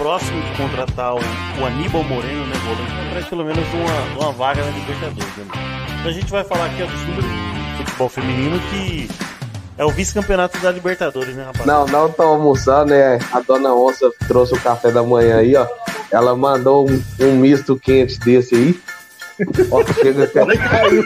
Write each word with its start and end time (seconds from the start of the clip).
próximo 0.00 0.40
de 0.40 0.56
contratar 0.56 1.14
o, 1.14 1.18
o 1.60 1.66
Aníbal 1.66 2.02
Moreno, 2.04 2.46
né, 2.46 2.54
volante, 2.64 3.06
atrás 3.06 3.26
pelo 3.26 3.44
menos 3.44 3.62
uma, 3.74 4.24
uma 4.24 4.32
vaga 4.32 4.64
na 4.64 4.70
Libertadores. 4.70 5.36
Né? 5.36 5.44
Então 5.98 6.10
a 6.10 6.14
gente 6.14 6.30
vai 6.30 6.42
falar 6.42 6.64
aqui 6.64 6.82
ó, 6.82 6.86
do 6.86 6.92
time 6.92 7.16
do 7.16 7.76
futebol 7.76 8.08
feminino 8.08 8.58
que 8.70 9.10
é 9.76 9.84
o 9.84 9.90
vice-campeonato 9.90 10.58
da 10.60 10.70
Libertadores, 10.70 11.34
né, 11.34 11.44
rapaz? 11.44 11.66
Não, 11.66 11.86
não 11.86 12.10
tô 12.10 12.22
almoçando, 12.22 12.92
né? 12.92 13.18
A 13.30 13.40
dona 13.40 13.74
Onça 13.74 14.10
trouxe 14.26 14.54
o 14.54 14.60
café 14.60 14.90
da 14.90 15.02
manhã 15.02 15.36
aí, 15.36 15.54
ó. 15.54 15.66
Ela 16.10 16.34
mandou 16.34 16.88
um, 16.90 17.02
um 17.20 17.36
misto 17.36 17.78
quente 17.78 18.18
desse 18.20 18.54
aí. 18.54 18.80
Ó, 19.70 19.84
chega 19.94 20.24
até 20.24 20.56
caiu. 20.56 21.04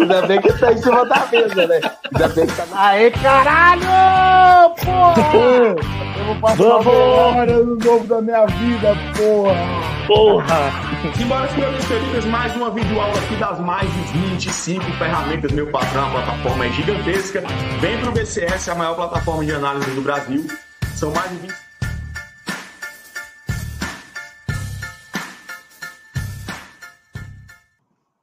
Ainda 0.00 0.26
bem 0.26 0.40
que 0.40 0.52
tá 0.54 0.72
em 0.72 0.78
cima 0.78 1.04
da 1.06 1.26
mesa, 1.30 1.66
né? 1.66 1.80
Ainda 2.12 2.28
bem 2.28 2.46
que 2.46 2.56
tá. 2.56 2.64
Aê, 2.74 3.10
caralho! 3.10 4.74
Porra! 4.84 5.78
Eu 6.18 6.24
vou 6.26 6.34
passar 6.36 6.56
Vamos! 6.56 7.66
no 7.66 7.76
novo 7.76 8.06
da 8.06 8.20
minha 8.22 8.46
vida, 8.46 8.96
porra! 9.16 9.88
Porra! 10.06 10.72
Simbora, 11.16 11.48
senhores 11.50 11.86
queridos, 11.86 12.24
mais 12.24 12.56
uma 12.56 12.70
videoaula 12.70 13.18
aqui 13.18 13.36
das 13.36 13.60
mais 13.60 13.88
de 13.92 14.00
25 14.18 14.84
ferramentas, 14.92 15.52
meu 15.52 15.70
patrão, 15.70 16.06
a 16.06 16.10
plataforma 16.10 16.66
é 16.66 16.72
gigantesca. 16.72 17.42
Vem 17.80 17.98
pro 17.98 18.12
BCS, 18.12 18.70
a 18.70 18.74
maior 18.74 18.94
plataforma 18.94 19.44
de 19.44 19.52
análise 19.52 19.90
do 19.90 20.00
Brasil. 20.00 20.46
São 20.94 21.12
mais 21.12 21.30
de 21.30 21.36
20 21.36 21.67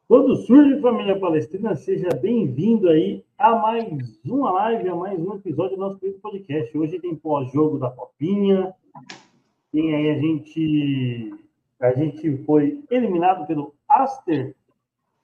Quando 0.07 0.35
surge 0.35 0.79
família 0.81 1.19
palestrina, 1.19 1.75
seja 1.75 2.09
bem-vindo 2.09 2.87
aí 2.87 3.25
a 3.39 3.55
mais 3.55 4.19
uma 4.23 4.51
live, 4.51 4.87
a 4.87 4.95
mais 4.95 5.19
um 5.19 5.33
episódio 5.33 5.75
do 5.75 5.79
nosso 5.79 5.97
querido 5.97 6.19
podcast. 6.19 6.77
Hoje 6.77 6.99
tem 6.99 7.15
pós-jogo 7.15 7.79
da 7.79 7.89
Copinha, 7.89 8.71
tem 9.71 9.95
aí 9.95 10.11
a 10.11 10.19
gente, 10.19 11.33
a 11.79 11.91
gente 11.93 12.37
foi 12.43 12.83
eliminado 12.91 13.47
pelo 13.47 13.73
Aster 13.89 14.55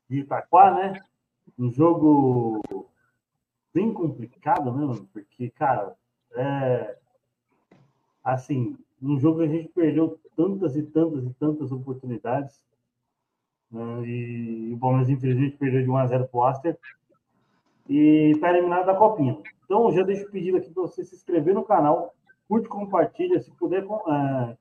de 0.10 0.22
Itaquá, 0.22 0.74
né? 0.74 1.00
Um 1.60 1.70
jogo 1.70 2.60
bem 3.72 3.94
complicado, 3.94 4.72
né, 4.74 4.84
mano? 4.84 5.08
Porque, 5.14 5.52
cara, 5.52 5.96
é 6.34 6.98
assim, 8.24 8.76
um 9.00 9.20
jogo 9.20 9.42
que 9.42 9.46
a 9.46 9.48
gente 9.48 9.70
perdeu 9.70 10.20
tantas 10.36 10.76
e 10.76 10.82
tantas 10.82 11.24
e 11.24 11.34
tantas 11.36 11.72
oportunidades 11.72 12.71
né? 13.72 14.06
E 14.06 14.74
o 14.74 14.78
Palmeiras, 14.78 15.10
infelizmente, 15.10 15.58
perdeu 15.58 15.84
de 15.84 15.90
1 15.90 15.98
a 15.98 16.08
0 16.08 16.28
para 16.28 16.38
o 16.38 16.44
Aster 16.44 16.78
e 17.88 18.32
está 18.34 18.50
eliminado 18.50 18.86
da 18.86 18.96
Copinha. 18.96 19.38
Então, 19.66 19.92
já 19.92 20.04
deixo 20.04 20.28
o 20.28 20.32
pedido 20.32 20.58
aqui 20.58 20.70
para 20.70 20.84
você 20.84 21.04
se 21.04 21.16
inscrever 21.16 21.54
no 21.54 21.64
canal, 21.64 22.14
curte, 22.48 22.68
compartilha, 22.68 23.40
se 23.40 23.52
puder, 23.52 23.86
uh, 23.86 24.58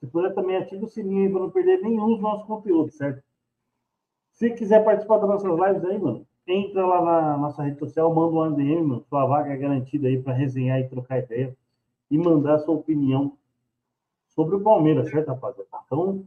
se 0.00 0.06
puder 0.06 0.34
também 0.34 0.56
ative 0.56 0.84
o 0.84 0.88
sininho 0.88 1.30
para 1.30 1.40
não 1.40 1.50
perder 1.50 1.82
nenhum 1.82 2.08
dos 2.08 2.20
nossos 2.20 2.46
conteúdos, 2.46 2.96
certo? 2.96 3.22
Se 4.32 4.50
quiser 4.50 4.84
participar 4.84 5.18
das 5.18 5.28
nossas 5.28 5.50
lives 5.50 5.84
aí, 5.84 5.98
mano, 5.98 6.26
entra 6.46 6.84
lá 6.86 7.02
na 7.02 7.36
nossa 7.36 7.62
rede 7.62 7.78
social, 7.78 8.12
manda 8.14 8.34
um 8.34 8.42
ADM, 8.42 8.82
mano, 8.82 9.04
sua 9.08 9.26
vaga 9.26 9.52
é 9.52 9.56
garantida 9.56 10.08
aí 10.08 10.20
para 10.20 10.32
resenhar 10.32 10.80
e 10.80 10.88
trocar 10.88 11.18
ideia 11.18 11.56
e 12.10 12.18
mandar 12.18 12.58
sua 12.58 12.74
opinião 12.74 13.36
sobre 14.34 14.56
o 14.56 14.60
Palmeiras, 14.60 15.10
certo, 15.10 15.28
rapaziada? 15.28 15.68
Então, 15.86 16.24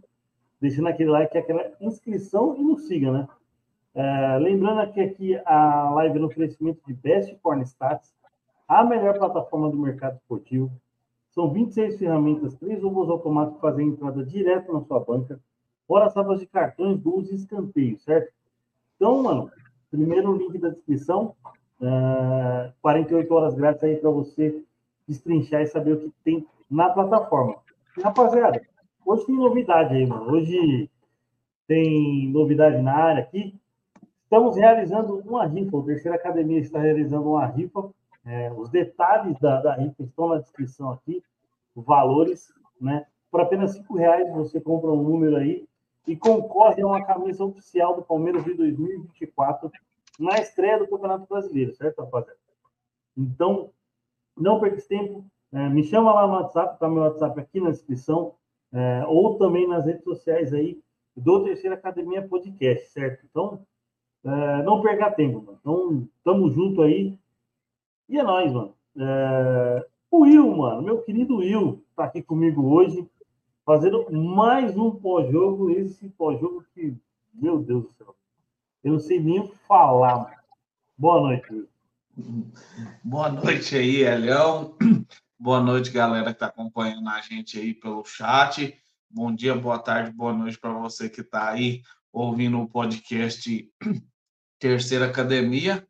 deixando 0.60 0.88
aquele 0.88 1.10
like, 1.10 1.38
aquela 1.38 1.72
inscrição 1.80 2.56
e 2.58 2.64
nos 2.64 2.88
siga, 2.88 3.12
né? 3.12 3.28
É, 3.94 4.38
lembrando 4.38 4.92
que 4.94 5.02
aqui 5.02 5.36
a 5.46 5.90
live 5.96 6.20
no 6.20 6.28
oferecimento 6.28 6.80
de 6.86 6.94
Best 6.94 7.36
Porn 7.42 7.64
Stats, 7.64 8.14
a 8.68 8.84
melhor 8.84 9.18
plataforma 9.18 9.70
do 9.70 9.78
mercado 9.78 10.18
esportivo. 10.18 10.72
São 11.32 11.52
26 11.52 11.98
ferramentas, 11.98 12.56
três 12.56 12.82
robôs 12.82 13.10
automáticos 13.10 13.62
fazem 13.62 13.88
entrada 13.88 14.24
direto 14.24 14.74
na 14.74 14.82
sua 14.82 15.00
banca, 15.00 15.40
fora 15.88 16.10
salvas 16.10 16.40
de 16.40 16.48
cartões, 16.48 17.00
gols 17.00 17.32
e 17.32 17.36
escanteios, 17.36 18.04
certo? 18.04 18.32
Então, 18.96 19.22
mano, 19.24 19.52
primeiro 19.90 20.36
link 20.36 20.58
da 20.58 20.70
descrição, 20.70 21.36
é, 21.82 22.72
48 22.82 23.34
horas 23.34 23.56
grátis 23.56 23.84
aí 23.84 23.96
para 23.96 24.10
você 24.10 24.64
destrinchar 25.08 25.62
e 25.62 25.68
saber 25.68 25.94
o 25.94 26.00
que 26.00 26.14
tem 26.24 26.48
na 26.70 26.90
plataforma. 26.90 27.56
E, 27.98 28.02
rapaziada, 28.02 28.62
Hoje 29.08 29.26
tem 29.26 29.36
novidade 29.36 29.96
aí, 29.96 30.06
mano. 30.06 30.34
Hoje 30.34 30.92
tem 31.66 32.28
novidade 32.28 32.82
na 32.82 32.94
área 32.94 33.24
aqui. 33.24 33.58
Estamos 34.24 34.58
realizando 34.58 35.20
uma 35.20 35.46
rifa. 35.46 35.78
O 35.78 35.84
Terceira 35.84 36.18
Academia 36.18 36.60
está 36.60 36.78
realizando 36.78 37.30
uma 37.30 37.46
rifa. 37.46 37.90
É, 38.26 38.52
os 38.52 38.70
detalhes 38.70 39.40
da, 39.40 39.62
da 39.62 39.76
rifa 39.76 40.04
estão 40.04 40.28
na 40.28 40.40
descrição 40.40 40.92
aqui. 40.92 41.24
Valores, 41.74 42.54
né? 42.82 43.06
Por 43.32 43.40
apenas 43.40 43.72
cinco 43.72 43.96
reais 43.96 44.30
você 44.34 44.60
compra 44.60 44.92
um 44.92 45.02
número 45.02 45.38
aí 45.38 45.66
e 46.06 46.14
concorre 46.14 46.82
a 46.82 46.88
uma 46.88 47.02
camisa 47.02 47.46
oficial 47.46 47.96
do 47.96 48.02
Palmeiras 48.02 48.44
de 48.44 48.56
2024 48.56 49.72
na 50.20 50.38
estreia 50.38 50.80
do 50.80 50.88
Campeonato 50.88 51.26
Brasileiro, 51.30 51.74
certo, 51.76 52.02
rapaziada? 52.02 52.38
Então, 53.16 53.70
não 54.36 54.60
perca 54.60 54.82
tempo. 54.82 55.24
É, 55.54 55.70
me 55.70 55.82
chama 55.86 56.14
lá 56.14 56.28
no 56.28 56.34
WhatsApp, 56.34 56.78
tá 56.78 56.90
meu 56.90 57.04
WhatsApp 57.04 57.40
aqui 57.40 57.62
na 57.62 57.70
descrição 57.70 58.36
é, 58.74 59.06
ou 59.08 59.38
também 59.38 59.68
nas 59.68 59.86
redes 59.86 60.04
sociais 60.04 60.54
aí 60.54 60.80
do 61.16 61.44
Terceira 61.44 61.76
Academia 61.76 62.28
Podcast, 62.28 62.90
certo? 62.90 63.26
Então, 63.30 63.66
é, 64.24 64.64
não 64.64 64.82
perca 64.82 65.12
tempo, 65.12 65.42
mano. 65.42 65.58
Então, 65.60 66.08
tamo 66.24 66.50
junto 66.52 66.82
aí. 66.82 67.18
E 68.08 68.20
é 68.20 68.24
nóis, 68.24 68.52
mano. 68.54 68.74
É, 68.98 69.86
o 70.12 70.22
Will, 70.22 70.56
mano, 70.56 70.82
meu 70.82 71.02
querido 71.02 71.38
Will, 71.38 71.84
tá 71.96 72.06
aqui 72.06 72.22
comigo 72.22 72.66
hoje, 72.66 73.08
fazendo 73.66 74.12
mais 74.12 74.78
um 74.78 74.92
pós-jogo. 74.92 75.70
Esse 75.70 76.10
pós-jogo 76.10 76.64
que, 76.74 76.96
meu 77.34 77.60
Deus 77.60 77.86
do 77.86 77.92
céu, 77.92 78.16
eu 78.84 78.94
não 78.94 79.00
sei 79.00 79.20
nem 79.20 79.48
falar, 79.68 80.18
mano. 80.18 80.38
Boa 80.98 81.22
noite, 81.22 81.54
Will. 81.54 81.68
Boa 83.04 83.30
noite 83.30 83.76
aí, 83.76 84.04
Elião. 84.04 84.76
Boa 85.40 85.62
noite, 85.62 85.92
galera 85.92 86.26
que 86.26 86.32
está 86.32 86.48
acompanhando 86.48 87.08
a 87.10 87.22
gente 87.22 87.60
aí 87.60 87.72
pelo 87.72 88.04
chat. 88.04 88.76
Bom 89.08 89.32
dia, 89.32 89.54
boa 89.54 89.78
tarde, 89.78 90.10
boa 90.10 90.34
noite 90.34 90.58
para 90.58 90.74
você 90.74 91.08
que 91.08 91.22
está 91.22 91.52
aí 91.52 91.84
ouvindo 92.12 92.60
o 92.60 92.68
podcast 92.68 93.72
Terceira 94.58 95.06
Academia. 95.06 95.88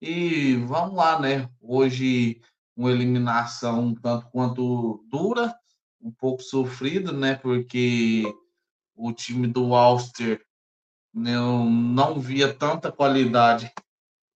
E 0.00 0.54
vamos 0.68 0.94
lá, 0.94 1.18
né? 1.18 1.50
Hoje, 1.60 2.40
uma 2.76 2.92
eliminação 2.92 3.86
um 3.86 3.94
tanto 3.94 4.30
quanto 4.30 5.04
dura, 5.10 5.52
um 6.00 6.12
pouco 6.12 6.40
sofrida, 6.40 7.10
né? 7.10 7.34
Porque 7.34 8.22
o 8.94 9.12
time 9.12 9.48
do 9.48 9.74
Ulster 9.74 10.40
não, 11.12 11.68
não 11.68 12.20
via 12.20 12.54
tanta 12.54 12.92
qualidade, 12.92 13.68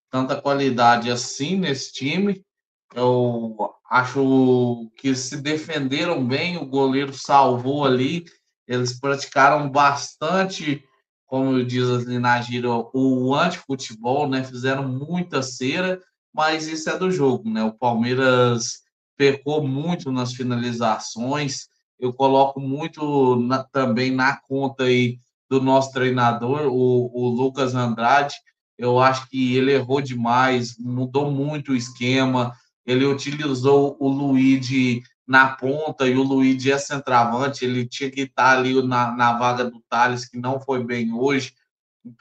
tanta 0.09 0.41
qualidade 0.41 1.09
assim 1.09 1.55
nesse 1.55 1.93
time. 1.93 2.45
Eu 2.93 3.55
Acho 3.91 4.89
que 4.95 5.13
se 5.13 5.35
defenderam 5.35 6.25
bem, 6.25 6.55
o 6.55 6.65
goleiro 6.65 7.13
salvou 7.13 7.83
ali. 7.83 8.23
Eles 8.65 8.97
praticaram 8.97 9.69
bastante, 9.69 10.81
como 11.25 11.61
diz 11.61 11.89
ali 11.89 12.17
na 12.17 12.41
gira, 12.41 12.69
o 12.71 13.35
anti-futebol, 13.35 14.29
né? 14.29 14.45
Fizeram 14.45 14.87
muita 14.87 15.43
cera, 15.43 15.99
mas 16.33 16.67
isso 16.69 16.89
é 16.89 16.97
do 16.97 17.11
jogo, 17.11 17.49
né? 17.49 17.65
O 17.65 17.73
Palmeiras 17.73 18.79
pecou 19.17 19.61
muito 19.61 20.09
nas 20.09 20.31
finalizações. 20.31 21.67
Eu 21.99 22.13
coloco 22.13 22.61
muito 22.61 23.35
na, 23.41 23.61
também 23.61 24.09
na 24.09 24.37
conta 24.37 24.85
aí 24.85 25.19
do 25.49 25.61
nosso 25.61 25.91
treinador, 25.91 26.67
o, 26.67 27.11
o 27.13 27.27
Lucas 27.27 27.75
Andrade. 27.75 28.35
Eu 28.77 29.01
acho 29.01 29.27
que 29.27 29.57
ele 29.57 29.73
errou 29.73 29.99
demais, 29.99 30.77
mudou 30.79 31.29
muito 31.29 31.73
o 31.73 31.75
esquema 31.75 32.53
ele 32.85 33.05
utilizou 33.05 33.95
o 33.99 34.07
Luigi 34.09 35.03
na 35.27 35.49
ponta 35.55 36.07
e 36.07 36.17
o 36.17 36.23
Luigi 36.23 36.71
é 36.71 36.77
centroavante, 36.77 37.63
ele 37.63 37.87
tinha 37.87 38.11
que 38.11 38.21
estar 38.21 38.57
ali 38.57 38.85
na, 38.85 39.11
na 39.15 39.37
vaga 39.37 39.63
do 39.63 39.81
Thales, 39.89 40.27
que 40.27 40.37
não 40.37 40.59
foi 40.59 40.83
bem 40.83 41.13
hoje. 41.13 41.53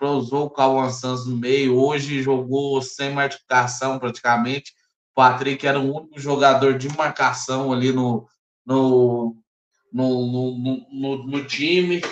Usou 0.00 0.46
o 0.46 0.50
Cauã 0.50 0.90
Santos 0.90 1.26
no 1.26 1.36
meio, 1.36 1.76
hoje 1.76 2.22
jogou 2.22 2.80
sem 2.82 3.12
marcação 3.12 3.98
praticamente. 3.98 4.72
O 5.10 5.14
Patrick 5.14 5.66
era 5.66 5.80
o 5.80 5.96
único 5.96 6.20
jogador 6.20 6.78
de 6.78 6.88
marcação 6.94 7.72
ali 7.72 7.90
no, 7.90 8.28
no, 8.64 9.36
no, 9.92 10.26
no, 10.26 10.86
no, 10.92 11.26
no 11.26 11.44
time. 11.46 12.02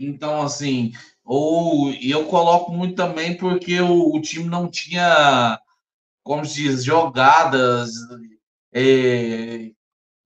Então, 0.00 0.42
assim, 0.42 0.92
ou 1.24 1.92
eu 1.92 2.24
coloco 2.26 2.72
muito 2.72 2.96
também 2.96 3.36
porque 3.36 3.80
o, 3.80 4.16
o 4.16 4.20
time 4.20 4.48
não 4.48 4.68
tinha 4.68 5.60
como 6.24 6.44
se 6.44 6.62
diz, 6.62 6.82
jogadas, 6.82 7.90
é, 8.72 9.70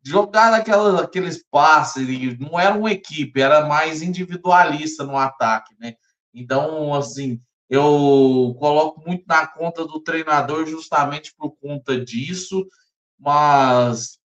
jogar 0.03 0.53
naquela, 0.53 1.03
aqueles 1.03 1.45
passes, 1.51 2.39
não 2.39 2.59
era 2.59 2.75
uma 2.75 2.93
equipe, 2.93 3.41
era 3.41 3.67
mais 3.67 4.01
individualista 4.01 5.05
no 5.05 5.19
ataque, 5.19 5.75
né? 5.79 5.95
Então, 6.33 6.95
assim, 6.95 7.43
eu 7.69 8.57
coloco 8.59 9.03
muito 9.05 9.25
na 9.27 9.47
conta 9.47 9.85
do 9.85 10.01
treinador 10.01 10.67
justamente 10.67 11.35
por 11.37 11.51
conta 11.59 12.03
disso, 12.03 12.67
mas 13.19 14.19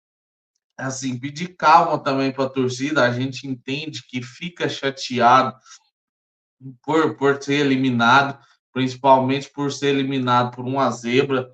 assim, 0.78 1.20
pedir 1.20 1.56
calma 1.56 2.02
também 2.02 2.32
para 2.32 2.46
a 2.46 2.50
torcida. 2.50 3.04
A 3.04 3.12
gente 3.12 3.48
entende 3.48 4.04
que 4.08 4.22
fica 4.22 4.70
chateado 4.70 5.56
por, 6.84 7.18
por 7.18 7.42
ser 7.42 7.66
eliminado, 7.66 8.40
principalmente 8.72 9.50
por 9.52 9.72
ser 9.72 9.88
eliminado 9.88 10.56
por 10.56 10.66
uma 10.66 10.90
zebra, 10.92 11.52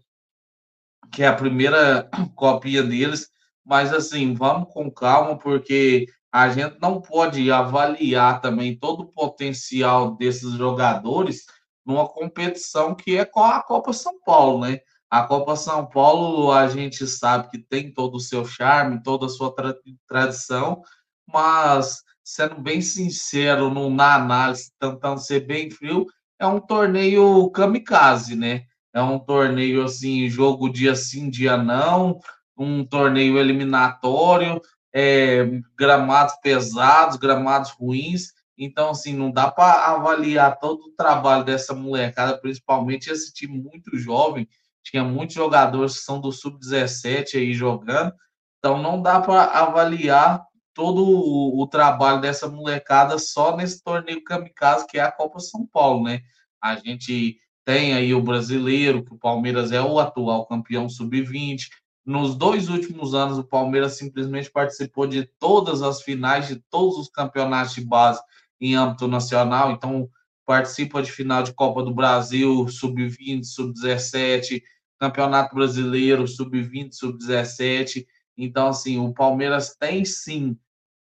que 1.12 1.24
é 1.24 1.28
a 1.28 1.36
primeira 1.36 2.10
copinha 2.36 2.84
deles. 2.84 3.30
Mas, 3.66 3.94
assim, 3.94 4.34
vamos 4.34 4.74
com 4.74 4.90
calma, 4.90 5.38
porque 5.38 6.08
a 6.32 6.50
gente 6.50 6.78
não 6.82 7.02
pode 7.02 7.52
avaliar 7.52 8.42
também 8.42 8.78
todo 8.78 9.02
o 9.02 9.12
potencial 9.12 10.16
desses 10.16 10.54
jogadores 10.54 11.46
numa 11.86 12.08
competição 12.08 12.94
que 12.94 13.18
é 13.18 13.26
com 13.26 13.44
a 13.44 13.62
Copa 13.64 13.92
São 13.94 14.20
Paulo, 14.24 14.66
né? 14.66 14.80
A 15.10 15.24
Copa 15.24 15.56
São 15.56 15.88
Paulo, 15.88 16.52
a 16.52 16.68
gente 16.68 17.08
sabe 17.08 17.50
que 17.50 17.58
tem 17.58 17.92
todo 17.92 18.16
o 18.16 18.20
seu 18.20 18.46
charme, 18.46 19.02
toda 19.02 19.26
a 19.26 19.30
sua 19.30 19.54
tra 19.56 19.74
tradição, 20.08 20.84
mas, 21.28 22.04
sendo 22.24 22.62
bem 22.62 22.80
sincero, 22.80 23.72
no, 23.72 23.90
na 23.90 24.16
análise, 24.16 24.72
tentando 24.80 25.20
ser 25.20 25.48
bem 25.48 25.72
frio, 25.72 26.06
é 26.38 26.46
um 26.46 26.60
torneio 26.60 27.50
kamikaze, 27.50 28.36
né? 28.36 28.66
É 28.94 29.02
um 29.02 29.20
torneio, 29.20 29.84
assim, 29.84 30.30
jogo 30.30 30.70
dia 30.70 30.96
sim, 30.96 31.30
dia 31.30 31.56
não, 31.56 32.20
um 32.58 32.84
torneio 32.84 33.38
eliminatório, 33.38 34.62
é, 34.94 35.46
gramados 35.78 36.36
pesados, 36.42 37.18
gramados 37.18 37.72
ruins. 37.72 38.34
Então, 38.58 38.90
assim, 38.90 39.14
não 39.14 39.32
dá 39.32 39.50
para 39.50 39.86
avaliar 39.94 40.60
todo 40.60 40.88
o 40.88 40.92
trabalho 40.92 41.46
dessa 41.46 41.74
molecada, 41.74 42.38
principalmente 42.38 43.10
esse 43.10 43.34
time 43.34 43.58
muito 43.58 43.98
jovem, 43.98 44.48
tinha 44.84 45.04
muitos 45.04 45.36
jogadores 45.36 45.98
que 45.98 46.04
são 46.04 46.20
do 46.20 46.32
sub-17 46.32 47.36
aí 47.36 47.54
jogando, 47.54 48.14
então 48.58 48.82
não 48.82 49.02
dá 49.02 49.22
para 49.22 49.44
avaliar 49.44 50.44
todo 50.74 51.04
o, 51.06 51.62
o, 51.62 51.68
trabalho 51.68 52.22
dessa 52.22 52.48
molecada 52.48 53.18
só 53.18 53.56
nesse 53.56 53.84
torneio 53.84 54.24
kamikaze 54.24 54.88
que 54.88 54.98
é 54.98 55.02
a 55.02 55.12
Copa 55.12 55.40
São 55.40 55.66
Paulo, 55.66 56.04
né? 56.04 56.22
A 56.62 56.76
gente 56.76 57.38
tem 57.70 57.94
aí 57.94 58.16
o 58.16 58.22
brasileiro, 58.24 59.06
que 59.06 59.14
o 59.14 59.18
Palmeiras 59.20 59.72
é 59.72 59.80
o 59.80 60.00
atual 60.00 60.48
campeão 60.48 60.90
sub-20. 60.90 61.68
Nos 62.04 62.34
dois 62.34 62.68
últimos 62.68 63.14
anos, 63.14 63.38
o 63.38 63.44
Palmeiras 63.44 63.96
simplesmente 63.96 64.50
participou 64.50 65.06
de 65.06 65.30
todas 65.38 65.84
as 65.84 66.02
finais 66.02 66.48
de 66.48 66.56
todos 66.72 66.98
os 66.98 67.10
campeonatos 67.10 67.76
de 67.76 67.82
base 67.82 68.20
em 68.60 68.74
âmbito 68.74 69.08
nacional. 69.08 69.70
Então, 69.70 70.10
participa 70.48 71.00
de 71.04 71.12
final 71.12 71.44
de 71.44 71.54
Copa 71.54 71.84
do 71.84 71.94
Brasil, 71.94 72.68
sub-20, 72.68 73.44
sub-17, 73.44 74.64
Campeonato 74.98 75.54
Brasileiro, 75.54 76.28
sub-20, 76.28 76.92
sub-17. 76.94 78.04
Então, 78.36 78.70
assim, 78.70 78.98
o 78.98 79.14
Palmeiras 79.14 79.76
tem 79.80 80.04
sim 80.04 80.58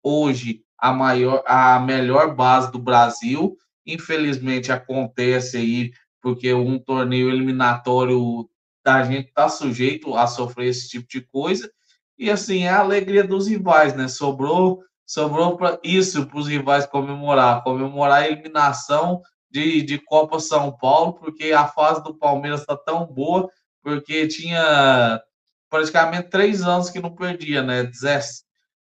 hoje 0.03 0.61
a 0.77 0.93
maior, 0.93 1.41
a 1.47 1.79
melhor 1.79 2.35
base 2.35 2.71
do 2.71 2.77
Brasil. 2.77 3.57
Infelizmente 3.83 4.71
acontece 4.71 5.57
aí 5.57 5.91
porque 6.21 6.53
um 6.53 6.77
torneio 6.79 7.29
eliminatório 7.29 8.49
da 8.83 9.03
gente 9.03 9.29
está 9.29 9.49
sujeito 9.49 10.15
a 10.15 10.27
sofrer 10.27 10.69
esse 10.69 10.89
tipo 10.89 11.07
de 11.07 11.21
coisa. 11.21 11.71
E 12.17 12.29
assim, 12.29 12.63
é 12.63 12.69
a 12.69 12.79
alegria 12.79 13.23
dos 13.23 13.47
rivais, 13.47 13.95
né? 13.95 14.07
Sobrou, 14.07 14.83
sobrou 15.05 15.57
para 15.57 15.79
isso 15.83 16.25
para 16.27 16.37
os 16.37 16.47
rivais 16.47 16.85
comemorar, 16.85 17.63
comemorar 17.63 18.23
a 18.23 18.27
eliminação 18.27 19.21
de, 19.49 19.81
de 19.81 19.99
Copa 19.99 20.39
São 20.39 20.71
Paulo, 20.77 21.13
porque 21.13 21.51
a 21.51 21.67
fase 21.67 22.03
do 22.03 22.13
Palmeiras 22.13 22.61
está 22.61 22.77
tão 22.77 23.05
boa 23.05 23.49
porque 23.83 24.27
tinha 24.27 25.21
praticamente 25.69 26.29
três 26.29 26.61
anos 26.61 26.89
que 26.89 26.99
não 26.99 27.15
perdia, 27.15 27.63
né? 27.63 27.89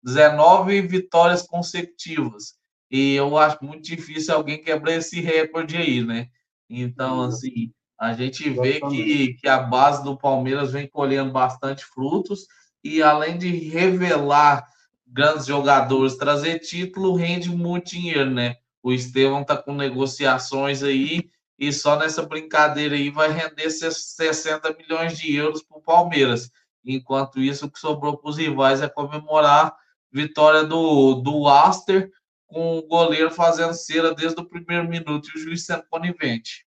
19 0.03 0.83
vitórias 0.83 1.43
consecutivas. 1.43 2.55
E 2.91 3.15
eu 3.15 3.37
acho 3.37 3.59
muito 3.63 3.83
difícil 3.83 4.35
alguém 4.35 4.63
quebrar 4.63 4.95
esse 4.95 5.21
recorde 5.21 5.77
aí, 5.77 6.03
né? 6.03 6.29
Então, 6.69 7.23
assim, 7.23 7.73
a 7.99 8.13
gente 8.13 8.49
vê 8.51 8.81
que, 8.81 9.35
que 9.35 9.49
a 9.49 9.59
base 9.59 10.05
do 10.05 10.17
Palmeiras 10.17 10.73
vem 10.73 10.89
colhendo 10.89 11.33
bastante 11.33 11.85
frutos 11.85 12.47
e 12.85 13.03
além 13.03 13.37
de 13.37 13.49
revelar 13.51 14.67
grandes 15.07 15.47
jogadores, 15.47 16.17
trazer 16.17 16.61
título 16.61 17.17
rende 17.17 17.51
muito 17.51 17.91
dinheiro, 17.91 18.31
né? 18.31 18.57
O 18.83 18.93
Estevão 18.93 19.43
tá 19.43 19.57
com 19.57 19.75
negociações 19.75 20.83
aí 20.83 21.31
e 21.59 21.73
só 21.73 21.99
nessa 21.99 22.23
brincadeira 22.23 22.95
aí 22.95 23.11
vai 23.11 23.33
render 23.33 23.71
60 23.71 24.75
milhões 24.75 25.19
de 25.19 25.35
euros 25.35 25.63
para 25.63 25.79
o 25.79 25.83
Palmeiras. 25.83 26.51
Enquanto 26.85 27.41
isso, 27.41 27.67
o 27.67 27.71
que 27.71 27.79
sobrou 27.79 28.17
para 28.17 28.31
os 28.31 28.37
rivais 28.37 28.81
é 28.81 28.89
comemorar 28.89 29.75
vitória 30.13 30.65
do, 30.65 31.17
do 31.17 31.49
Aster 31.49 32.11
com 32.49 32.79
o 32.79 32.87
goleiro 32.87 33.31
fazendo 33.31 33.75
cera 33.75 34.15
desde 34.15 34.41
o 34.41 34.49
primeiro 34.49 34.89
minuto 34.89 35.29
e 35.29 35.39
o 35.39 35.41
juiz 35.41 35.65
sendo 35.65 35.85
conivente. 35.89 36.67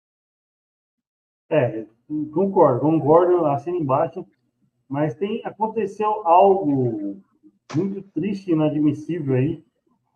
É, 1.50 1.86
concordo, 2.32 2.80
concordo, 2.80 3.44
assina 3.46 3.76
embaixo, 3.76 4.24
mas 4.88 5.14
tem, 5.14 5.42
aconteceu 5.44 6.26
algo 6.26 7.20
muito 7.74 8.02
triste 8.12 8.50
e 8.50 8.52
inadmissível 8.52 9.34
aí, 9.34 9.64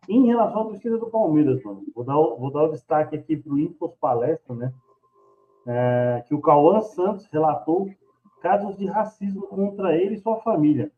em 0.09 0.27
relação 0.27 0.63
à 0.63 0.65
torcida 0.67 0.99
do 0.99 1.11
Palmeiras, 1.11 1.63
mano, 1.65 1.85
vou 1.95 2.05
dar, 2.05 2.15
vou 2.15 2.51
dar 2.51 2.65
o 2.65 2.73
destaque 2.73 3.17
aqui 3.17 3.37
para 3.37 3.53
o 3.53 3.59
Infos 3.59 3.93
Palestra, 4.01 4.55
né? 4.55 4.73
É, 5.67 6.25
que 6.29 6.35
o 6.35 6.41
Cauã 6.41 6.81
Santos 6.81 7.27
relatou 7.27 7.91
casos 8.41 8.77
de 8.77 8.87
racismo 8.87 9.43
contra 9.49 9.97
ele 9.97 10.15
e 10.15 10.21
sua 10.21 10.41
família. 10.43 10.93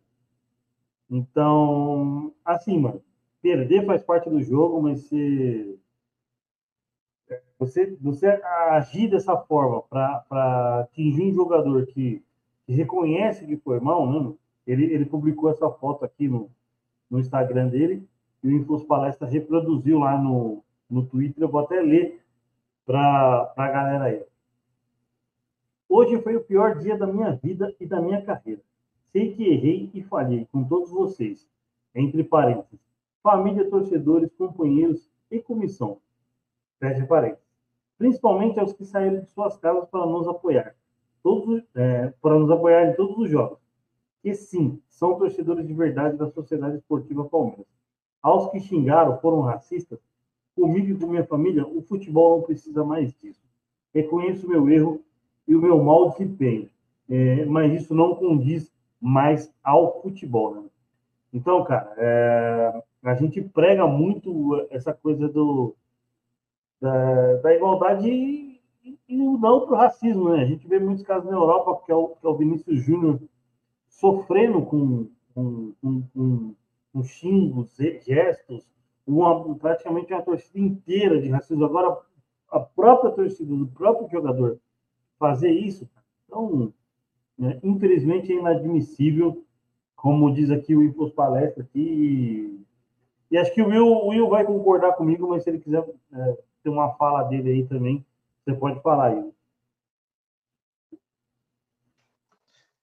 Então, 1.11 2.35
assim, 2.45 2.79
mano, 2.79 3.03
perder 3.43 3.87
faz 3.87 4.03
parte 4.03 4.29
do 4.29 4.43
jogo, 4.43 4.83
mas 4.83 5.03
se 5.03 5.79
você, 7.59 7.97
você 8.01 8.27
agir 8.71 9.09
dessa 9.11 9.37
forma 9.37 9.83
para 9.83 10.81
atingir 10.81 11.23
um 11.23 11.35
jogador 11.35 11.87
que, 11.87 12.23
reconhece 12.67 13.47
que 13.47 13.57
foi 13.57 13.81
mal, 13.81 14.11
né? 14.11 14.35
Ele, 14.67 14.85
ele 14.93 15.07
publicou 15.07 15.51
essa 15.51 15.71
foto 15.71 16.05
aqui 16.05 16.29
no, 16.29 16.51
no 17.11 17.19
Instagram 17.19 17.69
dele 17.69 18.07
e 18.43 18.49
o 18.49 18.53
Infos 18.53 18.85
Palestra 18.85 19.27
reproduziu 19.27 19.99
lá 19.99 20.19
no, 20.19 20.63
no 20.89 21.05
Twitter. 21.07 21.43
Eu 21.43 21.49
vou 21.49 21.63
até 21.63 21.81
ler 21.81 22.23
para 22.85 23.53
a 23.57 23.69
galera 23.69 24.05
aí. 24.05 24.23
Hoje 25.89 26.21
foi 26.21 26.37
o 26.37 26.45
pior 26.45 26.79
dia 26.79 26.99
da 26.99 27.07
minha 27.07 27.33
vida 27.33 27.75
e 27.81 27.87
da 27.87 28.01
minha 28.01 28.21
carreira. 28.23 28.61
Sei 29.11 29.33
que 29.33 29.45
errei 29.45 29.91
e 29.95 30.03
falhei 30.03 30.47
com 30.53 30.63
todos 30.63 30.91
vocês. 30.91 31.49
Entre 31.95 32.23
parênteses. 32.23 32.88
Família, 33.23 33.69
torcedores, 33.69 34.33
companheiros 34.35 35.09
e 35.31 35.41
comissão. 35.41 35.99
Fecha 36.79 37.07
parênteses. 37.07 37.45
Principalmente 37.97 38.61
aos 38.61 38.73
que 38.73 38.85
saíram 38.85 39.21
de 39.21 39.27
suas 39.31 39.57
casas 39.57 39.89
para 39.89 40.07
nos 40.07 40.29
apoiar. 40.29 40.75
Todos, 41.23 41.65
é, 41.75 42.13
para 42.23 42.39
nos 42.39 42.51
apoiar 42.51 42.91
em 42.91 42.95
todos 42.95 43.19
os 43.19 43.29
jogos. 43.29 43.59
Que 44.23 44.35
sim, 44.35 44.81
são 44.89 45.19
torcedores 45.19 45.67
de 45.67 45.73
verdade 45.75 46.17
da 46.17 46.29
Sociedade 46.31 46.77
Esportiva 46.77 47.25
Palmeiras 47.25 47.67
aos 48.23 48.51
que 48.51 48.61
xingaram 48.61 49.19
foram 49.21 49.41
racistas, 49.41 49.99
comigo 50.55 50.89
e 50.89 50.99
com 50.99 51.07
minha 51.07 51.25
família, 51.25 51.67
o 51.67 51.83
futebol 51.83 52.39
não 52.39 52.43
precisa 52.43 52.85
mais 52.85 53.15
disso. 53.15 53.43
Reconheço 53.95 54.49
meu 54.49 54.69
erro 54.69 55.01
e 55.47 55.55
o 55.55 55.61
meu 55.61 55.83
mau 55.83 56.11
desempenho, 56.11 56.69
é, 57.09 57.45
mas 57.47 57.73
isso 57.73 57.95
não 57.95 58.15
condiz 58.17 58.73
mais 59.01 59.53
ao 59.63 60.03
futebol. 60.03 60.55
Né? 60.55 60.63
Então, 61.33 61.65
cara, 61.65 61.95
é, 61.97 62.83
a 63.03 63.15
gente 63.15 63.41
prega 63.41 63.87
muito 63.87 64.67
essa 64.71 64.93
coisa 64.93 65.29
do, 65.29 65.75
da, 66.81 67.35
da 67.37 67.55
igualdade 67.55 68.09
e, 68.11 68.61
e 69.09 69.17
não 69.17 69.67
para 69.67 69.73
o 69.73 69.77
racismo. 69.77 70.31
Né? 70.31 70.43
A 70.43 70.47
gente 70.47 70.67
vê 70.67 70.79
muitos 70.79 71.05
casos 71.05 71.31
na 71.31 71.37
Europa, 71.37 71.83
que 71.85 71.93
é 71.93 71.95
o, 71.95 72.09
que 72.09 72.27
é 72.27 72.29
o 72.29 72.37
Vinícius 72.37 72.81
Júnior 72.83 73.21
sofrendo 73.89 74.63
com, 74.63 75.09
com, 75.35 75.73
com, 75.81 76.03
com 76.15 76.55
com 76.93 77.03
xingos, 77.03 77.77
gestos, 78.05 78.67
uma, 79.07 79.55
praticamente 79.57 80.13
uma 80.13 80.23
torcida 80.23 80.59
inteira 80.59 81.21
de 81.21 81.29
racismo. 81.29 81.65
Agora, 81.65 82.01
a 82.51 82.61
própria 82.61 83.13
torcida 83.13 83.55
do 83.55 83.67
próprio 83.67 84.09
jogador 84.11 84.59
fazer 85.19 85.51
isso, 85.51 85.89
então, 86.27 86.73
né, 87.39 87.59
infelizmente 87.63 88.33
é 88.33 88.37
inadmissível, 88.37 89.45
como 89.97 90.33
diz 90.33 90.51
aqui 90.51 90.75
o 90.75 90.83
Impulso 90.83 91.15
Palestra 91.15 91.63
aqui, 91.63 92.65
e, 93.31 93.37
acho 93.37 93.53
que 93.55 93.63
o 93.63 93.69
Will, 93.69 93.87
o 93.87 94.09
Will 94.09 94.29
vai 94.29 94.45
concordar 94.45 94.95
comigo, 94.95 95.29
mas 95.29 95.43
se 95.43 95.51
ele 95.51 95.59
quiser 95.59 95.85
é, 96.13 96.39
ter 96.63 96.71
uma 96.71 96.95
fala 96.95 97.25
dele 97.25 97.51
aí 97.51 97.67
também, 97.67 98.05
você 98.45 98.55
pode 98.55 98.81
falar 98.81 99.13
aí. 99.13 99.33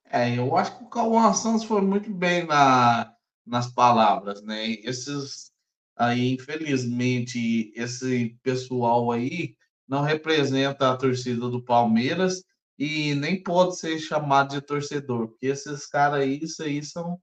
É, 0.05 0.37
eu 0.37 0.55
acho 0.55 0.77
que 0.77 0.83
o 0.83 0.89
Cauã 0.89 1.33
Santos 1.33 1.63
foi 1.63 1.81
muito 1.81 2.09
bem 2.09 2.45
na, 2.45 3.13
nas 3.45 3.71
palavras, 3.71 4.41
né? 4.43 4.69
Esses 4.83 5.51
aí, 5.95 6.33
infelizmente, 6.33 7.73
esse 7.75 8.37
pessoal 8.43 9.11
aí 9.11 9.55
não 9.87 10.01
representa 10.01 10.91
a 10.91 10.97
torcida 10.97 11.49
do 11.49 11.63
Palmeiras 11.63 12.43
e 12.77 13.15
nem 13.15 13.41
pode 13.41 13.77
ser 13.77 13.97
chamado 13.99 14.51
de 14.51 14.61
torcedor, 14.61 15.29
porque 15.29 15.47
esses 15.47 15.85
caras 15.87 16.21
aí, 16.21 16.39
isso 16.41 16.61
aí 16.63 16.83
são 16.83 17.19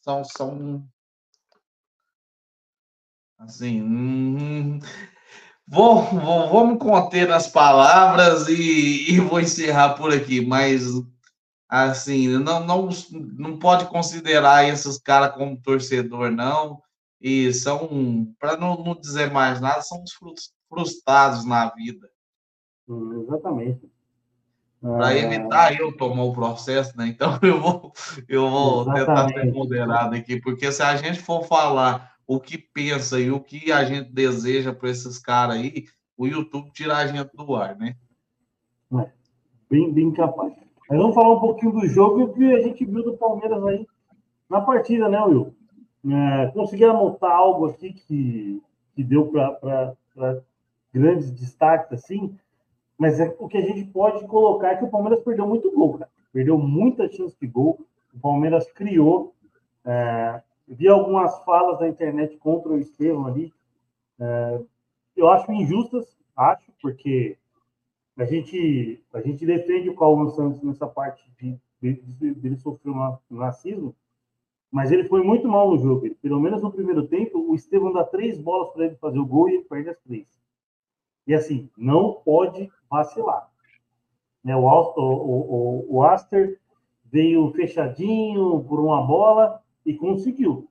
são, 0.00 0.22
são 0.22 0.86
assim, 3.44 3.82
hum, 3.82 4.78
vou, 5.66 6.02
vou, 6.02 6.48
vou 6.48 6.66
me 6.66 6.78
conter 6.78 7.28
nas 7.28 7.46
palavras 7.46 8.48
e, 8.48 9.12
e 9.12 9.20
vou 9.20 9.40
encerrar 9.40 9.94
por 9.94 10.12
aqui, 10.12 10.44
mas 10.44 10.84
assim, 11.68 12.28
não, 12.28 12.64
não, 12.64 12.88
não 13.36 13.58
pode 13.58 13.86
considerar 13.86 14.68
esses 14.68 14.98
caras 14.98 15.34
como 15.34 15.60
torcedor, 15.60 16.30
não. 16.30 16.80
E 17.20 17.52
são, 17.54 18.34
para 18.38 18.56
não, 18.56 18.76
não 18.84 18.94
dizer 18.94 19.30
mais 19.30 19.60
nada, 19.60 19.80
são 19.80 20.02
os 20.02 20.12
frustrados 20.68 21.44
na 21.44 21.70
vida. 21.70 22.08
Hum, 22.86 23.22
exatamente. 23.22 23.80
Para 24.80 25.06
ah, 25.06 25.16
evitar 25.16 25.80
eu 25.80 25.96
tomar 25.96 26.24
o 26.24 26.34
processo, 26.34 26.94
né? 26.94 27.06
Então 27.06 27.38
eu 27.42 27.58
vou, 27.58 27.92
eu 28.28 28.50
vou 28.50 28.92
tentar 28.92 29.28
ser 29.28 29.50
moderado 29.50 30.14
aqui, 30.14 30.38
porque 30.38 30.70
se 30.70 30.82
a 30.82 30.94
gente 30.96 31.20
for 31.20 31.42
falar 31.44 32.13
o 32.26 32.40
que 32.40 32.58
pensa 32.58 33.20
e 33.20 33.30
o 33.30 33.40
que 33.40 33.70
a 33.70 33.84
gente 33.84 34.12
deseja 34.12 34.72
para 34.72 34.90
esses 34.90 35.18
caras 35.18 35.56
aí, 35.56 35.84
o 36.16 36.26
YouTube 36.26 36.70
tira 36.72 36.96
a 36.96 37.06
gente 37.06 37.30
do 37.34 37.54
ar, 37.54 37.76
né? 37.76 37.96
É, 38.92 39.10
bem, 39.70 39.92
bem 39.92 40.12
capaz. 40.12 40.52
Mas 40.88 40.98
vamos 40.98 41.14
falar 41.14 41.34
um 41.34 41.40
pouquinho 41.40 41.72
do 41.72 41.86
jogo 41.86 42.20
e 42.20 42.24
o 42.24 42.32
que 42.32 42.54
a 42.54 42.60
gente 42.62 42.84
viu 42.84 43.02
do 43.02 43.16
Palmeiras 43.16 43.62
aí 43.64 43.86
na 44.48 44.60
partida, 44.60 45.08
né, 45.08 45.20
Will? 45.22 45.54
É, 46.06 46.46
consegui 46.48 46.84
anotar 46.84 47.32
algo 47.32 47.66
aqui 47.66 47.92
que, 47.92 48.62
que 48.94 49.02
deu 49.02 49.28
para 49.28 49.96
grandes 50.92 51.30
destaques, 51.30 51.92
assim, 51.92 52.36
mas 52.98 53.18
é, 53.18 53.34
o 53.38 53.48
que 53.48 53.58
a 53.58 53.62
gente 53.62 53.84
pode 53.84 54.24
colocar 54.26 54.72
é 54.72 54.76
que 54.76 54.84
o 54.84 54.90
Palmeiras 54.90 55.24
perdeu 55.24 55.46
muito 55.46 55.70
gol, 55.72 55.98
cara. 55.98 56.10
Perdeu 56.32 56.58
muita 56.58 57.08
chance 57.10 57.36
de 57.40 57.46
gol. 57.46 57.80
O 58.14 58.20
Palmeiras 58.20 58.70
criou. 58.72 59.34
É, 59.84 60.42
vi 60.66 60.88
algumas 60.88 61.42
falas 61.44 61.78
da 61.78 61.88
internet 61.88 62.36
contra 62.38 62.72
o 62.72 62.78
Estevam 62.78 63.26
ali. 63.26 63.52
É, 64.18 64.60
eu 65.16 65.28
acho 65.28 65.52
injustas, 65.52 66.16
acho, 66.36 66.72
porque 66.80 67.36
a 68.16 68.24
gente, 68.24 69.02
a 69.12 69.20
gente 69.20 69.44
defende 69.44 69.88
o 69.88 69.96
Calvin 69.96 70.30
Santos 70.30 70.62
nessa 70.62 70.86
parte 70.86 71.22
de, 71.38 71.58
de, 71.80 71.94
de, 72.02 72.34
de 72.34 72.46
ele 72.46 72.56
sofrer 72.56 72.92
um 72.92 73.38
racismo, 73.38 73.94
mas 74.70 74.90
ele 74.90 75.04
foi 75.04 75.22
muito 75.22 75.46
mal 75.48 75.70
no 75.70 75.78
jogo. 75.78 76.06
Ele, 76.06 76.14
pelo 76.16 76.40
menos 76.40 76.62
no 76.62 76.72
primeiro 76.72 77.06
tempo, 77.06 77.38
o 77.38 77.54
Estevam 77.54 77.92
dá 77.92 78.04
três 78.04 78.38
bolas 78.38 78.72
para 78.72 78.86
ele 78.86 78.96
fazer 78.96 79.18
o 79.18 79.26
gol 79.26 79.48
e 79.48 79.54
ele 79.54 79.64
perde 79.64 79.90
as 79.90 79.98
três. 79.98 80.26
E 81.26 81.34
assim, 81.34 81.70
não 81.76 82.14
pode 82.14 82.70
vacilar. 82.90 83.50
Né? 84.42 84.54
O, 84.54 84.62
o, 84.62 85.00
o, 85.00 85.96
o 85.96 86.02
Aster 86.02 86.60
veio 87.04 87.52
fechadinho 87.52 88.62
por 88.64 88.78
uma 88.80 89.02
bola 89.06 89.63
e 89.84 89.94
conseguiu. 89.94 90.68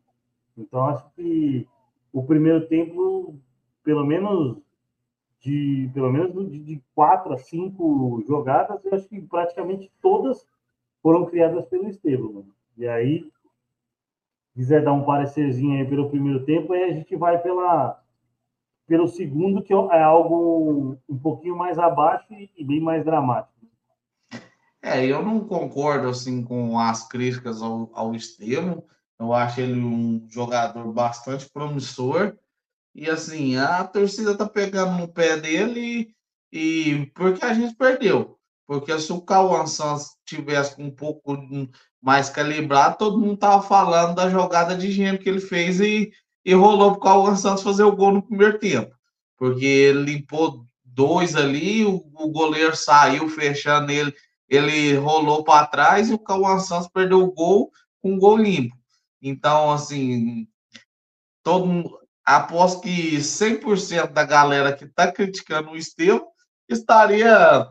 Então, 0.58 0.86
acho 0.86 1.10
que 1.16 1.68
o 2.12 2.24
primeiro 2.24 2.68
tempo, 2.68 3.36
pelo 3.84 4.06
menos 4.06 4.58
de 5.40 5.90
pelo 5.94 6.12
menos 6.12 6.52
de, 6.52 6.60
de 6.60 6.82
quatro 6.96 7.34
a 7.34 7.38
cinco 7.38 8.24
jogadas, 8.26 8.84
eu 8.86 8.96
acho 8.96 9.08
que 9.10 9.22
praticamente 9.22 9.92
todas 10.02 10.48
foram 11.02 11.26
criadas 11.26 11.66
pelo 11.66 11.90
Estevam. 11.90 12.46
E 12.78 12.88
aí, 12.88 13.30
quiser 14.54 14.84
dar 14.84 14.94
um 14.94 15.04
parecerzinho 15.04 15.80
aí 15.80 15.88
pelo 15.88 16.10
primeiro 16.10 16.46
tempo, 16.46 16.72
aí 16.72 16.84
a 16.84 16.94
gente 16.94 17.16
vai 17.16 17.42
pela 17.42 18.00
pelo 18.86 19.08
segundo, 19.08 19.64
que 19.64 19.74
é 19.74 20.04
algo 20.04 20.98
um 21.08 21.18
pouquinho 21.18 21.58
mais 21.58 21.80
abaixo 21.80 22.28
e 22.34 22.64
bem 22.64 22.82
mais 22.82 23.04
dramático. 23.04 23.54
É, 24.82 25.06
eu 25.06 25.24
não 25.24 25.40
concordo 25.40 26.10
assim 26.10 26.44
com 26.44 26.78
as 26.78 27.08
críticas 27.08 27.62
ao, 27.62 27.90
ao 27.94 28.14
Estevam. 28.14 28.84
Eu 29.20 29.34
acho 29.34 29.62
ele 29.62 29.80
um 29.80 30.28
jogador 30.30 30.92
bastante 30.92 31.50
promissor. 31.50 32.38
E 32.96 33.10
assim, 33.10 33.56
a 33.56 33.84
torcida 33.84 34.38
tá 34.38 34.48
pegando 34.48 34.98
no 34.98 35.08
pé 35.08 35.38
dele 35.38 36.14
e 36.52 37.12
porque 37.16 37.44
a 37.44 37.54
gente 37.54 37.76
perdeu. 37.76 38.38
Porque 38.68 38.98
se 39.00 39.12
o 39.12 39.22
Cauã 39.22 39.66
Santos 39.66 40.16
tivesse 40.26 40.82
um 40.82 40.92
pouco 40.92 41.38
mais 42.02 42.30
calibrado, 42.30 42.98
todo 42.98 43.20
mundo 43.20 43.38
tava 43.38 43.62
falando 43.64 44.16
da 44.16 44.30
jogada 44.30 44.76
de 44.76 44.92
gênio 44.92 45.20
que 45.20 45.30
ele 45.30 45.40
fez 45.40 45.80
e 45.80 46.12
e 46.46 46.54
rolou 46.54 46.92
para 46.92 46.98
o 46.98 47.02
Cauã 47.02 47.36
Santos 47.36 47.64
fazer 47.64 47.84
o 47.84 47.96
gol 47.96 48.12
no 48.12 48.22
primeiro 48.22 48.60
tempo, 48.60 48.94
porque 49.38 49.66
ele 49.66 50.04
limpou 50.04 50.66
dois 50.84 51.36
ali, 51.36 51.86
o, 51.86 52.06
o 52.14 52.28
goleiro 52.30 52.76
saiu 52.76 53.30
fechando 53.30 53.92
ele, 53.92 54.14
ele 54.50 54.96
rolou 54.96 55.44
para 55.44 55.66
trás 55.68 56.10
e 56.10 56.14
o 56.14 56.20
Cauã 56.20 56.60
Santos 56.60 56.90
perdeu 56.90 57.24
o 57.24 57.32
gol 57.32 57.72
com 58.02 58.14
um 58.14 58.20
gol 58.20 58.38
limpo. 58.38 58.76
Então, 59.26 59.72
assim, 59.72 60.46
todo 61.42 61.66
mundo, 61.66 61.98
aposto 62.26 62.82
que 62.82 63.18
100% 63.22 64.12
da 64.12 64.26
galera 64.26 64.76
que 64.76 64.84
está 64.84 65.10
criticando 65.10 65.72
o 65.72 65.78
Estevão 65.78 66.28
estaria 66.68 67.66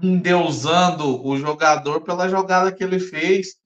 endeusando 0.00 1.22
o 1.22 1.36
jogador 1.36 2.00
pela 2.00 2.26
jogada 2.26 2.72
que 2.72 2.82
ele 2.82 2.98
fez. 2.98 3.56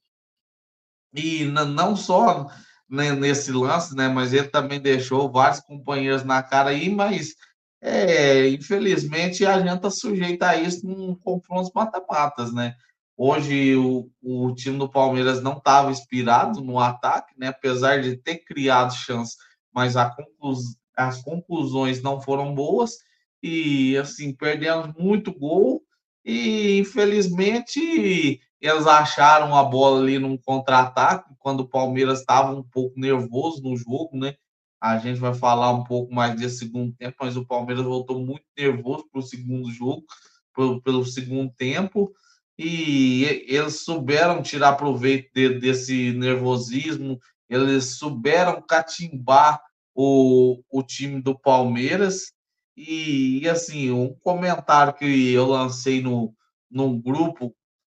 E 1.12 1.45
não 1.45 1.95
só 1.95 2.50
nesse 2.88 3.52
lance, 3.52 3.95
né? 3.95 4.09
Mas 4.09 4.33
ele 4.33 4.49
também 4.49 4.81
deixou 4.81 5.31
vários 5.31 5.61
companheiros 5.61 6.25
na 6.25 6.43
cara 6.43 6.71
aí, 6.71 6.90
mas 6.90 7.37
é, 7.81 8.49
infelizmente 8.49 9.47
a 9.47 9.61
gente 9.61 9.76
está 9.76 9.90
sujeito 9.90 10.43
a 10.43 10.57
isso 10.57 10.85
em 10.88 11.14
confrontos 11.21 11.71
mata-matas, 11.73 12.52
né? 12.52 12.75
Hoje 13.16 13.76
o, 13.76 14.11
o 14.23 14.54
time 14.54 14.78
do 14.78 14.90
Palmeiras 14.90 15.42
não 15.42 15.59
estava 15.59 15.90
inspirado 15.90 16.61
no 16.61 16.78
ataque, 16.78 17.33
né? 17.38 17.49
Apesar 17.49 18.02
de 18.02 18.16
ter 18.16 18.38
criado 18.38 18.92
chances, 18.94 19.37
mas 19.73 19.94
conclus, 19.94 20.76
as 20.97 21.23
conclusões 21.23 22.02
não 22.02 22.21
foram 22.21 22.54
boas 22.54 22.99
e 23.42 23.97
assim 23.97 24.33
perdemos 24.33 24.94
muito 24.97 25.33
gol 25.37 25.83
e 26.25 26.78
infelizmente 26.78 28.40
eles 28.61 28.87
acharam 28.87 29.54
a 29.54 29.62
bola 29.62 30.00
ali 30.00 30.18
num 30.18 30.38
contra-ataque, 30.38 31.35
quando 31.38 31.61
o 31.61 31.68
Palmeiras 31.68 32.21
estava 32.21 32.54
um 32.54 32.62
pouco 32.62 32.99
nervoso 32.99 33.62
no 33.62 33.76
jogo, 33.76 34.16
né? 34.16 34.35
A 34.80 34.97
gente 34.99 35.21
vai 35.21 35.35
falar 35.35 35.71
um 35.71 35.85
pouco 35.85 36.12
mais 36.14 36.35
desse 36.35 36.61
segundo 36.61 36.94
tempo, 36.97 37.16
mas 37.21 37.37
o 37.37 37.47
Palmeiras 37.47 37.85
voltou 37.85 38.18
muito 38.25 38.44
nervoso 38.56 39.06
para 39.11 39.18
o 39.18 39.23
segundo 39.23 39.71
jogo, 39.71 40.04
pro, 40.52 40.80
pelo 40.80 41.04
segundo 41.04 41.52
tempo, 41.52 42.11
e 42.58 43.44
eles 43.49 43.84
souberam 43.84 44.42
tirar 44.42 44.75
proveito 44.75 45.30
de, 45.34 45.58
desse 45.58 46.12
nervosismo, 46.12 47.18
eles 47.49 47.99
souberam 47.99 48.62
catimbar 48.62 49.61
o, 49.94 50.62
o 50.70 50.82
time 50.82 51.20
do 51.20 51.38
Palmeiras. 51.38 52.32
E, 52.76 53.40
e 53.42 53.49
assim, 53.49 53.90
um 53.90 54.14
comentário 54.14 54.94
que 54.94 55.32
eu 55.32 55.46
lancei 55.46 56.02
no, 56.02 56.34
no 56.70 56.99
grupo 56.99 57.54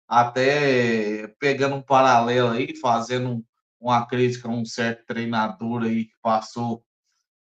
até 0.08 1.28
pegando 1.40 1.76
um 1.76 1.82
paralelo 1.82 2.50
aí, 2.50 2.76
fazendo 2.78 3.44
uma 3.80 4.06
crítica 4.06 4.48
a 4.48 4.52
um 4.52 4.66
certo 4.66 5.06
treinador 5.06 5.84
aí 5.84 6.06
que 6.06 6.16
passou 6.22 6.84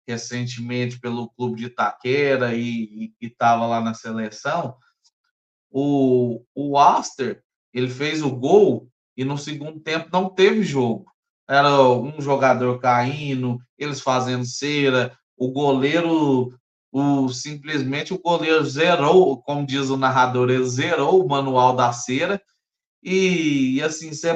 recentemente 0.07 0.99
pelo 1.01 1.31
clube 1.31 1.57
de 1.57 1.67
Itaquera 1.67 2.55
e 2.55 3.13
estava 3.21 3.67
lá 3.67 3.81
na 3.81 3.95
seleção, 3.95 4.77
o, 5.77 6.41
o 6.55 6.79
Aster, 6.79 7.43
ele 7.73 7.89
fez 7.89 8.23
o 8.23 8.31
gol 8.31 8.89
e 9.17 9.25
no 9.25 9.37
segundo 9.37 9.81
tempo 9.81 10.09
não 10.13 10.29
teve 10.29 10.63
jogo. 10.63 11.05
Era 11.51 11.83
um 11.91 12.21
jogador 12.21 12.79
caindo, 12.79 13.59
eles 13.77 14.01
fazendo 14.01 14.47
cera, 14.47 15.13
o 15.37 15.51
goleiro, 15.51 16.57
o, 16.93 17.29
simplesmente 17.29 18.15
o 18.15 18.21
goleiro 18.21 18.65
zerou, 18.65 19.43
como 19.43 19.67
diz 19.67 19.91
o 19.91 19.97
narrador, 19.97 20.49
ele 20.49 20.65
zerou 20.65 21.21
o 21.21 21.29
manual 21.29 21.75
da 21.75 21.93
cera 21.93 22.41
e, 23.03 23.83
assim, 23.83 24.13
você 24.13 24.33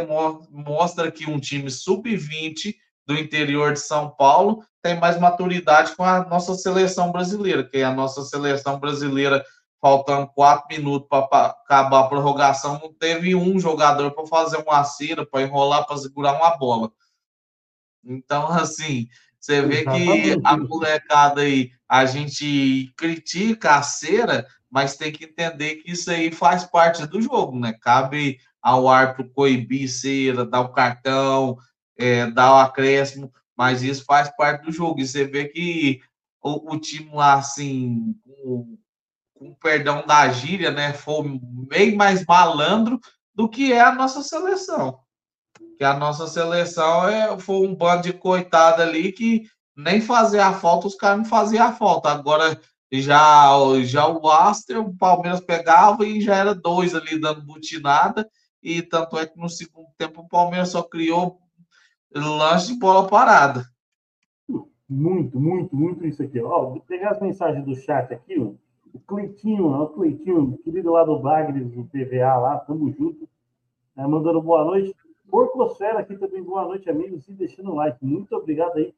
mostra 0.51 1.11
que 1.11 1.31
um 1.31 1.39
time 1.39 1.71
sub-20 1.71 2.75
do 3.07 3.17
interior 3.17 3.73
de 3.73 3.81
São 3.81 4.11
Paulo 4.11 4.63
tem 4.83 4.99
mais 4.99 5.19
maturidade 5.19 5.95
com 5.97 6.03
a 6.03 6.25
nossa 6.25 6.55
seleção 6.55 7.11
brasileira, 7.11 7.65
que 7.65 7.79
é 7.79 7.85
a 7.85 7.95
nossa 7.95 8.23
seleção 8.25 8.79
brasileira, 8.79 9.43
faltando 9.81 10.29
quatro 10.29 10.67
minutos 10.69 11.09
para 11.09 11.47
acabar 11.47 12.01
a 12.01 12.09
prorrogação, 12.09 12.81
não 12.83 12.93
teve 12.93 13.35
um 13.35 13.59
jogador 13.59 14.11
para 14.13 14.27
fazer 14.27 14.59
uma 14.59 14.83
cera, 14.85 15.25
para 15.25 15.43
enrolar, 15.43 15.87
para 15.87 15.97
segurar 15.97 16.35
uma 16.35 16.57
bola. 16.57 16.93
Então, 18.05 18.49
assim, 18.53 19.09
você 19.39 19.63
vê 19.63 19.85
que 19.85 20.41
a 20.45 20.57
molecada 20.57 21.43
aí, 21.43 21.71
a 21.89 22.05
gente 22.05 22.93
critica 22.97 23.77
a 23.77 23.83
cera, 23.83 24.47
mas 24.71 24.97
tem 24.97 25.13
que 25.13 25.25
entender 25.25 25.77
que 25.77 25.93
isso 25.93 26.11
aí 26.11 26.31
faz 26.31 26.65
parte 26.65 27.07
do 27.07 27.23
jogo, 27.23 27.59
né? 27.59 27.73
Cabe 27.81 28.39
ao 28.61 28.89
árbitro 28.89 29.31
coibir 29.31 29.89
cera, 29.89 30.45
dar 30.45 30.61
o 30.61 30.73
cartão, 30.73 31.57
é, 31.97 32.27
dar 32.27 32.53
o 32.53 32.59
acréscimo, 32.59 33.33
mas 33.57 33.83
isso 33.83 34.05
faz 34.05 34.29
parte 34.37 34.65
do 34.65 34.73
jogo. 34.73 35.01
E 35.01 35.07
você 35.07 35.25
vê 35.25 35.47
que 35.47 36.01
o, 36.43 36.75
o 36.75 36.79
time 36.79 37.11
lá, 37.13 37.35
assim, 37.35 38.15
com, 38.25 38.77
com 39.39 39.55
perdão 39.55 40.05
da 40.05 40.29
gíria, 40.31 40.71
né, 40.71 40.93
foi 40.93 41.39
bem 41.69 41.95
mais 41.95 42.25
malandro 42.27 42.99
do 43.35 43.49
que 43.49 43.73
é 43.73 43.81
a 43.81 43.95
nossa 43.95 44.23
seleção. 44.23 44.99
que 45.77 45.85
a 45.85 45.95
nossa 45.95 46.27
seleção 46.27 47.09
é, 47.09 47.39
foi 47.39 47.67
um 47.67 47.75
bando 47.75 48.03
de 48.03 48.13
coitado 48.13 48.83
ali 48.83 49.13
que 49.13 49.45
nem 49.77 50.01
fazer 50.01 50.41
a 50.41 50.53
falta, 50.53 50.89
os 50.89 50.97
caras 50.97 51.19
não 51.19 51.25
faziam 51.25 51.65
a 51.65 51.73
falta. 51.73 52.11
Agora 52.11 52.61
já, 52.93 53.53
já 53.85 54.09
o 54.09 54.29
Aster, 54.29 54.81
o 54.81 54.97
Palmeiras 54.97 55.41
pegava 55.41 56.05
e 56.05 56.21
já 56.21 56.35
era 56.35 56.53
dois 56.53 56.97
ali 56.97 57.21
dando 57.21 57.43
butinada. 57.43 58.29
E 58.61 58.83
tanto 58.83 59.17
é 59.17 59.27
que 59.27 59.39
no 59.39 59.49
segundo 59.49 59.87
tempo 59.97 60.23
o 60.23 60.29
Palmeiras 60.29 60.71
só 60.71 60.83
criou 60.83 61.39
lance 62.13 62.73
de 62.73 62.79
bola 62.79 63.07
parada. 63.07 63.65
Muito, 64.89 65.39
muito, 65.39 65.77
muito 65.77 66.07
isso 66.07 66.23
aqui. 66.23 66.41
Ó, 66.41 66.71
vou 66.71 66.81
pegar 66.81 67.11
as 67.11 67.21
mensagens 67.21 67.65
do 67.65 67.77
chat 67.77 68.13
aqui, 68.13 68.41
ó. 68.41 68.53
O 68.93 69.01
Cleitinho, 69.01 69.67
o 69.67 69.89
Cleitinho, 69.89 70.59
querido 70.59 70.93
lá 70.93 71.05
do 71.05 71.19
Bagres, 71.19 71.71
do 71.71 71.85
PVA 71.85 72.37
lá, 72.37 72.59
tamo 72.59 72.91
junto. 72.93 73.29
É, 73.97 74.07
mandando 74.07 74.41
boa 74.41 74.65
noite. 74.65 74.95
Porcosfera 75.31 75.99
aqui 75.99 76.17
também, 76.17 76.43
boa 76.43 76.65
noite, 76.65 76.89
amigos, 76.89 77.29
e 77.29 77.33
deixando 77.33 77.71
o 77.71 77.75
like. 77.75 78.03
Muito 78.05 78.35
obrigado 78.35 78.77
aí 78.77 78.95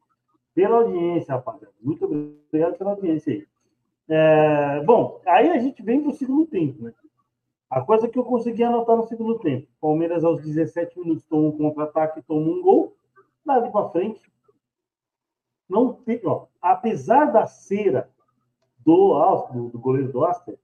pela 0.55 0.77
audiência, 0.77 1.35
rapaziada. 1.35 1.73
Muito 1.81 2.05
obrigado 2.05 2.77
pela 2.77 2.91
audiência 2.91 3.33
aí. 3.33 3.47
É, 4.09 4.83
bom, 4.85 5.21
aí 5.27 5.51
a 5.51 5.59
gente 5.59 5.83
vem 5.83 6.01
para 6.01 6.11
o 6.11 6.15
segundo 6.15 6.47
tempo, 6.47 6.83
né? 6.83 6.93
A 7.71 7.81
coisa 7.81 8.09
que 8.09 8.19
eu 8.19 8.25
consegui 8.25 8.65
anotar 8.65 8.97
no 8.97 9.07
segundo 9.07 9.39
tempo: 9.39 9.69
Palmeiras 9.81 10.25
aos 10.25 10.43
17 10.43 10.99
minutos 10.99 11.25
toma 11.25 11.49
um 11.49 11.57
contra-ataque, 11.57 12.23
toma 12.23 12.41
um 12.41 12.61
gol, 12.61 12.97
dali 13.45 13.71
para 13.71 13.89
frente. 13.91 14.21
Não 15.69 15.93
tem, 15.93 16.21
ó, 16.25 16.47
apesar 16.61 17.27
da 17.27 17.47
cera 17.47 18.11
do, 18.85 19.49
do, 19.53 19.69
do 19.71 19.79
goleiro 19.79 20.13
do 20.13 20.25
Aster, 20.25 20.59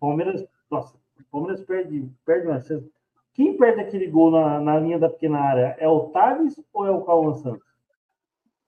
Palmeiras, 0.00 0.44
nossa, 0.70 0.96
Palmeiras 1.30 1.64
perde, 1.64 2.10
perde 2.24 2.46
uma 2.46 2.60
chance. 2.60 2.90
Quem 3.34 3.56
perde 3.56 3.80
aquele 3.80 4.06
gol 4.08 4.30
na, 4.30 4.60
na 4.60 4.80
linha 4.80 4.98
da 4.98 5.10
pequena 5.10 5.38
área 5.38 5.76
é 5.78 5.88
o 5.88 6.08
Thales 6.08 6.58
ou 6.72 6.86
é 6.86 6.90
o 6.90 7.04
Cauã 7.04 7.34
Santos? 7.34 7.66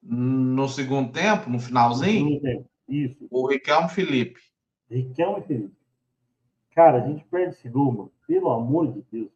No 0.02 0.68
segundo 0.68 1.10
tempo, 1.10 1.50
no 1.50 1.58
finalzinho? 1.58 2.24
No 2.24 2.30
segundo 2.32 2.42
tempo. 2.42 2.70
Isso. 2.88 3.26
O 3.30 3.46
Riquelme 3.46 3.88
Felipe. 3.88 4.40
Riquelme 4.90 5.42
Felipe. 5.42 5.76
Cara, 6.74 7.02
a 7.02 7.06
gente 7.06 7.24
perde 7.24 7.54
esse 7.54 7.68
gol, 7.68 7.92
mano. 7.92 8.12
Pelo 8.26 8.50
amor 8.50 8.92
de 8.92 9.04
Deus. 9.10 9.30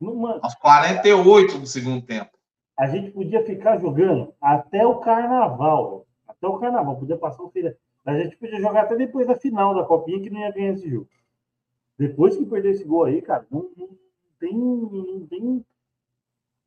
Numa... 0.00 0.40
Aos 0.42 0.54
48 0.54 1.58
do 1.58 1.66
segundo 1.66 2.04
tempo. 2.04 2.30
A 2.78 2.86
gente 2.86 3.10
podia 3.10 3.44
ficar 3.44 3.78
jogando 3.78 4.34
até 4.40 4.86
o 4.86 5.00
carnaval. 5.00 6.06
Até 6.40 6.48
o 6.48 6.58
carnaval. 6.58 6.96
Podia 6.96 7.18
passar 7.18 7.42
o 7.42 7.50
feira. 7.50 7.76
A 8.04 8.18
gente 8.18 8.36
podia 8.36 8.58
jogar 8.58 8.82
até 8.82 8.96
depois 8.96 9.26
da 9.26 9.36
final 9.36 9.74
da 9.74 9.84
Copinha, 9.84 10.20
que 10.20 10.30
não 10.30 10.40
ia 10.40 10.50
ganhar 10.50 10.72
esse 10.72 10.88
jogo. 10.88 11.08
Depois 11.98 12.34
que 12.34 12.46
perder 12.46 12.70
esse 12.70 12.84
gol 12.84 13.04
aí, 13.04 13.20
cara, 13.20 13.46
não, 13.50 13.70
não 13.76 13.88
tem. 14.38 14.54
Não 14.54 15.26
tem. 15.26 15.66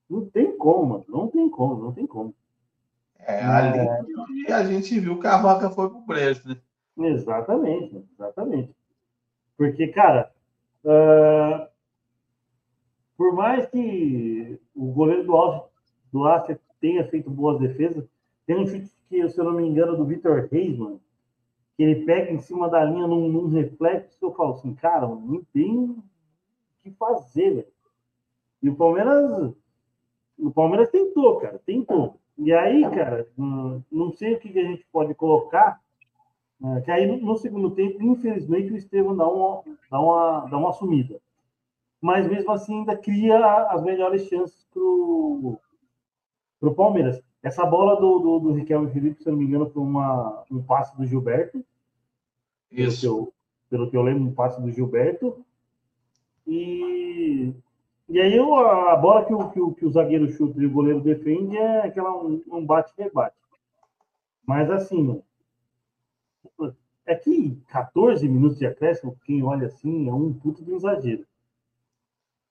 Não 0.09 0.25
tem 0.25 0.57
como, 0.57 0.85
mano. 0.85 1.05
Não 1.09 1.27
tem 1.27 1.49
como, 1.49 1.83
não 1.83 1.91
tem 1.91 2.05
como. 2.05 2.35
É, 3.19 3.43
ali 3.43 4.45
é... 4.47 4.53
a 4.53 4.63
gente 4.63 4.99
viu 4.99 5.19
que 5.19 5.25
a 5.25 5.41
vaca 5.41 5.69
foi 5.69 5.89
pro 5.89 6.05
preço, 6.05 6.47
né? 6.47 6.57
Exatamente, 6.97 8.05
exatamente. 8.13 8.75
Porque, 9.57 9.87
cara, 9.87 10.31
uh, 10.83 11.67
por 13.17 13.33
mais 13.33 13.65
que 13.67 14.59
o 14.75 14.91
goleiro 14.91 15.23
do 15.23 15.35
Alce, 15.35 15.69
do 16.11 16.27
Alce 16.27 16.59
tenha 16.79 17.07
feito 17.07 17.29
boas 17.29 17.59
defesas, 17.59 18.05
tem 18.45 18.57
um 18.57 18.67
chute 18.67 18.91
que, 19.13 19.29
se 19.29 19.39
eu 19.39 19.45
não 19.45 19.53
me 19.53 19.63
engano, 19.67 19.95
do 19.95 20.05
Vitor 20.05 20.47
Reis, 20.51 20.77
mano, 20.77 20.99
que 21.77 21.83
ele 21.83 22.03
pega 22.03 22.31
em 22.31 22.39
cima 22.39 22.67
da 22.69 22.83
linha 22.83 23.05
num, 23.05 23.29
num 23.29 23.47
reflexo, 23.47 24.17
eu 24.21 24.33
falo 24.33 24.53
assim, 24.53 24.73
cara, 24.73 25.07
não 25.07 25.43
tem 25.53 25.77
o 25.77 26.03
que 26.81 26.91
fazer, 26.91 27.51
velho. 27.51 27.67
E 28.61 28.69
o 28.69 28.75
Palmeiras, 28.75 29.53
o 30.37 30.51
Palmeiras 30.51 30.89
tentou, 30.89 31.37
cara, 31.39 31.59
tentou. 31.65 32.19
E 32.37 32.51
aí, 32.51 32.81
cara, 32.89 33.27
não 33.37 34.11
sei 34.13 34.33
o 34.33 34.39
que 34.39 34.57
a 34.59 34.63
gente 34.63 34.85
pode 34.91 35.13
colocar, 35.13 35.79
né, 36.59 36.81
que 36.81 36.89
aí 36.89 37.05
no 37.21 37.35
segundo 37.37 37.71
tempo, 37.71 38.01
infelizmente, 38.01 38.71
o 38.71 38.77
Estevam 38.77 39.15
dá 39.15 39.27
uma, 39.27 39.63
dá 39.91 39.99
uma, 39.99 40.45
dá 40.47 40.57
uma 40.57 40.73
sumida. 40.73 41.19
Mas 42.01 42.27
mesmo 42.27 42.51
assim, 42.51 42.79
ainda 42.79 42.97
cria 42.97 43.37
as 43.67 43.83
melhores 43.83 44.27
chances 44.27 44.67
para 44.71 44.81
o 44.81 46.75
Palmeiras. 46.75 47.21
Essa 47.43 47.65
bola 47.65 47.99
do, 47.99 48.19
do, 48.19 48.39
do 48.39 48.53
Riquelme 48.53 48.89
Felipe, 48.91 49.21
se 49.21 49.27
eu 49.29 49.33
não 49.33 49.39
me 49.39 49.45
engano, 49.45 49.69
foi 49.69 49.83
uma, 49.83 50.43
um 50.49 50.63
passe 50.63 50.95
do 50.97 51.05
Gilberto. 51.05 51.63
Isso. 52.71 53.01
Pelo 53.01 53.01
que, 53.01 53.05
eu, 53.05 53.33
pelo 53.69 53.91
que 53.91 53.97
eu 53.97 54.01
lembro, 54.01 54.23
um 54.23 54.33
passe 54.33 54.61
do 54.61 54.71
Gilberto. 54.71 55.45
E 56.47 57.53
e 58.13 58.19
aí 58.19 58.37
a 58.37 58.95
bola 58.95 59.25
que 59.25 59.33
o, 59.33 59.49
que 59.49 59.59
o, 59.59 59.73
que 59.73 59.85
o 59.85 59.91
zagueiro 59.91 60.29
chuta 60.29 60.61
e 60.61 60.65
o 60.65 60.71
goleiro 60.71 61.01
defende 61.01 61.57
é 61.57 61.87
aquela 61.87 62.15
um, 62.15 62.41
um 62.51 62.65
bate-rebate. 62.65 63.35
Mas 64.45 64.69
assim, 64.69 65.21
é 67.05 67.15
que 67.15 67.55
14 67.69 68.27
minutos 68.27 68.59
de 68.59 68.65
acréscimo, 68.65 69.17
quem 69.25 69.41
olha 69.41 69.67
assim, 69.67 70.07
é 70.09 70.13
um 70.13 70.33
puto 70.33 70.63
de 70.63 70.73
exagero. 70.73 71.25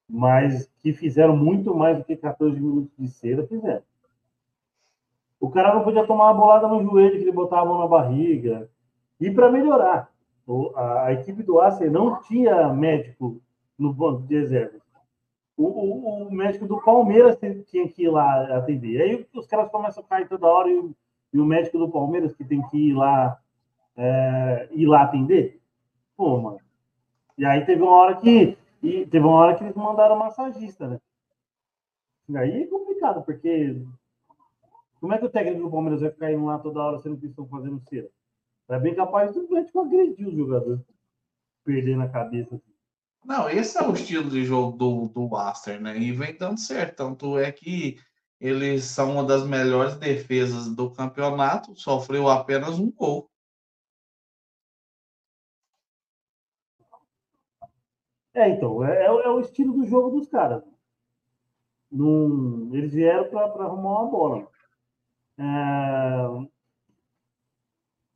Mas 0.08 0.68
que 0.80 0.92
fizeram 0.92 1.36
muito 1.36 1.74
mais 1.74 1.98
do 1.98 2.04
que 2.04 2.16
14 2.16 2.58
minutos 2.58 2.90
de 2.98 3.08
cera, 3.08 3.46
fizeram. 3.46 3.82
O 5.42 5.50
cara 5.50 5.74
não 5.74 5.82
podia 5.82 6.06
tomar 6.06 6.30
uma 6.30 6.34
bolada 6.34 6.68
no 6.68 6.82
joelho, 6.82 7.18
que 7.18 7.24
ele 7.24 7.32
botava 7.32 7.62
a 7.62 7.64
mão 7.66 7.80
na 7.80 7.86
barriga. 7.86 8.70
E 9.20 9.30
para 9.30 9.50
melhorar, 9.50 10.08
a, 10.76 11.12
equipe 11.12 11.42
do 11.42 11.60
Acer 11.60 11.90
não 11.90 12.20
tinha 12.22 12.72
médico 12.72 13.40
no 13.78 13.92
banco 13.92 14.22
de 14.22 14.38
reserva 14.38 14.82
o, 15.56 15.64
o, 15.64 16.28
o, 16.28 16.32
médico 16.32 16.66
do 16.66 16.80
Palmeiras 16.80 17.38
tinha 17.66 17.88
que 17.88 18.04
ir 18.04 18.08
lá 18.08 18.56
atender. 18.56 19.00
Aí 19.00 19.26
os 19.34 19.46
caras 19.46 19.70
começam 19.70 20.02
a 20.02 20.06
cair 20.06 20.28
toda 20.28 20.46
hora 20.46 20.68
e, 20.70 20.90
e 21.32 21.38
o 21.38 21.44
médico 21.44 21.78
do 21.78 21.90
Palmeiras 21.90 22.34
que 22.34 22.44
tem 22.44 22.62
que 22.68 22.90
ir 22.90 22.94
lá, 22.94 23.38
é, 23.96 24.68
ir 24.72 24.86
lá 24.86 25.02
atender. 25.02 25.60
Pô, 26.16 26.38
mano. 26.40 26.60
E 27.36 27.44
aí 27.44 27.64
teve 27.64 27.82
uma 27.82 27.92
hora 27.92 28.16
que. 28.16 28.56
E 28.82 29.06
teve 29.06 29.24
uma 29.24 29.36
hora 29.36 29.54
que 29.54 29.62
eles 29.62 29.76
mandaram 29.76 30.18
massagista, 30.18 30.88
né? 30.88 30.98
E 32.28 32.36
aí 32.36 32.62
é 32.62 32.66
complicado, 32.66 33.22
porque 33.22 33.80
como 35.02 35.14
é 35.14 35.18
que 35.18 35.24
o 35.24 35.30
técnico 35.30 35.64
do 35.64 35.70
Palmeiras 35.70 36.00
vai 36.00 36.12
ficar 36.12 36.32
indo 36.32 36.44
lá 36.44 36.60
toda 36.60 36.80
hora 36.80 37.00
sendo 37.00 37.18
que 37.18 37.26
estão 37.26 37.44
fazendo 37.48 37.82
cera? 37.90 38.08
É 38.68 38.78
bem 38.78 38.94
capaz 38.94 39.34
do 39.34 39.48
médico 39.50 39.80
agredir 39.80 40.28
o 40.28 40.36
jogador. 40.36 40.80
Perder 41.64 41.96
na 41.96 42.08
cabeça. 42.08 42.62
Não, 43.24 43.50
esse 43.50 43.76
é 43.76 43.82
o 43.82 43.94
estilo 43.94 44.30
de 44.30 44.44
jogo 44.44 44.76
do, 44.78 45.08
do 45.08 45.36
Aster, 45.36 45.80
né? 45.80 45.98
E 45.98 46.12
vem 46.12 46.38
dando 46.38 46.60
certo. 46.60 46.98
Tanto 46.98 47.36
é 47.36 47.50
que 47.50 47.98
eles 48.38 48.84
são 48.84 49.14
uma 49.14 49.24
das 49.24 49.44
melhores 49.44 49.96
defesas 49.96 50.72
do 50.72 50.88
campeonato, 50.92 51.74
sofreu 51.74 52.28
apenas 52.28 52.78
um 52.78 52.88
gol. 52.92 53.28
É, 58.34 58.48
então, 58.50 58.84
é, 58.84 59.02
é, 59.02 59.06
é 59.06 59.28
o 59.30 59.40
estilo 59.40 59.74
do 59.74 59.84
jogo 59.84 60.16
dos 60.16 60.28
caras. 60.28 60.62
Num, 61.90 62.72
eles 62.72 62.92
vieram 62.92 63.28
para 63.28 63.64
arrumar 63.64 64.02
uma 64.02 64.10
bola. 64.10 64.51
É, 65.38 66.52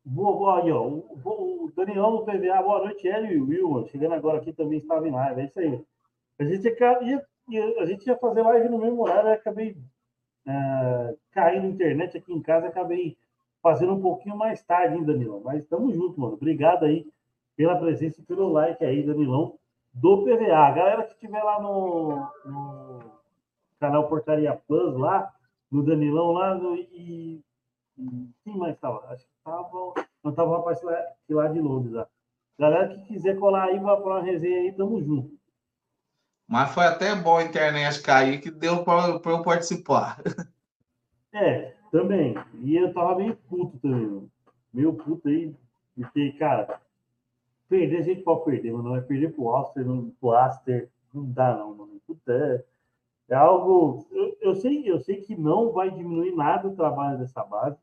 Boa, 0.09 0.37
boa 0.37 0.63
aí, 0.63 0.71
ó. 0.71 0.83
O, 0.87 1.69
Daniel 1.75 2.11
do 2.11 2.23
PVA, 2.23 2.61
boa 2.61 2.79
noite, 2.79 3.07
Hélio 3.07 3.31
e 3.31 3.41
Will, 3.41 3.85
chegando 3.87 4.13
agora 4.13 4.37
aqui 4.37 4.53
também 4.53 4.79
estava 4.79 5.05
em 5.05 5.11
live, 5.11 5.41
é 5.41 5.45
isso 5.45 5.59
aí. 5.59 5.85
A 6.39 6.43
gente 6.45 6.65
ia, 6.65 7.25
ia, 7.49 7.81
a 7.81 7.85
gente 7.85 8.07
ia 8.07 8.17
fazer 8.17 8.41
live 8.41 8.69
no 8.69 8.77
mesmo 8.77 9.01
horário, 9.01 9.31
acabei 9.31 9.75
é, 10.47 11.15
caindo 11.31 11.63
na 11.63 11.69
internet 11.69 12.17
aqui 12.17 12.33
em 12.33 12.41
casa, 12.41 12.67
acabei 12.67 13.17
fazendo 13.61 13.93
um 13.95 14.01
pouquinho 14.01 14.37
mais 14.37 14.63
tarde, 14.63 14.95
hein, 14.95 15.03
Danilão? 15.03 15.41
Mas 15.43 15.61
estamos 15.61 15.93
juntos, 15.93 16.17
mano. 16.17 16.35
Obrigado 16.35 16.85
aí 16.85 17.05
pela 17.57 17.77
presença 17.77 18.21
e 18.21 18.23
pelo 18.23 18.47
like 18.49 18.83
aí, 18.85 19.03
Danilão, 19.03 19.59
do 19.93 20.23
PVA. 20.23 20.57
A 20.57 20.71
galera 20.71 21.03
que 21.03 21.13
estiver 21.13 21.43
lá 21.43 21.61
no, 21.61 22.15
no, 22.45 22.99
canal 23.77 24.07
Portaria 24.07 24.57
Plus, 24.67 24.95
lá, 24.95 25.33
no 25.71 25.83
Danilão, 25.83 26.31
lá, 26.31 26.55
no, 26.55 26.75
e 26.75 27.43
quem 28.43 28.57
mais 28.57 28.75
estava? 28.75 29.05
Acho 29.11 29.25
que 29.25 29.31
estava. 29.37 29.93
Não 30.23 30.31
estava 30.31 30.49
o 30.49 30.57
rapaz 30.57 30.81
lá, 30.81 30.97
lá 31.29 31.47
de 31.47 31.59
Londres. 31.59 31.93
Lá. 31.93 32.07
Galera 32.59 32.95
que 32.95 33.05
quiser 33.05 33.37
colar 33.37 33.65
aí, 33.65 33.79
vai 33.79 33.95
para 33.95 34.05
uma 34.05 34.21
resenha 34.21 34.61
aí, 34.61 34.71
tamo 34.71 35.01
junto. 35.01 35.37
Mas 36.47 36.73
foi 36.73 36.85
até 36.85 37.13
bom 37.15 37.37
a 37.37 37.43
internet 37.43 38.01
cair 38.01 38.39
que 38.39 38.49
deu 38.49 38.83
para 38.83 39.19
eu 39.25 39.43
participar. 39.43 40.21
É, 41.33 41.73
também. 41.91 42.35
E 42.63 42.75
eu 42.75 42.93
tava 42.93 43.15
meio 43.15 43.35
puto 43.35 43.77
também, 43.79 44.31
Meio 44.73 44.93
puto 44.93 45.27
aí, 45.27 45.53
porque, 45.95 46.31
cara, 46.33 46.81
perder 47.67 47.97
a 47.97 48.01
gente 48.01 48.21
pode 48.21 48.45
perder, 48.45 48.73
mas 48.73 48.83
não 48.83 48.95
é 48.95 49.01
perder 49.01 49.33
pro 49.33 49.55
Aster, 49.55 49.85
não, 49.85 50.09
pro 50.19 50.31
Aster, 50.31 50.89
não 51.13 51.25
dá 51.31 51.55
não, 51.55 51.75
mano. 51.75 52.01
Puta, 52.07 52.31
é, 52.31 52.63
é 53.29 53.35
algo. 53.35 54.07
Eu, 54.11 54.37
eu, 54.41 54.55
sei, 54.55 54.89
eu 54.89 54.99
sei 54.99 55.21
que 55.21 55.35
não 55.35 55.71
vai 55.71 55.91
diminuir 55.91 56.35
nada 56.35 56.67
o 56.67 56.75
trabalho 56.75 57.17
dessa 57.19 57.43
base. 57.43 57.77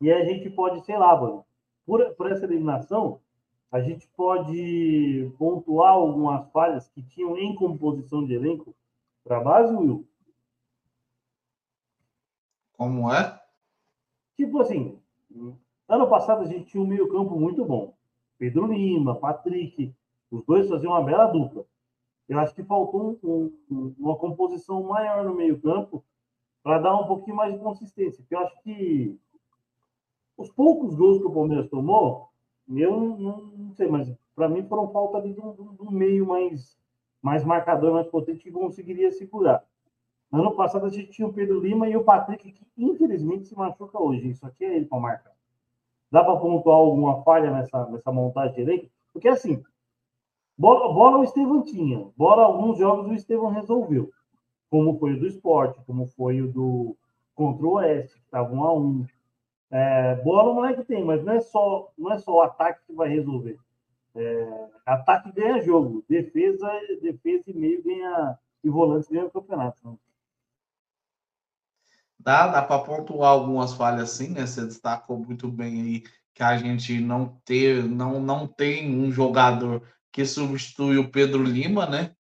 E 0.00 0.10
a 0.10 0.24
gente 0.24 0.50
pode, 0.50 0.84
sei 0.84 0.98
lá, 0.98 1.18
mano, 1.20 1.44
por, 1.86 2.04
por 2.14 2.30
essa 2.30 2.44
eliminação, 2.44 3.20
a 3.70 3.80
gente 3.80 4.08
pode 4.08 5.32
pontuar 5.38 5.92
algumas 5.92 6.50
falhas 6.50 6.88
que 6.88 7.02
tinham 7.02 7.38
em 7.38 7.54
composição 7.54 8.24
de 8.24 8.34
elenco 8.34 8.74
para 9.24 9.38
a 9.38 9.44
base, 9.44 9.74
Will? 9.74 10.06
Como 12.76 13.12
é? 13.12 13.40
Tipo 14.36 14.60
assim, 14.60 15.00
ano 15.88 16.08
passado 16.08 16.42
a 16.42 16.46
gente 16.46 16.64
tinha 16.64 16.82
um 16.82 16.86
meio-campo 16.86 17.38
muito 17.38 17.64
bom. 17.64 17.94
Pedro 18.38 18.66
Lima, 18.66 19.14
Patrick, 19.14 19.94
os 20.30 20.44
dois 20.44 20.68
faziam 20.68 20.92
uma 20.92 21.02
bela 21.02 21.26
dupla. 21.26 21.64
Eu 22.28 22.38
acho 22.38 22.54
que 22.54 22.62
faltou 22.62 23.18
um, 23.22 23.52
um, 23.70 23.94
uma 23.98 24.16
composição 24.16 24.82
maior 24.82 25.24
no 25.24 25.34
meio-campo 25.34 26.04
para 26.62 26.78
dar 26.78 26.96
um 26.96 27.06
pouquinho 27.06 27.36
mais 27.36 27.52
de 27.52 27.60
consistência. 27.60 28.22
Porque 28.22 28.34
eu 28.34 28.40
acho 28.40 28.62
que 28.62 29.18
os 30.36 30.50
poucos 30.50 30.94
gols 30.94 31.18
que 31.18 31.26
o 31.26 31.32
Palmeiras 31.32 31.68
tomou, 31.68 32.28
eu 32.68 33.00
não, 33.00 33.36
não 33.42 33.74
sei, 33.74 33.88
mas 33.88 34.12
para 34.34 34.48
mim 34.48 34.62
foram 34.66 34.90
falta 34.90 35.20
de 35.20 35.38
um, 35.40 35.52
de 35.52 35.82
um, 35.82 35.90
meio 35.90 36.26
mais, 36.26 36.78
mais 37.20 37.44
marcador, 37.44 37.92
mais 37.92 38.06
potente 38.06 38.42
que 38.42 38.50
conseguiria 38.50 39.10
segurar. 39.10 39.64
Ano 40.32 40.54
passado 40.56 40.86
a 40.86 40.88
gente 40.88 41.10
tinha 41.10 41.28
o 41.28 41.32
Pedro 41.32 41.60
Lima 41.60 41.88
e 41.88 41.96
o 41.96 42.04
Patrick, 42.04 42.52
que 42.52 42.66
infelizmente 42.78 43.46
se 43.46 43.54
machuca 43.54 44.00
hoje. 44.00 44.30
Isso 44.30 44.46
aqui 44.46 44.64
é 44.64 44.76
ele 44.76 44.86
para 44.86 44.98
marcar. 44.98 45.32
Dá 46.10 46.24
para 46.24 46.36
pontuar 46.36 46.76
alguma 46.76 47.22
falha 47.22 47.50
nessa, 47.50 47.86
nessa 47.86 48.10
montagem 48.10 48.54
de 48.54 48.60
elenco? 48.62 48.90
Porque 49.12 49.28
assim, 49.28 49.62
bola, 50.56 50.92
bola 50.92 51.18
o 51.18 51.24
Estevão 51.24 51.62
tinha, 51.62 52.10
bola 52.16 52.44
alguns 52.44 52.78
jogos 52.78 53.10
o 53.10 53.14
Estevão 53.14 53.50
resolveu. 53.50 54.10
Como 54.70 54.98
foi 54.98 55.14
o 55.14 55.20
do 55.20 55.26
esporte, 55.26 55.80
como 55.86 56.06
foi 56.06 56.40
o 56.40 56.50
do 56.50 56.96
contra 57.34 57.66
o 57.66 57.72
Oeste, 57.72 58.14
que 58.14 58.24
estava 58.24 58.52
um 58.52 58.64
a 58.64 58.74
um. 58.74 59.06
É, 59.70 60.16
bola 60.16 60.50
o 60.50 60.54
moleque 60.54 60.84
tem, 60.84 61.04
mas 61.04 61.24
não 61.24 61.32
é 61.32 61.40
só, 61.40 61.90
não 61.96 62.12
é 62.12 62.18
só 62.18 62.32
o 62.34 62.40
ataque 62.42 62.80
que 62.86 62.94
vai 62.94 63.08
resolver. 63.08 63.58
É, 64.14 64.68
ataque 64.84 65.32
ganha 65.32 65.62
jogo, 65.62 66.04
defesa, 66.08 66.70
defesa 67.00 67.44
e 67.46 67.54
meio 67.54 67.82
ganha 67.82 68.38
e 68.62 68.68
volante 68.68 69.10
ganha 69.10 69.26
o 69.26 69.30
campeonato. 69.30 69.88
Né? 69.88 69.96
Dá, 72.18 72.46
dá 72.46 72.62
para 72.62 72.84
pontuar 72.84 73.30
algumas 73.30 73.72
falhas 73.72 74.02
assim, 74.02 74.28
né? 74.28 74.46
Você 74.46 74.64
destacou 74.64 75.18
muito 75.18 75.48
bem 75.48 75.82
aí 75.82 76.02
que 76.34 76.42
a 76.42 76.56
gente 76.56 77.00
não 77.00 77.40
ter, 77.44 77.84
não, 77.84 78.20
não 78.20 78.46
tem 78.46 78.94
um 78.94 79.10
jogador 79.10 79.82
que 80.12 80.26
substitui 80.26 80.98
o 80.98 81.10
Pedro 81.10 81.42
Lima, 81.42 81.86
né? 81.86 82.14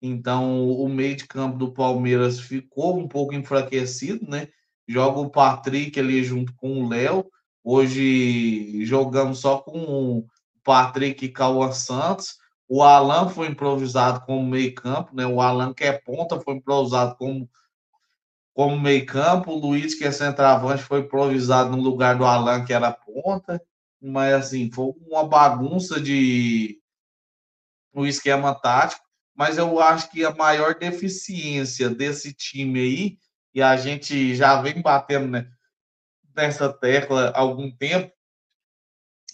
Então 0.00 0.68
o 0.68 0.86
meio 0.88 1.16
de 1.16 1.26
campo 1.26 1.56
do 1.56 1.72
Palmeiras 1.72 2.38
ficou 2.38 2.98
um 2.98 3.08
pouco 3.08 3.34
enfraquecido, 3.34 4.28
né? 4.28 4.48
Joga 4.86 5.20
o 5.20 5.30
Patrick 5.30 5.98
ali 5.98 6.22
junto 6.22 6.54
com 6.54 6.82
o 6.82 6.88
Léo. 6.88 7.24
Hoje 7.64 8.84
jogamos 8.84 9.38
só 9.38 9.58
com 9.58 9.78
o 10.18 10.26
Patrick 10.62 11.24
e 11.24 11.30
Cauã 11.30 11.72
Santos. 11.72 12.36
O 12.68 12.82
Alan 12.82 13.30
foi 13.30 13.48
improvisado 13.48 14.20
como 14.26 14.46
meio 14.46 14.74
campo, 14.74 15.16
né? 15.16 15.26
O 15.26 15.40
Alan 15.40 15.72
que 15.72 15.84
é 15.84 15.92
ponta 15.92 16.38
foi 16.38 16.56
improvisado 16.56 17.16
como 17.16 17.48
como 18.52 18.78
meio 18.78 19.04
campo, 19.04 19.50
o 19.50 19.58
Luiz, 19.58 19.96
que 19.96 20.04
é 20.04 20.12
centroavante, 20.12 20.84
foi 20.84 21.00
improvisado 21.00 21.76
no 21.76 21.82
lugar 21.82 22.16
do 22.16 22.24
Alan, 22.24 22.64
que 22.64 22.72
era 22.72 22.92
ponta, 22.92 23.60
mas 24.00 24.32
assim, 24.32 24.70
foi 24.70 24.92
uma 25.08 25.26
bagunça 25.26 26.00
de 26.00 26.78
o 27.94 28.06
esquema 28.06 28.54
tático, 28.54 29.02
mas 29.34 29.56
eu 29.58 29.80
acho 29.80 30.10
que 30.10 30.24
a 30.24 30.34
maior 30.34 30.74
deficiência 30.74 31.88
desse 31.88 32.32
time 32.32 32.80
aí, 32.80 33.18
e 33.54 33.62
a 33.62 33.76
gente 33.76 34.34
já 34.34 34.60
vem 34.60 34.82
batendo 34.82 35.28
né, 35.28 35.46
nessa 36.34 36.72
tecla 36.72 37.30
há 37.30 37.40
algum 37.40 37.70
tempo, 37.70 38.12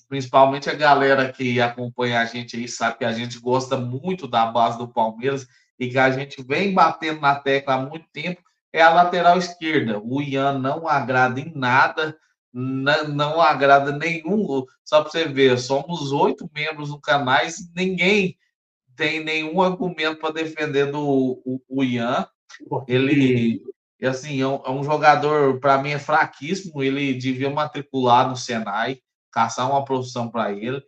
principalmente 0.09 0.68
a 0.68 0.75
galera 0.75 1.33
que 1.33 1.61
acompanha 1.61 2.20
a 2.20 2.25
gente 2.25 2.57
aí 2.57 2.68
sabe 2.68 2.99
que 2.99 3.05
a 3.05 3.12
gente 3.12 3.38
gosta 3.38 3.77
muito 3.77 4.27
da 4.27 4.46
base 4.46 4.77
do 4.77 4.88
Palmeiras 4.88 5.46
e 5.79 5.88
que 5.88 5.99
a 5.99 6.11
gente 6.11 6.42
vem 6.42 6.75
batendo 6.75 7.20
na 7.20 7.37
tecla 7.37 7.75
há 7.75 7.79
muito 7.79 8.07
tempo, 8.12 8.42
é 8.73 8.83
a 8.83 8.90
lateral 8.90 9.38
esquerda. 9.38 9.99
O 9.99 10.20
Ian 10.20 10.59
não 10.59 10.87
agrada 10.87 11.40
em 11.40 11.53
nada, 11.55 12.16
não, 12.53 13.09
não 13.09 13.40
agrada 13.40 13.92
nenhum. 13.92 14.64
Só 14.85 15.03
para 15.03 15.11
você 15.11 15.27
ver, 15.27 15.59
somos 15.59 16.12
oito 16.12 16.49
membros 16.55 16.90
no 16.90 17.01
canal 17.01 17.40
e 17.46 17.51
ninguém 17.75 18.37
tem 19.01 19.25
nenhum 19.25 19.63
argumento 19.63 20.21
para 20.21 20.35
defender 20.35 20.93
do 20.93 21.41
o, 21.43 21.63
o 21.67 21.83
Ian. 21.83 22.27
Ele, 22.87 23.63
assim, 24.03 24.43
é 24.43 24.47
um, 24.47 24.61
é 24.63 24.71
um 24.71 24.85
jogador, 24.85 25.59
para 25.59 25.79
mim, 25.83 25.93
é 25.93 25.99
fraquíssimo. 25.99 26.83
Ele 26.83 27.15
devia 27.15 27.49
matricular 27.49 28.29
no 28.29 28.37
Senai, 28.37 28.99
caçar 29.33 29.71
uma 29.71 29.87
profissão 29.87 30.29
para 30.29 30.53
ele. 30.53 30.83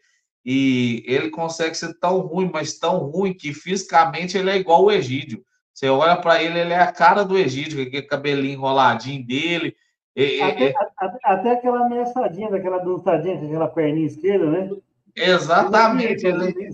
E 0.45 1.03
ele 1.07 1.31
consegue 1.31 1.75
ser 1.75 1.99
tão 1.99 2.19
ruim, 2.19 2.51
mas 2.53 2.79
tão 2.79 2.99
ruim, 2.99 3.33
que 3.33 3.55
fisicamente 3.55 4.37
ele 4.37 4.51
é 4.51 4.59
igual 4.59 4.85
o 4.85 4.93
Egídio. 4.93 5.43
Você 5.73 5.89
olha 5.89 6.17
para 6.17 6.43
ele, 6.43 6.61
ele 6.61 6.75
é 6.75 6.81
a 6.81 6.93
cara 6.93 7.25
do 7.25 7.39
Egídio, 7.39 7.79
com 7.79 7.89
aquele 7.89 8.03
cabelinho 8.03 8.53
enroladinho 8.53 9.27
dele. 9.27 9.75
até, 10.15 10.65
é... 10.65 10.75
até, 10.77 11.19
até, 11.25 11.53
aquela 11.53 11.87
ameaçadinha, 11.87 12.51
daquela 12.51 12.77
dançadinha 12.77 13.37
aquela 13.37 13.69
perninha 13.69 14.07
esquerda, 14.07 14.51
né? 14.51 14.71
Exatamente. 15.15 16.27
Ele... 16.27 16.71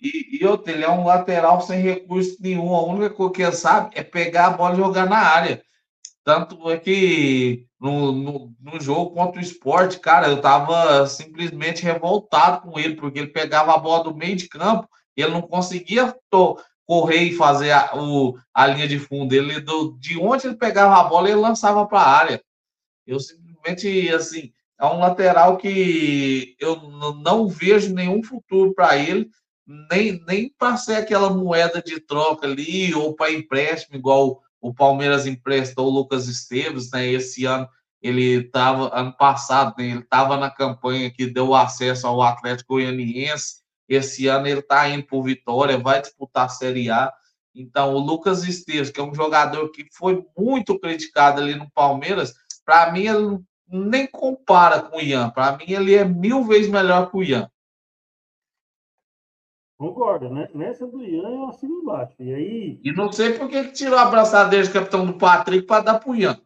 E, 0.00 0.38
e 0.40 0.46
outro, 0.46 0.72
ele 0.72 0.84
é 0.84 0.90
um 0.90 1.04
lateral 1.04 1.60
sem 1.60 1.80
recurso 1.80 2.36
nenhum. 2.40 2.74
A 2.74 2.84
única 2.84 3.10
coisa 3.10 3.32
que 3.32 3.42
ele 3.42 3.52
sabe 3.52 3.90
é 3.94 4.02
pegar 4.02 4.46
a 4.46 4.50
bola 4.50 4.74
e 4.74 4.78
jogar 4.78 5.08
na 5.08 5.18
área. 5.18 5.62
Tanto 6.24 6.70
é 6.70 6.76
que 6.76 7.66
no, 7.80 8.12
no, 8.12 8.54
no 8.60 8.80
jogo 8.80 9.14
contra 9.14 9.40
o 9.40 9.44
esporte, 9.44 9.98
cara, 9.98 10.28
eu 10.28 10.40
tava 10.40 11.06
simplesmente 11.06 11.82
revoltado 11.82 12.62
com 12.62 12.78
ele, 12.78 12.96
porque 12.96 13.18
ele 13.18 13.28
pegava 13.28 13.74
a 13.74 13.78
bola 13.78 14.04
do 14.04 14.14
meio 14.14 14.36
de 14.36 14.48
campo, 14.48 14.88
ele 15.16 15.30
não 15.30 15.42
conseguia 15.42 16.14
to 16.30 16.58
correr 16.86 17.22
e 17.22 17.36
fazer 17.36 17.70
a, 17.70 17.92
o, 17.94 18.38
a 18.54 18.66
linha 18.66 18.86
de 18.86 18.98
fundo. 18.98 19.32
Ele, 19.32 19.60
do, 19.60 19.96
de 19.98 20.18
onde 20.18 20.46
ele 20.46 20.56
pegava 20.56 21.00
a 21.00 21.04
bola, 21.04 21.28
ele 21.28 21.40
lançava 21.40 21.86
para 21.86 22.00
a 22.00 22.16
área. 22.16 22.42
Eu 23.06 23.18
simplesmente, 23.18 24.08
assim, 24.10 24.52
é 24.80 24.86
um 24.86 24.98
lateral 24.98 25.56
que 25.56 26.56
eu 26.58 26.76
não 27.22 27.48
vejo 27.48 27.94
nenhum 27.94 28.22
futuro 28.22 28.74
para 28.74 28.96
ele, 28.96 29.28
nem, 29.90 30.22
nem 30.26 30.54
para 30.56 30.76
ser 30.76 30.94
aquela 30.94 31.30
moeda 31.30 31.82
de 31.82 32.00
troca 32.00 32.46
ali, 32.46 32.94
ou 32.94 33.14
para 33.14 33.32
empréstimo, 33.32 33.96
igual 33.96 34.40
o 34.60 34.72
Palmeiras 34.72 35.26
emprestou 35.26 35.86
o 35.86 35.90
Lucas 35.90 36.26
Esteves, 36.28 36.90
né? 36.90 37.06
Esse 37.06 37.44
ano 37.44 37.68
ele 38.00 38.44
estava, 38.44 38.96
ano 38.96 39.12
passado, 39.16 39.74
né? 39.78 39.90
ele 39.90 40.00
estava 40.00 40.36
na 40.36 40.50
campanha 40.50 41.10
que 41.10 41.26
deu 41.26 41.54
acesso 41.54 42.06
ao 42.06 42.22
Atlético 42.22 42.74
Goianiense 42.74 43.58
esse 43.88 44.26
ano 44.26 44.46
ele 44.46 44.60
está 44.60 44.86
indo 44.88 45.04
por 45.04 45.22
Vitória, 45.22 45.78
vai 45.78 46.00
disputar 46.00 46.44
a 46.44 46.50
Série 46.50 46.90
A. 46.90 47.10
Então, 47.54 47.94
o 47.94 47.98
Lucas 47.98 48.46
Esteves, 48.46 48.90
que 48.90 49.00
é 49.00 49.02
um 49.02 49.14
jogador 49.14 49.70
que 49.70 49.86
foi 49.90 50.22
muito 50.36 50.78
criticado 50.78 51.40
ali 51.40 51.54
no 51.54 51.70
Palmeiras, 51.70 52.34
para 52.64 52.92
mim 52.92 53.06
ele 53.06 53.38
nem 53.68 54.06
compara 54.06 54.82
com 54.82 54.96
o 54.96 55.00
Ian. 55.00 55.30
Para 55.30 55.56
mim, 55.56 55.64
ele 55.68 55.94
é 55.94 56.04
mil 56.04 56.44
vezes 56.44 56.70
melhor 56.70 57.10
que 57.10 57.16
o 57.16 57.22
Ian. 57.22 57.50
Concordo, 59.76 60.28
né? 60.28 60.48
Nessa 60.54 60.86
do 60.86 61.04
Ian 61.04 61.28
eu 61.28 61.48
assino 61.48 61.82
embaixo. 61.82 62.14
E 62.20 62.34
aí. 62.34 62.80
E 62.82 62.92
não 62.92 63.12
sei 63.12 63.38
por 63.38 63.48
que 63.48 63.70
tirou 63.72 63.98
a 63.98 64.02
abraçadeira 64.02 64.66
de 64.66 64.72
capitão 64.72 65.06
do 65.06 65.16
Patrick 65.16 65.66
para 65.66 65.84
dar 65.84 66.00
pro 66.00 66.14
Ian. 66.14 66.40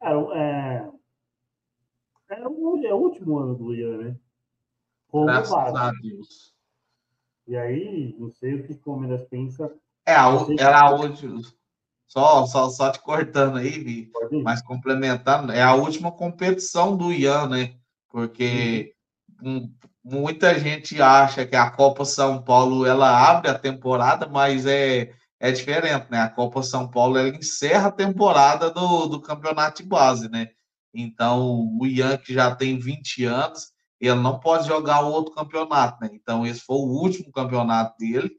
Era, 0.00 0.18
é... 0.36 0.90
Era 2.30 2.48
o, 2.48 2.86
é 2.86 2.94
o 2.94 2.98
último 2.98 3.38
ano 3.38 3.54
do 3.54 3.74
Ian, 3.74 3.96
né? 3.98 4.16
como 5.08 5.26
Graças 5.26 5.50
base. 5.50 5.76
a 5.76 5.90
Deus. 6.00 6.54
E 7.46 7.56
aí, 7.56 8.14
não 8.18 8.30
sei 8.30 8.54
o 8.54 8.66
que 8.66 8.72
o 8.72 8.78
Palmeiras 8.78 9.26
pensa. 9.28 9.74
É, 10.06 10.14
a, 10.14 10.28
era 10.58 10.80
a 10.82 10.90
última. 10.94 11.40
Só, 12.08 12.46
só, 12.46 12.70
só 12.70 12.90
te 12.90 13.00
cortando 13.00 13.58
aí, 13.58 13.78
Vi, 13.78 14.10
mas 14.42 14.62
complementando, 14.62 15.52
é 15.52 15.62
a 15.62 15.74
última 15.74 16.10
competição 16.10 16.96
do 16.96 17.12
Ian, 17.12 17.48
né? 17.48 17.74
Porque 18.08 18.94
uhum. 19.42 19.70
muita 20.02 20.58
gente 20.58 21.00
acha 21.02 21.46
que 21.46 21.54
a 21.54 21.70
Copa 21.70 22.06
São 22.06 22.42
Paulo 22.42 22.86
ela 22.86 23.30
abre 23.30 23.50
a 23.50 23.58
temporada, 23.58 24.26
mas 24.26 24.64
é, 24.64 25.12
é 25.38 25.52
diferente, 25.52 26.06
né? 26.10 26.20
A 26.20 26.30
Copa 26.30 26.62
São 26.62 26.88
Paulo 26.88 27.18
ela 27.18 27.28
encerra 27.28 27.88
a 27.88 27.92
temporada 27.92 28.70
do, 28.70 29.06
do 29.06 29.20
campeonato 29.20 29.82
de 29.82 29.88
base, 29.88 30.30
né? 30.30 30.48
Então, 30.94 31.68
o 31.78 31.86
Ian, 31.86 32.16
que 32.16 32.32
já 32.32 32.54
tem 32.54 32.78
20 32.78 33.24
anos, 33.26 33.70
ele 34.00 34.14
não 34.14 34.40
pode 34.40 34.66
jogar 34.66 35.00
outro 35.00 35.34
campeonato, 35.34 35.98
né? 36.00 36.08
Então, 36.12 36.46
esse 36.46 36.60
foi 36.60 36.76
o 36.76 36.88
último 36.88 37.30
campeonato 37.30 37.98
dele 37.98 38.30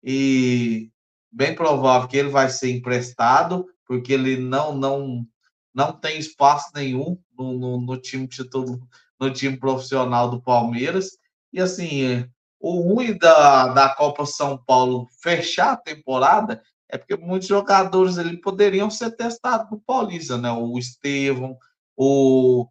e 0.00 0.92
bem 1.36 1.54
provável 1.54 2.08
que 2.08 2.16
ele 2.16 2.30
vai 2.30 2.48
ser 2.48 2.70
emprestado, 2.70 3.66
porque 3.86 4.14
ele 4.14 4.38
não 4.38 4.74
não 4.74 5.26
não 5.74 5.92
tem 5.92 6.18
espaço 6.18 6.70
nenhum 6.74 7.18
no, 7.38 7.52
no, 7.52 7.80
no 7.82 8.00
time 8.00 8.26
título, 8.26 8.80
no 9.20 9.30
time 9.30 9.58
profissional 9.58 10.30
do 10.30 10.40
Palmeiras. 10.40 11.18
E 11.52 11.60
assim, 11.60 12.26
o 12.58 12.80
ruim 12.80 13.18
da, 13.18 13.68
da 13.68 13.88
Copa 13.90 14.24
São 14.24 14.56
Paulo 14.56 15.06
fechar 15.20 15.72
a 15.72 15.76
temporada 15.76 16.62
é 16.88 16.96
porque 16.96 17.14
muitos 17.16 17.48
jogadores 17.48 18.16
ali 18.16 18.40
poderiam 18.40 18.88
ser 18.88 19.10
testados 19.10 19.70
no 19.70 19.78
Paulista, 19.78 20.38
né? 20.38 20.50
O 20.50 20.78
Estevão, 20.78 21.58
o 21.94 22.66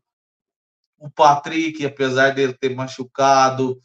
o 0.98 1.10
Patrick, 1.12 1.86
apesar 1.86 2.34
dele 2.34 2.54
ter 2.54 2.74
machucado, 2.74 3.80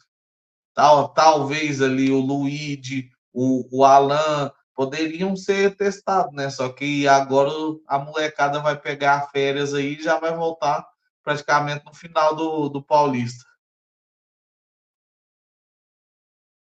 tal, 0.73 1.09
talvez 1.09 1.81
ali 1.81 2.09
o 2.09 2.19
Luigi, 2.19 3.11
o, 3.33 3.79
o 3.79 3.85
Alan 3.85 4.49
poderiam 4.75 5.35
ser 5.35 5.75
testados, 5.75 6.33
né? 6.33 6.49
Só 6.49 6.69
que 6.69 7.07
agora 7.07 7.51
a 7.87 7.99
molecada 7.99 8.59
vai 8.59 8.79
pegar 8.79 9.29
férias 9.29 9.73
aí 9.73 9.95
e 9.95 10.03
já 10.03 10.19
vai 10.19 10.35
voltar 10.35 10.87
praticamente 11.23 11.85
no 11.85 11.93
final 11.93 12.35
do, 12.35 12.69
do 12.69 12.81
Paulista. 12.81 13.45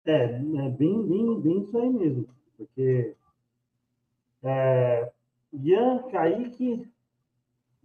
É, 0.05 0.25
é 0.25 0.69
bem, 0.69 1.07
bem, 1.07 1.41
bem 1.41 1.63
isso 1.63 1.77
aí 1.77 1.89
mesmo. 1.89 2.27
Porque 2.57 3.15
é, 4.43 5.11
Ian, 5.53 6.03
Kaique, 6.11 6.91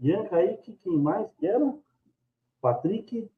Ian, 0.00 0.24
Kaique, 0.28 0.72
quem 0.82 0.98
mais 0.98 1.28
que 1.38 1.46
era? 1.46 1.74
Patrick. 2.60 3.30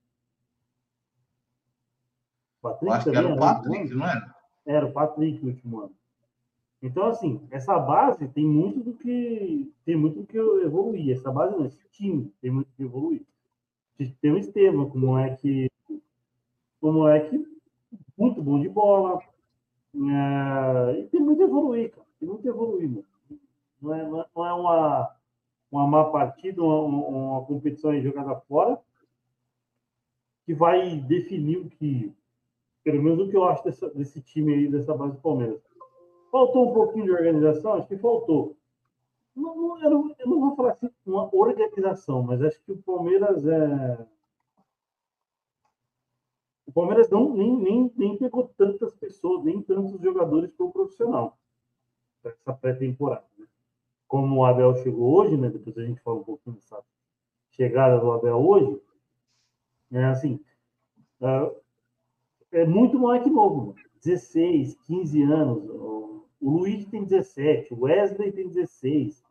Patrick 2.63 2.93
acho 2.95 3.05
também, 3.05 3.21
que 3.23 3.27
era 3.27 3.35
o 3.35 3.39
Patrick, 3.39 3.95
não 3.95 4.07
era? 4.07 4.35
Era 4.67 4.87
o 4.87 4.93
Patrick 4.93 5.45
no 5.45 5.51
último 5.51 5.81
ano. 5.81 6.00
Então, 6.83 7.07
assim, 7.07 7.47
essa 7.51 7.79
base 7.79 8.27
tem 8.29 8.47
muito 8.47 8.81
do 8.81 8.95
que 8.95 9.71
tem 9.85 9.97
muito 9.97 10.21
do 10.21 10.27
que 10.27 10.39
evoluir. 10.39 11.15
Essa 11.15 11.31
base 11.31 11.57
não, 11.57 11.67
esse 11.67 11.87
time 11.91 12.33
tem 12.41 12.51
muito 12.51 12.69
do 12.69 12.77
que 12.77 12.83
evoluir. 12.83 13.23
Tem 14.21 14.33
o 14.33 14.39
Estevam, 14.39 14.89
como 14.89 15.19
é 15.19 15.37
que 15.37 15.71
como 16.81 17.07
é 17.07 17.21
que 17.21 17.47
muito 18.17 18.43
bom 18.43 18.61
de 18.61 18.69
bola. 18.69 19.21
É, 19.95 21.01
e 21.01 21.07
tem 21.09 21.21
muito 21.21 21.43
a 21.43 21.47
evoluir, 21.47 21.91
cara. 21.91 22.07
Tem 22.19 22.29
muito 22.29 22.47
a 22.47 22.51
evoluir, 22.51 22.89
mano. 22.89 23.05
Não 23.81 23.95
é, 23.95 24.27
não 24.35 24.47
é 24.47 24.53
uma, 24.53 25.17
uma 25.71 25.87
má 25.87 26.05
partida, 26.05 26.63
uma, 26.63 26.85
uma 26.85 27.45
competição 27.47 27.99
jogada 28.01 28.37
fora, 28.43 28.79
que 30.45 30.55
vai 30.55 30.97
definir 30.99 31.59
o 31.59 31.71
que, 31.71 32.13
pelo 32.85 33.03
menos 33.03 33.21
o 33.21 33.31
que 33.31 33.37
eu 33.37 33.45
acho 33.45 33.65
dessa, 33.65 33.89
desse 33.91 34.21
time 34.21 34.53
aí, 34.53 34.69
dessa 34.69 34.95
base 34.95 35.15
do 35.15 35.21
Palmeiras. 35.21 35.70
Faltou 36.31 36.71
um 36.71 36.75
pouquinho 36.75 37.07
de 37.07 37.13
organização? 37.13 37.75
Acho 37.75 37.89
que 37.89 37.99
faltou. 37.99 38.57
Não, 39.35 39.57
não, 39.57 39.83
eu, 39.83 39.91
não, 39.91 40.17
eu 40.19 40.27
não 40.27 40.41
vou 40.41 40.57
falar 40.57 40.73
assim, 40.73 40.91
uma 41.07 41.35
organização, 41.35 42.23
mas 42.23 42.43
acho 42.43 42.61
que 42.63 42.73
o 42.73 42.83
Palmeiras 42.83 43.47
é. 43.47 44.07
O 46.67 46.73
Palmeiras 46.73 47.11
não, 47.11 47.35
nem, 47.35 47.57
nem, 47.57 47.93
nem 47.97 48.17
pegou 48.17 48.49
tantas 48.57 48.95
pessoas, 48.95 49.45
nem 49.45 49.61
tantos 49.61 50.01
jogadores 50.01 50.53
para 50.53 50.67
o 50.67 50.73
profissional, 50.73 51.37
para 52.23 52.31
essa 52.31 52.53
pré-temporada. 52.53 53.25
Né? 53.37 53.47
Como 54.07 54.37
o 54.37 54.45
Abel 54.45 54.77
chegou 54.77 55.19
hoje, 55.19 55.37
né? 55.37 55.49
depois 55.49 55.77
a 55.79 55.85
gente 55.85 56.01
fala 56.01 56.19
um 56.19 56.25
pouquinho 56.25 56.55
dessa 56.55 56.81
chegada 57.51 57.99
do 57.99 58.13
Abel 58.13 58.37
hoje, 58.37 58.81
é 59.93 60.05
assim, 60.05 60.39
é, 61.21 62.61
é 62.61 62.67
muito 62.67 62.97
moleque 62.97 63.29
novo, 63.29 63.75
16, 64.05 64.77
15 64.87 65.23
anos. 65.23 66.00
O 66.41 66.51
Luiz 66.51 66.87
tem 66.87 67.05
17, 67.05 67.75
o 67.75 67.81
Wesley 67.83 68.33
tem 68.33 68.49
16, 68.49 69.23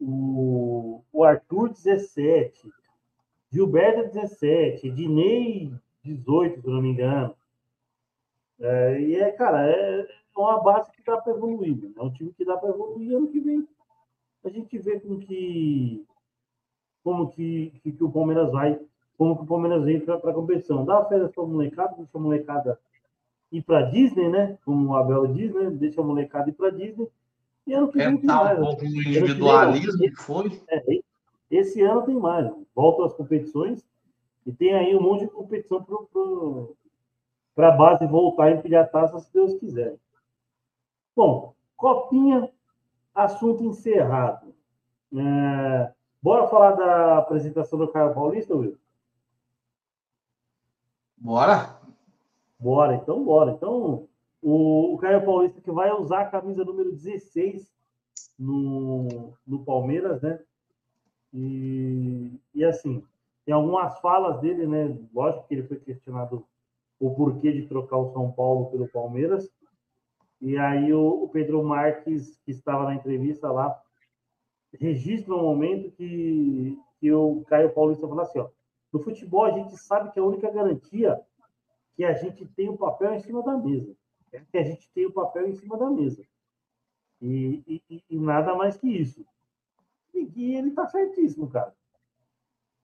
o, 0.00 1.02
o 1.12 1.24
Arthur 1.24 1.70
17, 1.70 2.70
Gilberto 3.50 4.12
17, 4.12 4.88
Ednei 4.88 5.72
18, 6.04 6.60
se 6.60 6.68
não 6.68 6.82
me 6.82 6.90
engano. 6.90 7.34
É, 8.60 9.00
e 9.00 9.16
é, 9.16 9.30
cara, 9.32 9.70
é 9.70 10.06
uma 10.36 10.62
base 10.62 10.90
que 10.92 11.02
dá 11.02 11.16
para 11.16 11.32
evoluir. 11.32 11.76
Né? 11.76 11.92
É 11.96 12.02
um 12.02 12.12
time 12.12 12.32
que 12.32 12.44
dá 12.44 12.56
para 12.56 12.70
evoluir. 12.70 13.16
Ano 13.16 13.28
que 13.28 13.40
vem 13.40 13.66
a 14.46 14.48
gente 14.48 14.78
vê 14.78 15.00
com 15.00 15.18
que, 15.18 16.06
como 17.02 17.28
que, 17.30 17.72
que, 17.82 17.92
que 17.92 18.04
o 18.04 18.10
Palmeiras 18.10 18.52
vai, 18.52 18.78
como 19.18 19.36
que 19.36 19.42
o 19.42 19.46
Palmeiras 19.46 19.86
entra 19.88 20.18
para 20.18 20.30
a 20.30 20.34
competição. 20.34 20.84
Dá 20.84 21.04
férias 21.04 21.32
para 21.32 21.42
a 21.42 21.46
molecada, 21.46 21.96
deixa 21.96 22.16
a 22.16 22.20
molecada 22.20 22.80
ir 23.52 23.62
para 23.62 23.82
Disney, 23.82 24.28
né? 24.28 24.58
Como 24.64 24.90
o 24.90 24.96
Abel 24.96 25.26
diz, 25.28 25.54
né? 25.54 25.70
Deixa 25.70 26.00
a 26.00 26.04
molecada 26.04 26.48
ir 26.48 26.52
para 26.52 26.70
Disney. 26.70 27.08
E 27.66 27.74
ano 27.74 27.88
que 27.90 27.98
vem 27.98 28.16
tem 28.16 28.26
mais. 28.26 28.58
Um 28.58 28.64
pouco 28.64 28.80
do 28.80 28.86
individualismo, 28.86 29.98
que 29.98 30.10
foi. 30.16 30.62
É, 30.68 30.82
esse 31.50 31.80
ano 31.82 32.02
tem 32.02 32.14
mais. 32.14 32.50
Voltam 32.74 33.04
as 33.04 33.12
competições 33.14 33.84
e 34.44 34.52
tem 34.52 34.74
aí 34.74 34.94
um 34.94 35.00
monte 35.00 35.22
de 35.22 35.30
competição 35.30 35.84
para 37.54 37.68
a 37.68 37.76
base 37.76 38.06
voltar 38.06 38.44
a 38.44 38.52
empilhar 38.52 38.84
a 38.84 38.88
taça, 38.88 39.18
se 39.18 39.32
Deus 39.32 39.54
quiser. 39.58 39.96
Bom, 41.14 41.54
Copinha, 41.76 42.50
assunto 43.14 43.64
encerrado. 43.64 44.54
É, 45.14 45.92
bora 46.22 46.48
falar 46.48 46.72
da 46.72 47.18
apresentação 47.18 47.78
do 47.78 47.88
Caio 47.88 48.14
Paulista, 48.14 48.54
Will? 48.54 48.76
Bora. 51.16 51.75
Bora, 52.58 52.94
então 52.94 53.24
bora. 53.24 53.52
Então, 53.52 54.08
o, 54.42 54.94
o 54.94 54.98
Caio 54.98 55.24
Paulista 55.24 55.60
que 55.60 55.70
vai 55.70 55.92
usar 55.92 56.22
a 56.22 56.30
camisa 56.30 56.64
número 56.64 56.92
16 56.92 57.70
no, 58.38 59.32
no 59.46 59.64
Palmeiras, 59.64 60.22
né? 60.22 60.40
E, 61.32 62.40
e 62.54 62.64
assim, 62.64 63.02
tem 63.44 63.54
algumas 63.54 63.98
falas 64.00 64.40
dele, 64.40 64.66
né? 64.66 64.96
Lógico 65.14 65.46
que 65.46 65.54
ele 65.54 65.66
foi 65.66 65.78
questionado 65.78 66.44
o 66.98 67.14
porquê 67.14 67.52
de 67.52 67.66
trocar 67.66 67.98
o 67.98 68.12
São 68.12 68.32
Paulo 68.32 68.70
pelo 68.70 68.88
Palmeiras. 68.88 69.50
E 70.40 70.56
aí 70.56 70.92
o, 70.92 71.24
o 71.24 71.28
Pedro 71.28 71.62
Marques, 71.62 72.38
que 72.44 72.50
estava 72.50 72.84
na 72.84 72.94
entrevista 72.94 73.50
lá, 73.50 73.78
registra 74.78 75.34
um 75.34 75.42
momento 75.42 75.90
que, 75.92 76.78
que 77.00 77.12
o 77.12 77.42
Caio 77.46 77.72
Paulista 77.72 78.06
falou 78.06 78.22
assim, 78.22 78.38
ó, 78.38 78.48
no 78.92 79.00
futebol 79.00 79.44
a 79.44 79.50
gente 79.50 79.76
sabe 79.76 80.12
que 80.12 80.18
a 80.18 80.24
única 80.24 80.50
garantia 80.50 81.20
que 81.96 82.04
a 82.04 82.12
gente 82.12 82.46
tem 82.48 82.68
o 82.68 82.76
papel 82.76 83.14
em 83.14 83.20
cima 83.20 83.42
da 83.42 83.56
mesa. 83.56 83.96
É 84.32 84.40
que 84.40 84.58
a 84.58 84.62
gente 84.62 84.90
tem 84.92 85.06
o 85.06 85.12
papel 85.12 85.48
em 85.48 85.54
cima 85.54 85.78
da 85.78 85.90
mesa. 85.90 86.22
E, 87.22 87.82
e, 87.88 88.04
e 88.10 88.18
nada 88.18 88.54
mais 88.54 88.76
que 88.76 88.88
isso. 88.88 89.24
E, 90.14 90.30
e 90.36 90.54
ele 90.56 90.68
está 90.68 90.86
certíssimo, 90.86 91.48
cara. 91.48 91.74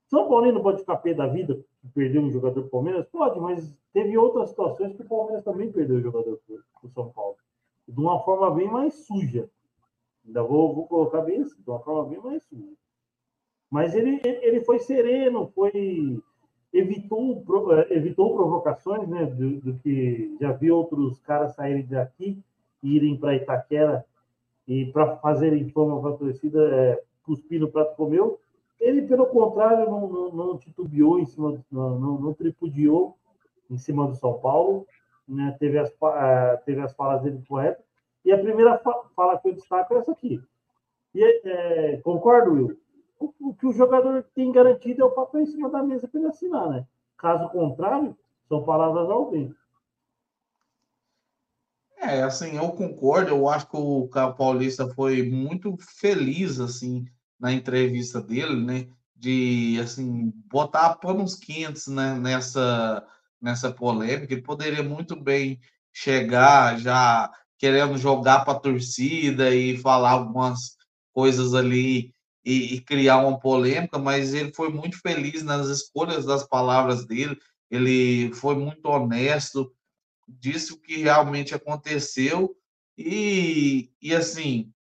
São 0.09 0.29
Paulo 0.29 0.51
não 0.51 0.63
pode 0.63 0.81
ficar 0.81 0.97
pé 0.97 1.15
da 1.15 1.27
vida 1.27 1.63
que 1.81 1.89
perdeu 1.89 2.23
um 2.23 2.31
jogador 2.31 2.63
do 2.63 2.69
Palmeiras? 2.69 3.07
Pode, 3.09 3.39
mas 3.39 3.75
teve 3.93 4.17
outras 4.17 4.51
situações 4.51 4.95
que 4.97 5.03
o 5.03 5.09
Palmeiras 5.09 5.45
também 5.45 5.71
perdeu 5.71 5.97
o 5.97 6.03
jogador 6.03 6.41
do 6.83 6.91
São 6.91 7.11
Paulo. 7.11 7.37
De 7.87 8.01
uma 8.01 8.23
forma 8.23 8.51
bem 8.51 8.71
mais 8.71 8.95
suja. 9.07 9.51
Ainda 10.25 10.43
vou, 10.43 10.75
vou 10.75 10.87
colocar 10.87 11.21
bem 11.23 11.43
assim, 11.43 11.61
de 11.61 11.69
uma 11.69 11.81
forma 11.81 12.09
bem 12.09 12.21
mais 12.21 12.43
suja. 12.45 12.73
Mas 13.71 13.95
ele, 13.95 14.21
ele 14.23 14.61
foi 14.65 14.79
sereno, 14.79 15.51
foi 15.55 16.23
evitou, 16.73 17.45
eh, 17.73 17.87
evitou 17.91 18.35
provocações, 18.35 19.07
né, 19.09 19.27
do, 19.27 19.61
do, 19.61 19.79
que 19.79 20.37
já 20.41 20.53
vi 20.53 20.71
outros 20.71 21.19
caras 21.21 21.55
saírem 21.55 21.85
daqui 21.85 22.43
e 22.83 22.97
irem 22.97 23.17
para 23.17 23.37
Itaquera 23.37 24.05
e 24.67 24.87
para 24.87 25.17
fazerem 25.17 25.69
fama 25.69 26.01
para 26.01 26.11
a 26.11 26.17
torcida, 26.17 26.61
é, 26.75 27.03
cuspir 27.25 27.61
no 27.61 27.71
prato 27.71 27.97
comeu. 27.97 28.39
Ele, 28.81 29.03
pelo 29.03 29.27
contrário, 29.27 29.89
não, 29.89 30.09
não, 30.09 30.33
não 30.33 30.59
titubeou 30.59 31.19
em 31.19 31.27
cima, 31.27 31.63
não, 31.71 31.99
não, 31.99 32.21
não, 32.21 32.35
tripudiou 32.35 33.17
em 33.71 33.77
cima 33.77 34.07
do 34.07 34.17
São 34.17 34.35
Paulo, 34.35 34.87
né, 35.29 35.55
teve, 35.59 35.79
as, 35.79 35.93
teve 36.65 36.81
as 36.81 36.95
falas 36.95 37.23
dele 37.23 37.43
corretas. 37.47 37.85
E 38.25 38.33
a 38.33 38.39
primeira 38.39 38.81
fala 39.15 39.39
que 39.39 39.49
eu 39.49 39.55
destaco 39.55 39.95
é 39.95 39.99
essa 39.99 40.13
aqui. 40.13 40.41
E, 41.15 41.23
é, 41.45 41.97
concordo, 41.99 42.53
Will? 42.53 42.82
O 43.41 43.55
que 43.55 43.67
o 43.67 43.73
jogador 43.73 44.25
tem 44.35 44.51
garantido 44.51 45.03
é 45.03 45.05
o 45.05 45.11
papel 45.11 45.43
em 45.43 45.47
cima 45.47 45.69
da 45.71 45.83
mesa 45.83 46.09
para 46.09 46.21
ele 46.21 46.29
assinar, 46.29 46.69
né? 46.69 46.87
Caso 47.17 47.49
contrário, 47.51 48.17
são 48.49 48.65
palavras 48.65 49.09
ao 49.09 49.31
vento. 49.31 49.57
É, 51.99 52.23
assim, 52.23 52.57
eu 52.57 52.69
concordo, 52.71 53.31
eu 53.31 53.49
acho 53.49 53.69
que 53.69 53.77
o 53.77 54.09
Paulista 54.37 54.89
foi 54.93 55.23
muito 55.23 55.77
feliz, 56.01 56.59
assim, 56.59 57.05
na 57.39 57.53
entrevista 57.53 58.21
dele, 58.21 58.57
né, 58.57 58.89
de, 59.15 59.79
assim, 59.81 60.33
botar 60.51 60.97
panos 60.97 61.37
quentes, 61.37 61.87
né, 61.87 62.19
nessa, 62.19 63.07
nessa 63.41 63.71
polêmica, 63.71 64.33
ele 64.33 64.43
poderia 64.43 64.83
muito 64.83 65.15
bem 65.15 65.61
chegar 65.93 66.77
já 66.79 67.31
querendo 67.57 67.97
jogar 67.97 68.45
para 68.45 68.55
a 68.55 68.61
torcida 68.61 69.55
e 69.55 69.77
falar 69.79 70.11
algumas 70.11 70.77
coisas 71.13 71.55
ali 71.55 72.13
e, 72.45 72.75
e, 72.75 72.81
criar 72.81 73.19
uma 73.19 73.39
polêmica, 73.39 73.99
mas 73.99 74.35
ele 74.35 74.53
foi 74.53 74.69
muito 74.69 74.99
feliz 75.01 75.43
nas 75.43 75.69
escolhas 75.69 76.25
das 76.25 76.47
palavras 76.47 77.05
dele, 77.07 77.39
ele 77.71 78.33
foi 78.35 78.57
muito 78.57 78.87
honesto, 78.87 79.73
disse 80.29 80.73
o 80.73 80.81
que 80.81 80.97
realmente 80.97 81.55
aconteceu 81.55 82.57
e, 82.99 83.91
e 84.01 84.15
assim, 84.15 84.73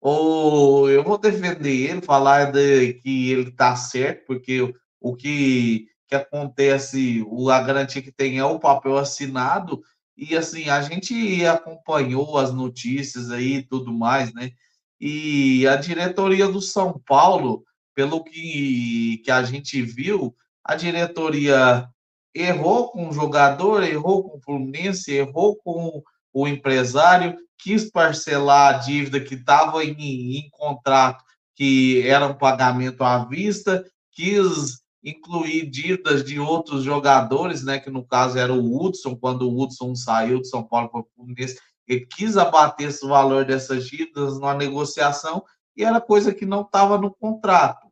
ou 0.00 0.88
eu 0.90 1.04
vou 1.04 1.18
defender 1.18 1.90
ele, 1.90 2.00
falar 2.00 2.52
de, 2.52 2.94
que 2.94 3.30
ele 3.30 3.50
está 3.50 3.76
certo, 3.76 4.24
porque 4.26 4.74
o 5.00 5.14
que, 5.14 5.88
que 6.08 6.14
acontece, 6.14 7.24
a 7.50 7.60
garantia 7.60 8.02
que 8.02 8.12
tem 8.12 8.38
é 8.38 8.44
o 8.44 8.58
papel 8.58 8.96
assinado, 8.96 9.82
e 10.16 10.36
assim, 10.36 10.68
a 10.68 10.82
gente 10.82 11.44
acompanhou 11.46 12.38
as 12.38 12.52
notícias 12.52 13.30
aí 13.30 13.56
e 13.56 13.62
tudo 13.62 13.92
mais, 13.92 14.32
né? 14.34 14.52
E 15.00 15.66
a 15.66 15.76
diretoria 15.76 16.46
do 16.46 16.60
São 16.60 17.00
Paulo, 17.06 17.64
pelo 17.94 18.22
que, 18.22 19.22
que 19.24 19.30
a 19.30 19.42
gente 19.42 19.80
viu, 19.80 20.34
a 20.64 20.74
diretoria 20.74 21.88
errou 22.34 22.90
com 22.90 23.08
o 23.08 23.12
jogador, 23.12 23.82
errou 23.82 24.22
com 24.22 24.36
o 24.36 24.40
Fluminense, 24.40 25.12
errou 25.12 25.56
com 25.56 26.02
o 26.32 26.46
empresário, 26.46 27.36
quis 27.58 27.90
parcelar 27.90 28.74
a 28.74 28.78
dívida 28.78 29.20
que 29.20 29.34
estava 29.34 29.84
em, 29.84 30.36
em 30.36 30.50
contrato, 30.50 31.24
que 31.56 32.06
era 32.06 32.26
um 32.26 32.34
pagamento 32.34 33.02
à 33.02 33.24
vista, 33.24 33.84
quis 34.12 34.80
incluir 35.02 35.68
dívidas 35.68 36.22
de 36.22 36.38
outros 36.38 36.84
jogadores, 36.84 37.64
né, 37.64 37.78
que 37.78 37.90
no 37.90 38.06
caso 38.06 38.38
era 38.38 38.52
o 38.52 38.84
Hudson, 38.84 39.16
quando 39.16 39.48
o 39.48 39.60
Hudson 39.60 39.94
saiu 39.94 40.40
de 40.40 40.48
São 40.48 40.62
Paulo 40.62 40.90
para 40.90 41.00
o 41.00 41.08
Fluminense, 41.16 41.58
ele 41.90 42.06
quis 42.06 42.36
abater 42.36 42.88
esse 42.88 43.04
valor 43.04 43.44
dessas 43.44 43.84
dívidas 43.84 44.38
na 44.38 44.54
negociação 44.54 45.44
e 45.76 45.82
era 45.82 46.00
coisa 46.00 46.32
que 46.32 46.46
não 46.46 46.60
estava 46.60 46.96
no 46.96 47.12
contrato. 47.12 47.88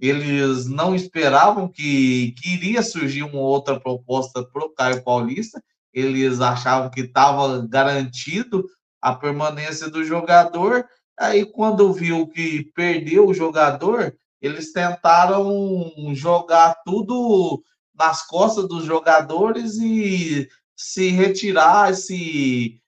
Eles 0.00 0.66
não 0.66 0.94
esperavam 0.94 1.68
que, 1.68 2.32
que 2.38 2.54
iria 2.54 2.82
surgir 2.82 3.22
uma 3.22 3.40
outra 3.40 3.78
proposta 3.78 4.42
para 4.42 4.64
o 4.64 4.70
Caio 4.70 5.04
Paulista, 5.04 5.62
eles 5.92 6.40
achavam 6.40 6.90
que 6.90 7.02
estava 7.02 7.66
garantido 7.68 8.64
a 9.02 9.14
permanência 9.14 9.90
do 9.90 10.02
jogador. 10.02 10.86
Aí, 11.20 11.44
quando 11.44 11.92
viu 11.92 12.26
que 12.26 12.72
perdeu 12.74 13.28
o 13.28 13.34
jogador, 13.34 14.16
eles 14.40 14.72
tentaram 14.72 15.92
jogar 16.14 16.76
tudo 16.86 17.62
nas 17.94 18.26
costas 18.26 18.66
dos 18.66 18.86
jogadores 18.86 19.76
e 19.76 20.48
se 20.74 21.10
retirar, 21.10 21.94
se 21.94 22.81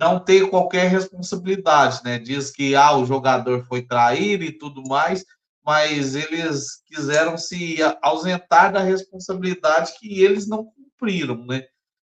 não 0.00 0.18
ter 0.18 0.48
qualquer 0.48 0.88
responsabilidade, 0.88 2.00
né? 2.02 2.18
Diz 2.18 2.50
que 2.50 2.74
ah, 2.74 2.96
o 2.96 3.04
jogador 3.04 3.66
foi 3.66 3.82
traído 3.82 4.42
e 4.42 4.50
tudo 4.50 4.82
mais, 4.88 5.26
mas 5.62 6.14
eles 6.14 6.82
quiseram 6.86 7.36
se 7.36 7.76
ausentar 8.00 8.72
da 8.72 8.80
responsabilidade 8.80 9.92
que 9.98 10.24
eles 10.24 10.48
não 10.48 10.64
cumpriram, 10.64 11.44
né? 11.44 11.64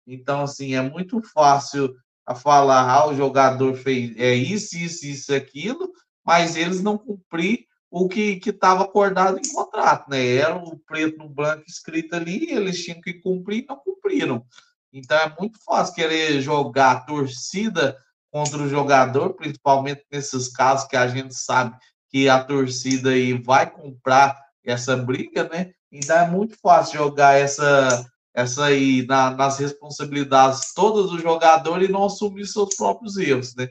Então, 0.08 0.42
assim, 0.44 0.74
é 0.74 0.82
muito 0.82 1.22
fácil 1.34 1.94
a 2.26 2.34
falar, 2.34 2.90
ah, 2.90 3.10
o 3.10 3.16
jogador 3.16 3.76
fez 3.76 4.16
é 4.18 4.34
isso, 4.34 4.78
isso, 4.78 5.06
isso, 5.06 5.34
aquilo, 5.34 5.92
mas 6.26 6.56
eles 6.56 6.82
não 6.82 6.98
cumpriram 6.98 7.66
o 7.90 8.08
que 8.08 8.40
estava 8.46 8.86
acordado 8.86 9.38
em 9.38 9.54
contrato, 9.54 10.10
né? 10.10 10.36
Era 10.36 10.56
o 10.56 10.80
preto 10.80 11.18
no 11.18 11.28
branco 11.28 11.66
escrito 11.68 12.16
ali, 12.16 12.50
eles 12.50 12.82
tinham 12.82 13.02
que 13.02 13.16
cumprir 13.16 13.64
e 13.64 13.66
não 13.68 13.76
cumpriram. 13.76 14.46
Então 14.94 15.18
é 15.18 15.36
muito 15.40 15.58
fácil 15.64 15.96
querer 15.96 16.42
jogar 16.42 16.92
a 16.92 17.00
torcida 17.02 17.98
contra 18.32 18.62
o 18.62 18.70
jogador, 18.70 19.34
principalmente 19.34 20.06
nesses 20.12 20.48
casos 20.50 20.88
que 20.88 20.96
a 20.96 21.08
gente 21.08 21.34
sabe 21.34 21.76
que 22.10 22.28
a 22.28 22.44
torcida 22.44 23.12
aí 23.12 23.34
vai 23.34 23.70
comprar 23.70 24.38
essa 24.64 24.96
briga, 24.98 25.48
né? 25.50 25.74
Então 25.92 26.18
é 26.18 26.30
muito 26.30 26.58
fácil 26.60 27.00
jogar 27.00 27.34
essa 27.34 28.06
essa 28.34 28.66
aí 28.66 29.06
na, 29.06 29.32
nas 29.32 29.60
responsabilidades 29.60 30.74
todas 30.74 31.12
do 31.12 31.20
jogador 31.20 31.82
e 31.82 31.92
não 31.92 32.06
assumir 32.06 32.46
seus 32.46 32.76
próprios 32.76 33.18
erros, 33.18 33.56
né? 33.56 33.68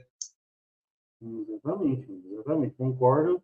Exatamente, 1.22 2.12
exatamente, 2.30 2.74
concordo. 2.76 3.42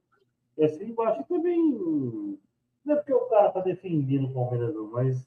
Esse 0.57 0.83
eu 0.83 1.03
acho 1.03 1.25
também. 1.25 2.39
Não 2.85 2.95
é 2.95 2.97
porque 2.97 3.13
o 3.13 3.27
cara 3.27 3.51
tá 3.51 3.61
defendendo 3.61 4.27
o 4.27 4.33
Palmeiras, 4.33 4.75
não, 4.75 4.91
mas 4.91 5.27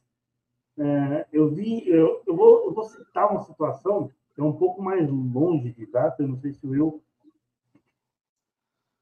é, 0.79 1.27
eu 1.31 1.49
vi. 1.49 1.87
Eu, 1.87 2.23
eu, 2.25 2.35
vou, 2.35 2.65
eu 2.65 2.73
vou 2.73 2.83
citar 2.85 3.29
uma 3.29 3.41
situação 3.41 4.09
que 4.33 4.41
é 4.41 4.43
um 4.43 4.53
pouco 4.53 4.81
mais 4.81 5.09
longe 5.09 5.73
de 5.73 5.85
data, 5.85 6.23
eu 6.23 6.27
não 6.27 6.37
sei 6.37 6.53
se 6.53 6.65
o 6.65 6.69
Will. 6.69 7.03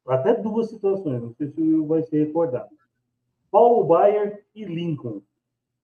Até 0.07 0.33
duas 0.33 0.69
situações, 0.69 1.21
não 1.21 1.33
sei 1.33 1.49
se 1.49 1.61
o 1.61 1.63
Will 1.63 1.87
vai 1.87 2.01
se 2.01 2.17
recordar. 2.17 2.67
Paulo 3.51 3.83
Baier 3.85 4.45
e 4.55 4.65
Lincoln. 4.65 5.21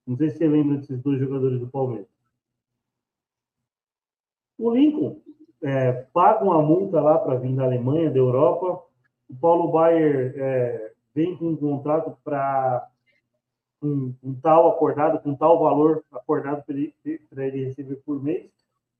Não 0.07 0.17
sei 0.17 0.29
se 0.29 0.37
você 0.37 0.47
lembra 0.47 0.77
desses 0.77 1.01
dois 1.01 1.19
jogadores 1.19 1.59
do 1.59 1.67
Palmeiras. 1.67 2.07
O 4.57 4.71
Lincoln 4.71 5.21
é, 5.61 5.91
paga 6.13 6.43
uma 6.43 6.61
multa 6.61 7.01
lá 7.01 7.17
para 7.17 7.35
vir 7.35 7.55
da 7.55 7.63
Alemanha, 7.63 8.09
da 8.09 8.17
Europa. 8.17 8.83
O 9.29 9.35
Paulo 9.35 9.71
Baier 9.71 10.33
é, 10.37 10.93
vem 11.13 11.35
com 11.37 11.49
um 11.49 11.55
contrato 11.55 12.17
para 12.23 12.89
um, 13.83 14.13
um, 14.23 14.33
tal 14.33 14.69
acordado, 14.69 15.21
com 15.21 15.35
tal 15.35 15.59
valor 15.59 16.03
acordado 16.11 16.63
para 16.63 16.75
ele, 16.75 16.93
ele, 17.03 17.65
receber 17.65 17.97
por 17.97 18.21
mês. 18.21 18.49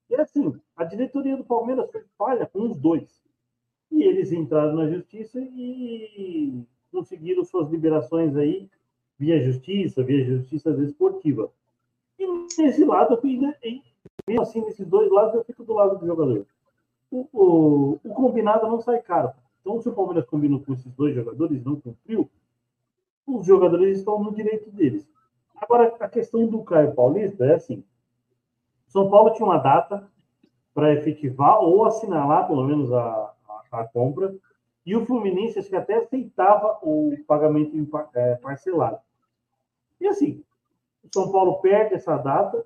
E 0.10 0.16
assim, 0.16 0.54
a 0.76 0.84
diretoria 0.84 1.38
do 1.38 1.44
Palmeiras 1.44 1.90
foi 1.92 2.04
falha 2.18 2.46
com 2.46 2.64
os 2.64 2.78
dois. 2.78 3.22
E 3.92 4.04
eles 4.04 4.32
entraram 4.32 4.76
na 4.76 4.90
justiça 4.90 5.40
e 5.40 6.64
conseguiram 6.92 7.44
suas 7.44 7.70
liberações 7.70 8.36
aí 8.36 8.70
via 9.18 9.44
justiça, 9.44 10.04
via 10.04 10.26
justiça 10.26 10.72
desportiva. 10.74 11.50
E 12.20 12.28
nesse 12.58 12.84
lado, 12.84 13.20
ainda, 13.24 13.58
mesmo 14.28 14.42
assim, 14.42 14.62
nesses 14.66 14.88
dois 14.88 15.10
lados, 15.12 15.36
eu 15.36 15.44
fico 15.44 15.64
do 15.64 15.74
lado 15.74 15.98
do 15.98 16.06
jogador. 16.06 16.46
O, 17.10 17.28
o, 17.32 18.00
o 18.04 18.14
combinado 18.14 18.68
não 18.68 18.82
sai 18.82 19.02
caro. 19.02 19.32
Então, 19.62 19.80
se 19.80 19.88
o 19.88 19.94
Palmeiras 19.94 20.26
combinou 20.26 20.60
com 20.60 20.74
esses 20.74 20.92
dois 20.94 21.16
jogadores 21.16 21.64
não 21.64 21.80
cumpriu, 21.80 22.30
os 23.26 23.46
jogadores 23.46 23.98
estão 23.98 24.22
no 24.22 24.34
direito 24.34 24.70
deles. 24.72 25.08
Agora, 25.56 25.96
a 26.00 26.10
questão 26.10 26.46
do 26.46 26.64
Caio 26.64 26.94
Paulista 26.94 27.46
é 27.46 27.56
assim: 27.56 27.84
São 28.88 29.10
Paulo 29.10 29.34
tinha 29.34 29.46
uma 29.46 29.58
data 29.58 30.08
para 30.74 30.94
efetivar 30.94 31.60
ou 31.62 31.86
assinalar, 31.86 32.48
pelo 32.48 32.66
menos, 32.66 32.92
a, 32.92 33.34
a, 33.72 33.80
a 33.80 33.88
compra, 33.88 34.36
e 34.86 34.96
o 34.96 35.06
Fluminense 35.06 35.60
acho 35.60 35.70
que 35.70 35.76
até 35.76 35.96
aceitava 35.96 36.80
o 36.82 37.16
pagamento 37.26 37.76
é, 38.16 38.36
parcelado. 38.36 39.00
E 40.00 40.08
assim, 40.08 40.44
o 41.04 41.10
São 41.14 41.32
Paulo 41.32 41.62
perde 41.62 41.96
essa 41.96 42.18
data 42.18 42.66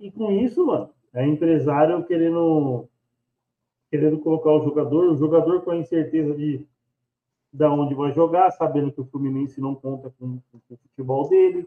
e 0.00 0.10
com 0.10 0.32
isso, 0.32 0.66
mano, 0.66 0.90
é 1.12 1.24
empresário 1.26 2.04
querendo 2.04 2.88
querendo 3.90 4.18
colocar 4.18 4.50
o 4.50 4.64
jogador, 4.64 5.12
o 5.12 5.16
jogador 5.16 5.62
com 5.62 5.70
a 5.70 5.76
incerteza 5.76 6.34
de 6.34 6.66
da 7.54 7.72
onde 7.72 7.94
vai 7.94 8.12
jogar, 8.12 8.50
sabendo 8.50 8.92
que 8.92 9.00
o 9.00 9.06
Fluminense 9.06 9.60
não 9.60 9.74
conta 9.74 10.12
com, 10.18 10.40
com 10.50 10.58
o 10.70 10.76
futebol 10.76 11.28
dele. 11.28 11.66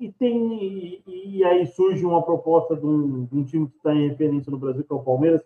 E 0.00 0.12
tem 0.12 1.02
e, 1.06 1.38
e, 1.38 1.44
aí 1.44 1.66
surge 1.66 2.04
uma 2.04 2.22
proposta 2.22 2.76
de 2.76 2.84
um, 2.84 3.24
de 3.24 3.36
um 3.36 3.44
time 3.44 3.68
que 3.68 3.76
está 3.76 3.94
em 3.94 4.08
referência 4.08 4.50
no 4.50 4.58
Brasil, 4.58 4.84
que 4.84 4.92
é 4.92 4.96
o 4.96 5.02
Palmeiras, 5.02 5.42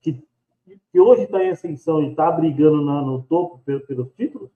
que 0.00 0.22
que 0.92 1.00
hoje 1.00 1.22
está 1.22 1.42
em 1.42 1.50
ascensão 1.50 2.02
e 2.02 2.10
está 2.10 2.30
brigando 2.30 2.84
na, 2.84 3.02
no 3.02 3.22
topo 3.24 3.58
pelos, 3.64 3.84
pelos 3.84 4.12
títulos, 4.12 4.50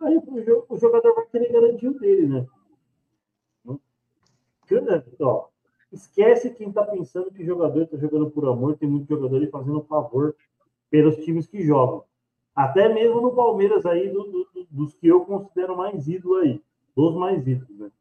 aí 0.00 0.16
o, 0.16 0.64
o, 0.68 0.76
jogador 0.76 1.14
vai 1.14 1.26
querer 1.26 1.50
garantir 1.50 1.88
o 1.88 1.98
dele, 1.98 2.26
né? 2.26 2.46
Ó, 5.20 5.48
esquece 5.90 6.54
quem 6.54 6.68
está 6.68 6.84
pensando 6.84 7.32
que 7.32 7.44
jogador 7.44 7.82
está 7.82 7.96
jogando 7.96 8.30
por 8.30 8.46
amor, 8.46 8.76
tem 8.76 8.88
muito 8.88 9.08
jogador 9.08 9.40
aí 9.40 9.48
fazendo 9.48 9.82
favor 9.84 10.36
pelos 10.90 11.16
times 11.24 11.46
que 11.46 11.62
jogam. 11.62 12.04
Até 12.58 12.92
mesmo 12.92 13.20
no 13.20 13.36
Palmeiras 13.36 13.86
aí, 13.86 14.10
do, 14.10 14.24
do, 14.24 14.66
dos 14.68 14.92
que 14.96 15.06
eu 15.06 15.24
considero 15.24 15.76
mais 15.76 16.08
ídolo 16.08 16.38
aí, 16.38 16.60
dos 16.96 17.14
mais 17.14 17.46
ídolos, 17.46 17.78
né? 17.78 17.92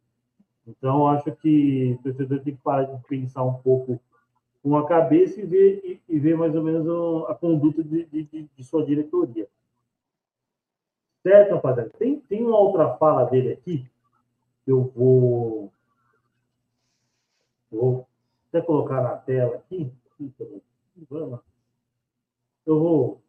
Então, 0.65 1.07
acho 1.07 1.31
que 1.35 1.95
o 1.99 2.01
torcedor 2.01 2.39
tem 2.39 2.55
que 2.55 2.61
parar 2.63 2.85
de 2.85 3.03
pensar 3.03 3.43
um 3.43 3.53
pouco 3.53 4.01
com 4.63 4.75
a 4.75 4.87
cabeça 4.87 5.39
e 5.39 5.45
ver, 5.45 5.81
e, 5.85 6.01
e 6.09 6.19
ver 6.19 6.35
mais 6.35 6.55
ou 6.55 6.63
menos 6.63 6.87
a 7.29 7.35
conduta 7.35 7.83
de, 7.83 8.05
de, 8.05 8.49
de, 8.57 8.63
sua 8.63 8.83
diretoria. 8.83 9.47
Certo, 11.21 11.53
rapaziada? 11.53 11.91
Tem, 11.91 12.19
tem 12.21 12.43
uma 12.43 12.57
outra 12.57 12.97
fala 12.97 13.25
dele 13.25 13.53
aqui, 13.53 13.87
eu 14.65 14.91
vou, 14.95 15.71
vou 17.69 18.07
até 18.49 18.59
colocar 18.59 19.03
na 19.03 19.17
tela 19.17 19.57
aqui. 19.57 19.93
Eu 22.65 22.79
vou. 22.79 23.26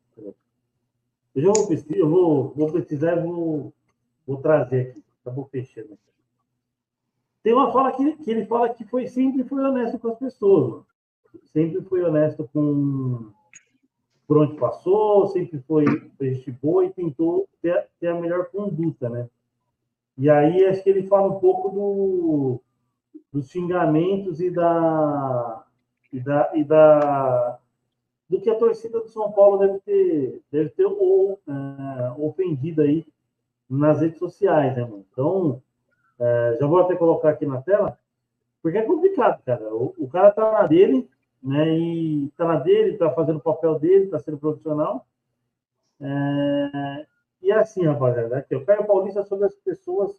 Eu 1.39 1.43
já 1.43 1.53
vou 1.53 1.69
pesquisar, 1.69 1.99
eu 1.99 2.09
vou, 2.09 2.53
vou 2.55 2.73
pesquisar 2.73 3.17
e 3.17 3.23
vou, 3.23 3.73
vou 4.27 4.37
trazer 4.39 4.91
aqui. 4.91 5.05
Acabou 5.23 5.45
fechando. 5.47 5.99
Tem 7.43 7.53
uma 7.53 7.73
fala 7.73 7.93
que, 7.93 8.17
que 8.17 8.31
ele 8.31 8.45
fala 8.47 8.69
que 8.69 8.85
foi 8.85 9.07
sempre 9.07 9.45
foi 9.45 9.63
honesto 9.63 9.99
com 9.99 10.09
as 10.09 10.19
pessoas. 10.19 10.69
Mano 10.69 10.87
sempre 11.53 11.83
foi 11.83 12.03
honesto 12.03 12.49
com 12.53 13.31
por 14.27 14.37
onde 14.37 14.57
passou, 14.57 15.27
sempre 15.29 15.59
foi 15.61 15.87
gente 16.21 16.51
boa 16.51 16.85
e 16.85 16.93
tentou 16.93 17.49
ter, 17.63 17.89
ter, 17.99 18.09
a 18.09 18.21
melhor 18.21 18.51
conduta, 18.51 19.09
né? 19.09 19.27
E 20.19 20.29
aí 20.29 20.67
acho 20.67 20.83
que 20.83 20.91
ele 20.91 21.07
fala 21.07 21.29
um 21.29 21.41
pouco 21.41 21.71
do, 21.71 22.61
dos 23.33 23.49
xingamentos 23.49 24.39
e 24.41 24.51
da, 24.51 25.65
e 26.13 26.21
da, 26.21 26.53
e 26.55 26.63
da 26.63 27.59
do 28.29 28.41
que 28.41 28.51
a 28.51 28.59
torcida 28.59 29.01
do 29.01 29.09
São 29.09 29.33
Paulo 29.33 29.59
deve 29.59 29.79
ter 29.81 30.43
deve 30.53 30.69
ter 30.71 30.85
ou, 30.85 31.41
uh, 31.47 32.27
ofendido 32.27 32.83
aí 32.83 33.07
nas 33.69 34.01
redes 34.01 34.19
sociais, 34.19 34.77
né, 34.77 34.83
mano? 34.83 35.05
Então, 35.11 35.63
uh, 36.19 36.59
já 36.59 36.67
vou 36.67 36.81
até 36.81 36.95
colocar 36.95 37.31
aqui 37.31 37.47
na 37.47 37.63
tela, 37.63 37.99
porque 38.63 38.79
é 38.79 38.83
complicado, 38.83 39.43
cara. 39.45 39.75
O, 39.75 39.95
o 39.99 40.09
cara 40.09 40.31
tá 40.31 40.53
na 40.53 40.67
dele, 40.67 41.09
né? 41.43 41.77
E 41.77 42.27
está 42.27 42.47
na 42.47 42.57
dele, 42.57 42.93
está 42.93 43.11
fazendo 43.11 43.37
o 43.37 43.43
papel 43.43 43.79
dele, 43.79 44.05
está 44.05 44.19
sendo 44.19 44.39
profissional. 44.39 45.07
É... 46.01 47.07
E 47.41 47.51
é 47.51 47.55
assim, 47.55 47.85
rapaziada, 47.85 48.37
aqui, 48.37 48.55
o 48.55 48.65
Caio 48.65 48.87
Paulista 48.87 49.23
sobre 49.23 49.47
as 49.47 49.55
pessoas 49.55 50.11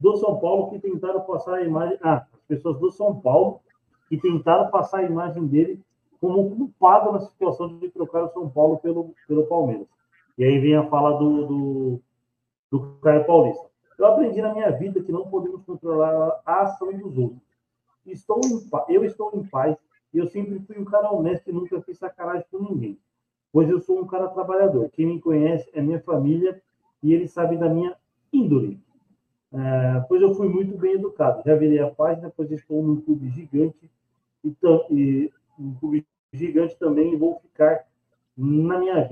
do 0.00 0.16
São 0.16 0.38
Paulo 0.40 0.70
que 0.70 0.80
tentaram 0.80 1.20
passar 1.20 1.54
a 1.54 1.62
imagem. 1.62 1.96
Ah, 2.02 2.26
as 2.32 2.42
pessoas 2.42 2.78
do 2.78 2.90
São 2.90 3.20
Paulo 3.20 3.60
que 4.08 4.16
tentaram 4.18 4.70
passar 4.70 4.98
a 4.98 5.04
imagem 5.04 5.46
dele 5.46 5.80
como 6.24 6.56
culpado 6.56 7.12
na 7.12 7.20
situação 7.20 7.78
de 7.78 7.90
trocar 7.90 8.24
o 8.24 8.30
São 8.30 8.48
Paulo 8.48 8.78
pelo, 8.78 9.14
pelo 9.28 9.46
Palmeiras. 9.46 9.86
E 10.38 10.44
aí 10.44 10.58
vem 10.58 10.74
a 10.74 10.86
fala 10.86 11.18
do, 11.18 11.46
do, 11.46 12.00
do 12.70 12.80
Caio 13.02 13.26
Paulista. 13.26 13.66
Eu 13.98 14.06
aprendi 14.06 14.40
na 14.40 14.54
minha 14.54 14.70
vida 14.70 15.02
que 15.02 15.12
não 15.12 15.28
podemos 15.28 15.62
controlar 15.64 16.40
a 16.46 16.62
ação 16.62 16.92
dos 16.94 17.18
outros. 17.18 17.42
Estou 18.06 18.40
em, 18.42 18.94
eu 18.94 19.04
estou 19.04 19.32
em 19.34 19.44
paz 19.44 19.76
e 20.14 20.18
eu 20.18 20.26
sempre 20.26 20.58
fui 20.60 20.78
um 20.78 20.84
cara 20.84 21.12
honesto 21.12 21.48
e 21.48 21.52
nunca 21.52 21.78
fiz 21.82 21.98
sacanagem 21.98 22.46
com 22.50 22.58
ninguém. 22.58 22.98
Pois 23.52 23.68
eu 23.68 23.78
sou 23.80 24.00
um 24.00 24.06
cara 24.06 24.28
trabalhador. 24.28 24.88
Quem 24.90 25.06
me 25.06 25.20
conhece 25.20 25.70
é 25.74 25.82
minha 25.82 26.00
família 26.00 26.60
e 27.02 27.12
eles 27.12 27.32
sabem 27.32 27.58
da 27.58 27.68
minha 27.68 27.94
índole. 28.32 28.80
É, 29.52 30.00
pois 30.08 30.22
eu 30.22 30.34
fui 30.34 30.48
muito 30.48 30.76
bem 30.78 30.94
educado. 30.94 31.42
Já 31.44 31.54
virei 31.54 31.80
a 31.80 31.90
página, 31.90 32.32
pois 32.34 32.50
estou 32.50 32.82
num 32.82 33.00
clube 33.00 33.28
gigante 33.28 33.90
e, 34.42 34.56
e 34.90 35.32
um 35.58 35.74
clube 35.74 36.04
gigante 36.34 36.76
também 36.78 37.12
e 37.12 37.16
vou 37.16 37.38
ficar 37.40 37.84
na 38.36 38.78
minha 38.78 39.08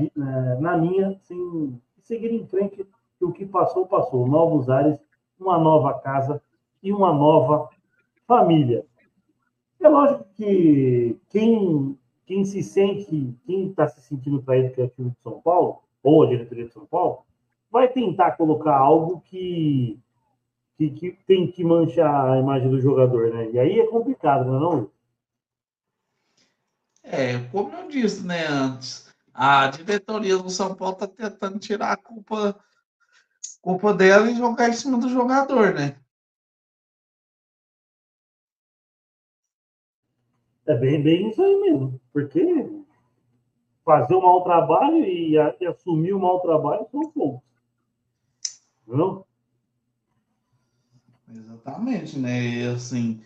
na 0.61 0.77
minha, 0.77 1.16
sem 1.23 1.81
seguir 2.03 2.33
em 2.33 2.47
frente 2.47 2.87
o 3.20 3.33
que 3.33 3.47
passou, 3.47 3.87
passou. 3.87 4.27
Novos 4.27 4.68
ares, 4.68 4.99
uma 5.39 5.59
nova 5.59 5.95
casa 6.01 6.43
e 6.83 6.93
uma 6.93 7.12
nova 7.12 7.68
família. 8.27 8.85
É 9.81 9.89
lógico 9.89 10.25
que 10.35 11.16
quem, 11.29 11.99
quem 12.27 12.45
se 12.45 12.62
sente, 12.62 13.35
quem 13.45 13.68
está 13.68 13.89
se 13.89 14.01
sentindo 14.01 14.43
traído 14.43 14.73
que 14.75 14.83
é 14.83 14.89
time 14.89 15.11
de 15.11 15.20
São 15.20 15.41
Paulo, 15.41 15.83
ou 16.03 16.23
a 16.23 16.29
diretoria 16.29 16.66
de 16.66 16.73
São 16.73 16.87
Paulo, 16.87 17.25
vai 17.70 17.89
tentar 17.89 18.33
colocar 18.33 18.77
algo 18.77 19.20
que, 19.23 19.99
que, 20.77 20.91
que 20.91 21.12
tem 21.27 21.51
que 21.51 21.64
manchar 21.64 22.31
a 22.31 22.39
imagem 22.39 22.68
do 22.68 22.81
jogador, 22.81 23.31
né? 23.31 23.51
E 23.51 23.59
aí 23.59 23.81
é 23.81 23.87
complicado, 23.87 24.47
não 24.47 24.57
é 24.57 24.61
não? 24.61 24.91
É, 27.03 27.39
como 27.51 27.75
eu 27.75 27.89
disse, 27.89 28.25
né, 28.25 28.47
antes, 28.47 29.13
a 29.35 29.67
diretoria 29.69 30.39
do 30.39 30.51
São 30.51 30.75
Paulo 30.75 30.95
está 30.95 31.07
tentando 31.07 31.59
tirar 31.59 31.93
a 31.93 31.97
culpa 31.97 32.59
culpa 33.61 33.95
dela 33.95 34.31
e 34.31 34.37
jogar 34.37 34.69
em 34.69 34.73
cima 34.73 34.99
do 34.99 35.09
jogador, 35.09 35.73
né? 35.75 35.97
É 40.67 40.77
bem, 40.77 41.03
bem 41.03 41.31
isso 41.31 41.43
aí 41.43 41.61
mesmo. 41.61 42.01
Porque 42.13 42.45
fazer 43.85 44.15
um 44.15 44.23
mau 44.23 44.43
trabalho 44.45 45.05
e, 45.05 45.35
e 45.35 45.67
assumir 45.67 46.13
o 46.13 46.19
um 46.19 46.21
mau 46.21 46.41
trabalho 46.41 46.87
são 46.91 47.11
poucos. 47.11 47.43
Não? 48.87 49.25
Exatamente, 51.29 52.19
né? 52.19 52.43
E, 52.43 52.67
assim, 52.67 53.23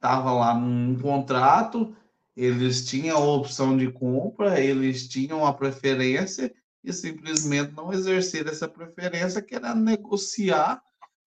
tava 0.00 0.32
lá 0.32 0.54
num 0.54 0.98
contrato, 0.98 1.94
eles 2.36 2.86
tinham 2.88 3.16
a 3.16 3.34
opção 3.34 3.76
de 3.76 3.90
compra, 3.90 4.60
eles 4.60 5.08
tinham 5.08 5.44
a 5.44 5.52
preferência 5.52 6.52
e 6.82 6.92
simplesmente 6.92 7.72
não 7.72 7.92
exercer 7.92 8.46
essa 8.48 8.66
preferência, 8.66 9.42
querendo 9.42 9.80
negociar 9.80 10.82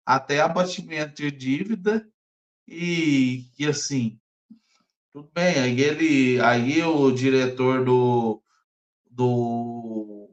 até 0.06 0.42
abatimento 0.42 1.16
de 1.16 1.32
dívida 1.32 2.08
e, 2.68 3.46
e 3.58 3.68
assim, 3.68 4.20
tudo 5.14 5.30
bem, 5.34 5.58
aí 5.60 5.80
ele, 5.80 6.42
aí 6.42 6.84
o 6.84 7.12
diretor 7.12 7.86
do, 7.86 8.42
do, 9.10 10.30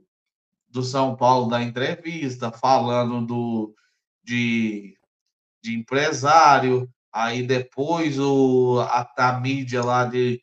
do 0.68 0.83
São 0.83 1.14
Paulo 1.14 1.49
da 1.49 1.62
entrevista 1.62 2.51
falando 2.51 3.25
do, 3.25 3.75
de, 4.25 4.97
de 5.62 5.75
empresário, 5.75 6.91
aí 7.12 7.47
depois 7.47 8.18
o, 8.18 8.81
a, 8.81 9.09
a 9.16 9.41
mídia 9.41 9.85
lá 9.85 10.05
de 10.05 10.43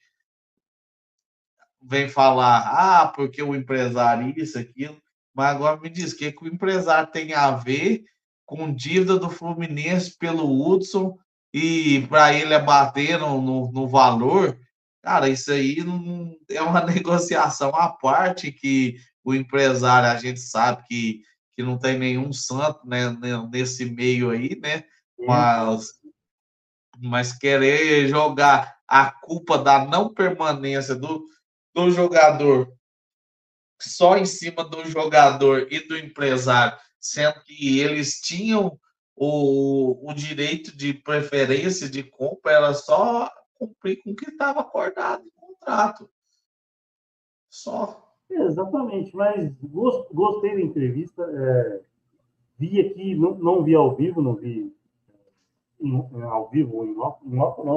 vem 1.81 2.09
falar, 2.09 2.59
ah, 2.67 3.07
porque 3.07 3.41
o 3.41 3.55
empresário 3.55 4.33
isso, 4.37 4.57
aquilo, 4.59 5.01
mas 5.33 5.55
agora 5.55 5.79
me 5.79 5.89
diz 5.89 6.13
que, 6.13 6.31
que 6.31 6.43
o 6.43 6.47
empresário 6.47 7.11
tem 7.11 7.33
a 7.33 7.51
ver 7.51 8.03
com 8.45 8.73
dívida 8.73 9.17
do 9.17 9.29
Fluminense 9.29 10.17
pelo 10.17 10.67
Hudson 10.67 11.17
e 11.53 12.05
para 12.09 12.33
ele 12.33 12.53
abater 12.53 13.19
no, 13.19 13.41
no, 13.41 13.71
no, 13.71 13.87
valor, 13.87 14.59
cara, 15.01 15.29
isso 15.29 15.51
aí 15.51 15.83
não, 15.83 16.35
é 16.49 16.61
uma 16.61 16.81
negociação 16.85 17.75
à 17.75 17.89
parte 17.89 18.51
que 18.51 18.97
o 19.23 19.33
empresário, 19.33 20.09
a 20.09 20.15
gente 20.17 20.39
sabe 20.39 20.83
que, 20.87 21.21
que 21.53 21.63
não 21.63 21.77
tem 21.77 21.97
nenhum 21.97 22.33
santo 22.33 22.87
né, 22.87 23.15
nesse 23.51 23.85
meio 23.85 24.31
aí, 24.31 24.59
né? 24.61 24.83
Mas, 25.19 25.93
mas 26.97 27.37
querer 27.37 28.07
jogar 28.07 28.75
a 28.87 29.11
culpa 29.11 29.57
da 29.57 29.85
não 29.85 30.13
permanência 30.13 30.95
do, 30.95 31.23
do 31.85 31.91
jogador 31.91 32.71
só 33.79 34.17
em 34.17 34.25
cima 34.25 34.63
do 34.63 34.85
jogador 34.85 35.67
e 35.71 35.79
do 35.87 35.97
empresário, 35.97 36.77
sendo 36.99 37.41
que 37.45 37.79
eles 37.79 38.19
tinham 38.19 38.77
o, 39.15 40.09
o 40.09 40.13
direito 40.13 40.75
de 40.75 40.93
preferência 40.93 41.89
de 41.89 42.03
compra, 42.03 42.51
era 42.51 42.73
só 42.73 43.31
cumprir 43.55 44.01
com 44.03 44.11
o 44.11 44.15
que 44.15 44.29
estava 44.29 44.61
acordado 44.61 45.23
em 45.25 45.31
contrato. 45.35 46.09
Só. 47.49 48.05
Exatamente, 48.29 49.15
mas 49.15 49.51
gostei 49.59 50.53
da 50.53 50.61
entrevista. 50.61 51.23
É, 51.23 51.81
vi 52.59 52.79
aqui, 52.79 53.15
não, 53.15 53.33
não 53.35 53.63
vi 53.63 53.73
ao 53.73 53.95
vivo, 53.95 54.21
não 54.21 54.35
vi 54.35 54.71
em, 55.81 56.21
ao 56.23 56.47
vivo 56.49 56.85
em 56.85 56.95
off, 56.99 57.25
em 57.25 57.35
não, 57.35 57.75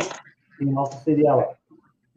em 0.60 0.76
off 0.76 0.94
seria 1.02 1.34
lá. 1.34 1.56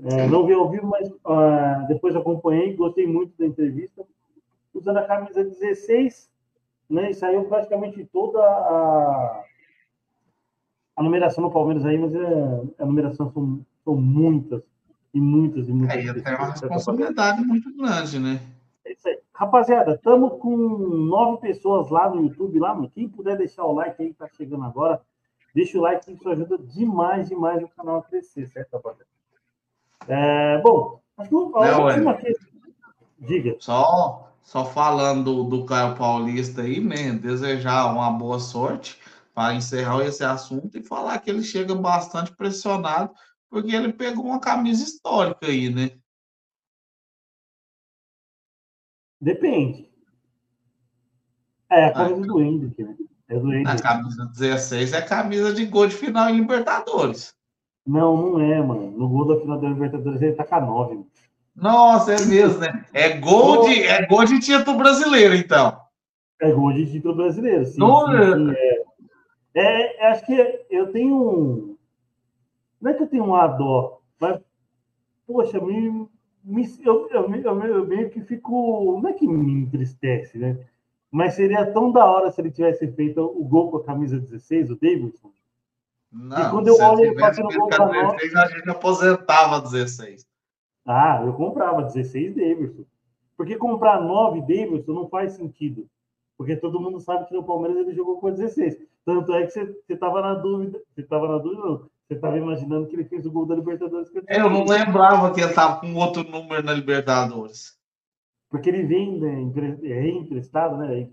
É, 0.04 0.28
não 0.28 0.46
vi 0.46 0.54
ao 0.54 0.70
vivo, 0.70 0.88
mas 0.88 1.10
uh, 1.10 1.88
depois 1.88 2.16
acompanhei, 2.16 2.76
gostei 2.76 3.08
muito 3.08 3.34
da 3.38 3.46
entrevista. 3.46 4.06
Usando 4.74 4.98
a 4.98 5.08
camisa 5.08 5.44
16, 5.44 6.30
né, 6.90 7.12
e 7.12 7.14
saiu 7.14 7.46
praticamente 7.46 8.04
toda 8.12 8.40
a, 8.40 9.44
a 10.98 11.04
numeração 11.04 11.44
no 11.44 11.52
Palmeiras 11.52 11.86
aí, 11.86 11.98
mas 11.98 12.14
é, 12.14 12.62
a 12.80 12.86
numeração 12.86 13.32
são, 13.32 13.66
são 13.86 13.96
muitas, 13.96 14.64
e 15.14 15.20
muitas, 15.22 15.70
e 15.70 15.72
muitas. 15.72 15.98
É, 15.98 16.14
tem 16.14 16.36
uma 16.36 16.52
responsabilidade 16.52 17.42
muito 17.46 17.74
grande, 17.78 18.20
né? 18.20 18.42
É 18.84 18.92
isso 18.92 19.08
aí. 19.08 19.18
Rapaziada, 19.34 19.94
estamos 19.96 20.40
com 20.40 20.56
nove 20.56 21.40
pessoas 21.40 21.90
lá 21.90 22.10
no 22.10 22.22
YouTube, 22.24 22.60
lá, 22.60 22.76
mano. 22.76 22.92
Quem 22.94 23.08
puder 23.08 23.38
deixar 23.38 23.64
o 23.66 23.74
like 23.74 24.02
aí 24.02 24.10
que 24.10 24.16
tá 24.16 24.28
chegando 24.28 24.66
agora, 24.66 25.02
deixa 25.54 25.78
o 25.78 25.82
like, 25.82 26.12
isso 26.12 26.30
ajuda 26.30 26.58
demais, 26.58 27.30
demais 27.30 27.64
o 27.64 27.68
canal 27.70 28.00
a 28.00 28.04
crescer, 28.04 28.48
certo, 28.48 28.74
rapaziada? 28.74 29.15
É, 30.08 30.62
bom, 30.62 31.02
acho 31.18 31.30
que 31.30 31.36
a 31.36 31.78
última 31.78 32.12
aqui. 32.12 32.34
Diga. 33.20 33.56
Só, 33.60 34.32
só 34.44 34.66
falando 34.66 35.44
do, 35.44 35.66
Caio 35.66 35.96
Paulista 35.96 36.62
aí, 36.62 36.80
né? 36.80 37.14
Desejar 37.14 37.92
uma 37.92 38.12
boa 38.12 38.40
sorte 38.40 39.00
para 39.34 39.56
encerrar 39.56 40.06
esse 40.06 40.24
assunto 40.24 40.78
e 40.78 40.84
falar 40.84 41.20
que 41.20 41.30
ele 41.30 41.44
chega 41.44 41.74
bastante 41.76 42.34
pressionado, 42.36 43.14
porque 43.50 43.76
ele 43.76 43.92
pegou 43.92 44.26
uma 44.26 44.40
camisa 44.40 44.84
histórica 44.84 45.48
aí, 45.48 45.70
né? 45.70 45.92
Depende. 49.20 49.90
É 51.70 51.86
a 51.86 51.94
camisa 51.94 52.22
ah, 52.22 52.28
do 52.28 52.42
Hendrick, 52.42 52.84
né? 52.84 52.96
É 53.28 53.40
do 53.40 53.52
Hendrick. 53.52 53.72
A 53.72 53.82
camisa 53.82 54.26
16 54.26 54.94
é 54.94 55.02
camisa 55.02 55.54
de 55.54 55.66
gol 55.66 55.88
de 55.88 55.96
final 55.96 56.30
em 56.30 56.38
Libertadores. 56.38 57.36
Não, 57.86 58.18
não 58.18 58.42
é, 58.42 58.62
mano. 58.62 58.92
No 58.92 59.08
gol 59.08 59.26
da 59.26 59.40
final 59.40 59.60
da 59.60 59.70
Libertadores 59.70 60.22
ele 60.22 60.34
tá 60.34 60.44
com 60.44 60.56
a 60.56 60.62
9. 60.62 61.06
Nossa, 61.56 62.14
é 62.14 62.26
mesmo, 62.26 62.60
né? 62.60 62.86
É 62.94 63.18
gol, 63.18 63.66
de, 63.66 63.84
é 63.84 64.06
gol 64.08 64.26
de 64.26 64.40
título 64.40 64.78
brasileiro, 64.78 65.36
então. 65.36 65.80
É 66.42 66.52
gol 66.52 66.74
de 66.74 66.92
título 66.92 67.16
brasileiro, 67.16 67.66
sim. 67.66 67.80
Não, 67.80 68.08
sim, 68.08 68.34
sim 68.34 68.52
é. 68.52 68.86
É, 69.56 70.04
é, 70.04 70.08
acho 70.12 70.26
que 70.26 70.66
eu 70.70 70.92
tenho 70.92 71.16
um. 71.16 71.78
Não 72.82 72.92
é 72.92 72.94
que 72.94 73.04
eu 73.04 73.08
tenho 73.08 73.24
uma 73.24 73.48
dó, 73.48 74.02
mas, 74.20 74.42
poxa, 75.26 75.62
me, 75.62 76.08
me, 76.44 76.70
eu, 76.84 77.08
eu, 77.10 77.34
eu, 77.34 77.64
eu 77.64 77.86
meio 77.88 78.10
que 78.10 78.20
fico. 78.22 79.00
Não 79.02 79.10
é 79.10 79.14
que 79.14 79.26
me 79.26 79.54
entristece, 79.62 80.38
né? 80.38 80.60
Mas 81.10 81.36
seria 81.36 81.66
tão 81.72 81.90
da 81.90 82.06
hora 82.06 82.30
se 82.30 82.42
ele 82.42 82.52
tivesse 82.52 82.86
feito 82.92 83.22
o 83.22 83.46
gol 83.46 83.72
com 83.72 83.78
a 83.78 83.84
camisa 83.86 84.20
16, 84.20 84.72
o 84.72 84.76
Davidson. 84.76 85.32
Não, 86.16 86.38
e 86.38 86.50
quando 86.50 86.68
eu 86.70 86.78
olho 86.80 87.04
ele 87.04 87.20
fazendo 87.20 87.50
gol 87.50 87.68
para 87.68 87.86
nós... 87.88 88.36
a 88.36 88.48
gente 88.48 88.70
aposentava 88.70 89.60
16. 89.60 90.26
Ah, 90.86 91.22
eu 91.26 91.34
comprava 91.34 91.84
16 91.84 92.36
Davidson. 92.36 92.86
Porque 93.36 93.58
comprar 93.58 94.00
9 94.00 94.40
Davidson 94.42 94.94
não 94.94 95.10
faz 95.10 95.34
sentido. 95.34 95.86
Porque 96.38 96.56
todo 96.56 96.80
mundo 96.80 97.02
sabe 97.02 97.28
que 97.28 97.34
no 97.34 97.44
Palmeiras 97.44 97.78
ele 97.78 97.94
jogou 97.94 98.20
com 98.20 98.32
16. 98.32 98.78
Tanto 99.06 99.34
é 99.34 99.46
que 99.46 99.52
você 99.52 99.76
estava 99.90 100.22
na 100.22 100.36
dúvida. 100.36 100.80
Você 100.94 101.02
estava 101.02 101.28
na 101.28 101.38
dúvida, 101.38 101.62
não. 101.62 101.78
Você 102.08 102.14
estava 102.14 102.38
imaginando 102.38 102.88
que 102.88 102.96
ele 102.96 103.06
fez 103.06 103.26
o 103.26 103.32
gol 103.32 103.46
da 103.46 103.56
Libertadores. 103.56 104.10
eu 104.30 104.50
não 104.50 104.64
lembrava 104.64 105.34
que 105.34 105.42
ele 105.42 105.50
estava 105.50 105.82
com 105.82 105.94
outro 105.96 106.24
número 106.24 106.64
na 106.64 106.74
Libertadores. 106.74 107.78
Porque 108.50 108.70
ele 108.70 108.84
vem 108.84 109.20
né, 109.20 109.52
reemprestado, 109.84 110.78
né? 110.78 111.10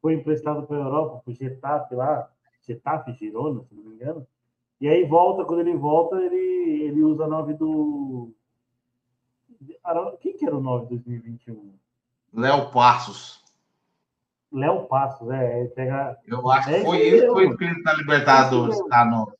Foi 0.00 0.14
emprestado 0.14 0.66
para 0.66 0.78
a 0.78 0.80
Europa, 0.80 1.20
para 1.24 1.30
o 1.30 1.34
Getafe 1.34 1.94
lá. 1.94 2.30
Getafe, 2.66 3.12
Girona, 3.12 3.62
se 3.64 3.74
não 3.74 3.84
me 3.84 3.94
engano. 3.96 4.26
E 4.80 4.88
aí 4.88 5.04
volta, 5.04 5.44
quando 5.44 5.60
ele 5.60 5.76
volta, 5.76 6.16
ele, 6.16 6.82
ele 6.82 7.02
usa 7.02 7.24
a 7.24 7.28
9 7.28 7.54
do. 7.54 8.32
Quem 10.20 10.36
que 10.36 10.44
era 10.44 10.56
o 10.56 10.60
9 10.60 10.86
de 10.86 11.02
2021? 11.02 11.74
Léo 12.34 12.70
Passos. 12.70 13.42
Léo 14.52 14.84
Passos, 14.86 15.30
é. 15.30 15.64
Pega... 15.68 16.18
Eu 16.26 16.50
acho 16.50 16.68
que 16.68 16.80
foi 16.80 16.98
ele 16.98 17.20
que 17.22 17.32
foi 17.32 17.46
inscrito 17.46 17.82
na 17.82 17.94
Libertadores, 17.94 18.78
tá? 18.88 19.04
Não, 19.04 19.32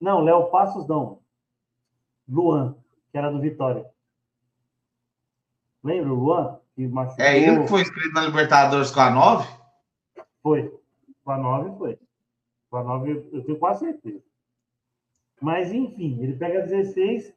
não 0.00 0.20
Léo 0.20 0.50
Passos 0.50 0.86
não. 0.88 1.20
Luan, 2.28 2.74
que 3.10 3.18
era 3.18 3.30
do 3.30 3.40
Vitória. 3.40 3.84
Lembra 5.82 6.12
o 6.12 6.16
Luan? 6.16 6.58
Que 6.74 6.86
machucou... 6.86 7.24
É 7.24 7.38
ele 7.38 7.62
que 7.62 7.68
foi 7.68 7.82
inscrito 7.82 8.14
na 8.14 8.22
Libertadores 8.22 8.90
com 8.90 9.00
a 9.00 9.10
9? 9.10 9.48
Foi. 10.42 10.80
Com 11.24 11.30
a 11.32 11.36
9 11.36 11.78
foi. 11.78 11.98
Com 12.70 12.76
a 12.78 12.84
9 12.84 13.28
eu 13.32 13.44
tenho 13.44 13.58
quase 13.58 13.80
certeza. 13.80 14.29
Mas, 15.40 15.72
enfim, 15.72 16.22
ele 16.22 16.36
pega 16.36 16.66
16 16.66 17.34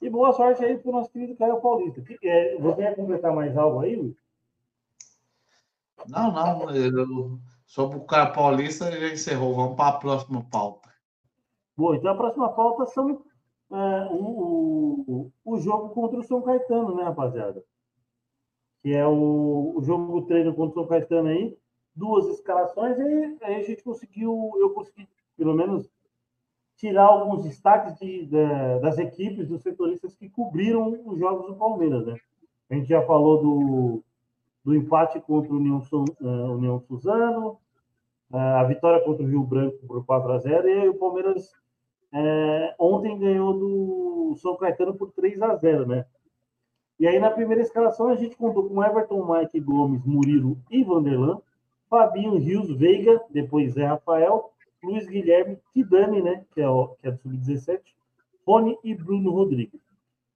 e 0.00 0.10
boa 0.10 0.32
sorte 0.32 0.64
aí 0.64 0.78
para 0.78 0.88
o 0.88 0.92
nosso 0.92 1.10
querido 1.10 1.36
Caio 1.36 1.60
Paulista. 1.60 2.02
É, 2.22 2.56
você 2.58 2.82
quer 2.82 2.94
completar 2.94 3.34
mais 3.34 3.56
algo 3.56 3.80
aí, 3.80 3.96
Luiz? 3.96 4.16
Não, 6.08 6.32
não. 6.32 6.70
Eu, 6.70 7.38
sobre 7.66 7.96
o 7.96 8.04
Caio 8.04 8.32
Paulista 8.32 8.92
já 8.92 9.08
encerrou. 9.08 9.54
Vamos 9.54 9.76
para 9.76 9.96
a 9.96 9.98
próxima 9.98 10.44
pauta. 10.44 10.92
Bom, 11.76 11.94
então 11.94 12.12
a 12.12 12.16
próxima 12.16 12.52
pauta 12.52 12.86
são 12.86 13.24
é, 13.72 14.08
o, 14.12 15.04
o, 15.06 15.32
o 15.44 15.58
jogo 15.58 15.88
contra 15.88 16.20
o 16.20 16.22
São 16.22 16.42
Caetano, 16.42 16.94
né, 16.94 17.02
rapaziada? 17.02 17.64
Que 18.82 18.92
é 18.92 19.06
o, 19.06 19.74
o 19.76 19.82
jogo 19.82 20.22
treino 20.22 20.54
contra 20.54 20.80
o 20.80 20.82
São 20.82 20.86
Caetano 20.86 21.28
aí. 21.28 21.56
Duas 21.96 22.26
escalações 22.26 22.98
e 22.98 23.38
aí 23.42 23.56
a 23.56 23.62
gente 23.62 23.82
conseguiu, 23.82 24.52
eu 24.58 24.70
consegui, 24.70 25.08
pelo 25.36 25.54
menos, 25.54 25.88
tirar 26.76 27.04
alguns 27.04 27.44
destaques 27.44 27.98
de, 27.98 28.26
de, 28.26 28.80
das 28.80 28.98
equipes, 28.98 29.48
dos 29.48 29.62
setoristas 29.62 30.14
que 30.14 30.28
cobriram 30.28 31.00
os 31.06 31.18
jogos 31.18 31.46
do 31.46 31.56
Palmeiras, 31.56 32.06
né? 32.06 32.16
A 32.70 32.74
gente 32.74 32.88
já 32.88 33.02
falou 33.02 33.42
do, 33.42 34.04
do 34.64 34.74
empate 34.74 35.20
contra 35.20 35.52
o 35.52 35.56
União, 35.56 35.82
uh, 36.20 36.26
União 36.52 36.80
Suzano, 36.80 37.58
uh, 38.32 38.36
a 38.36 38.64
vitória 38.64 39.04
contra 39.04 39.22
o 39.22 39.28
Rio 39.28 39.44
Branco 39.44 39.78
por 39.86 40.04
4 40.04 40.32
a 40.32 40.38
0 40.38 40.68
e 40.68 40.88
o 40.88 40.94
Palmeiras 40.94 41.52
uh, 42.12 42.74
ontem 42.78 43.18
ganhou 43.18 43.52
do 43.52 44.36
São 44.36 44.56
Caetano 44.56 44.94
por 44.94 45.12
3 45.12 45.40
a 45.42 45.54
0 45.54 45.86
né? 45.86 46.06
E 46.98 47.06
aí 47.06 47.18
na 47.18 47.30
primeira 47.30 47.62
escalação 47.62 48.08
a 48.08 48.16
gente 48.16 48.36
contou 48.36 48.68
com 48.68 48.82
Everton, 48.82 49.26
Mike 49.26 49.60
Gomes, 49.60 50.04
Murilo 50.04 50.58
e 50.70 50.82
Vanderlan, 50.82 51.40
Fabinho, 51.88 52.38
Rios, 52.38 52.70
Veiga, 52.76 53.20
depois 53.30 53.74
Zé 53.74 53.84
Rafael, 53.84 54.50
Luiz 54.84 55.06
Guilherme, 55.06 55.58
Kidani, 55.72 56.22
né, 56.22 56.44
que 56.52 56.60
é, 56.60 56.68
o, 56.68 56.88
que 57.00 57.08
é 57.08 57.10
do 57.10 57.18
Sub-17, 57.18 57.80
Rony 58.46 58.78
e 58.84 58.94
Bruno 58.94 59.30
Rodrigues. 59.30 59.80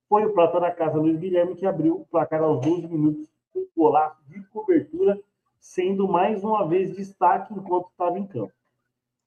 Foi 0.09 0.24
o 0.24 0.32
prata 0.32 0.59
da 0.59 0.70
casa 0.70 0.99
Luiz 0.99 1.18
Guilherme 1.18 1.55
que 1.55 1.66
abriu 1.66 1.96
o 1.96 2.07
placar 2.07 2.42
aos 2.42 2.61
12 2.64 2.88
minutos 2.88 3.28
com 3.53 3.61
um 3.61 3.68
golaço 3.76 4.18
de 4.28 4.42
cobertura, 4.46 5.20
sendo 5.61 6.09
mais 6.09 6.42
uma 6.42 6.66
vez 6.66 6.96
destaque 6.96 7.53
enquanto 7.53 7.90
estava 7.90 8.18
em 8.18 8.26
campo. 8.26 8.53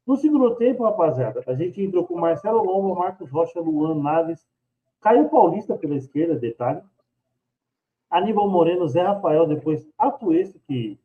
No 0.05 0.17
segundo 0.17 0.55
tempo, 0.55 0.83
rapaziada, 0.83 1.43
a 1.45 1.53
gente 1.53 1.81
entrou 1.81 2.05
com 2.05 2.19
Marcelo 2.19 2.63
Lomba, 2.63 2.99
Marcos 2.99 3.29
Rocha, 3.29 3.59
Luan 3.59 3.95
Naves, 3.95 4.43
Caio 4.99 5.29
Paulista 5.29 5.77
pela 5.77 5.95
esquerda, 5.95 6.35
detalhe, 6.35 6.81
Aníbal 8.09 8.49
Moreno, 8.49 8.87
Zé 8.87 9.01
Rafael, 9.01 9.47
depois 9.47 9.87
Atuesta, 9.97 10.59
que, 10.67 10.99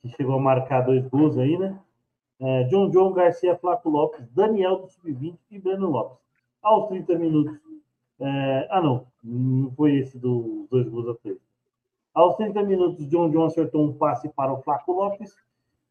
que 0.00 0.08
chegou 0.16 0.36
a 0.36 0.40
marcar 0.40 0.80
dois 0.80 1.06
gols 1.06 1.38
aí, 1.38 1.56
né? 1.56 1.78
É, 2.40 2.64
John 2.64 2.90
John 2.90 3.12
Garcia, 3.12 3.56
Flaco 3.56 3.88
Lopes, 3.88 4.26
Daniel 4.30 4.78
do 4.78 4.88
Sub-20 4.88 5.36
e 5.50 5.58
Breno 5.58 5.90
Lopes. 5.90 6.18
Aos 6.62 6.88
30 6.88 7.18
minutos. 7.18 7.58
É, 8.20 8.68
ah, 8.70 8.80
não, 8.80 9.06
não 9.22 9.70
foi 9.72 9.96
esse 9.96 10.18
dos 10.18 10.68
dois 10.68 10.88
gols 10.88 11.08
a 11.08 11.14
três. 11.14 11.38
Aos 12.14 12.36
30 12.36 12.62
minutos, 12.62 13.08
John 13.08 13.28
John 13.30 13.44
acertou 13.44 13.84
um 13.84 13.92
passe 13.92 14.28
para 14.28 14.52
o 14.52 14.62
Flaco 14.62 14.92
Lopes, 14.92 15.34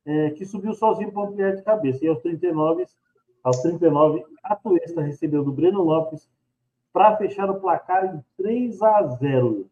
é, 0.05 0.29
que 0.31 0.45
subiu 0.45 0.73
sozinho 0.73 1.11
para 1.11 1.23
ampliar 1.27 1.55
de 1.55 1.61
cabeça. 1.63 2.03
E 2.03 2.07
aos 2.07 2.19
39, 2.21 2.85
aos 3.43 3.57
39 3.61 4.23
a 4.41 4.55
Tuesta 4.55 5.01
recebeu 5.01 5.43
do 5.43 5.51
Breno 5.51 5.83
Lopes 5.83 6.29
para 6.93 7.17
fechar 7.17 7.49
o 7.49 7.59
placar 7.59 8.15
em 8.15 8.23
3 8.37 8.81
a 8.81 9.03
0. 9.03 9.69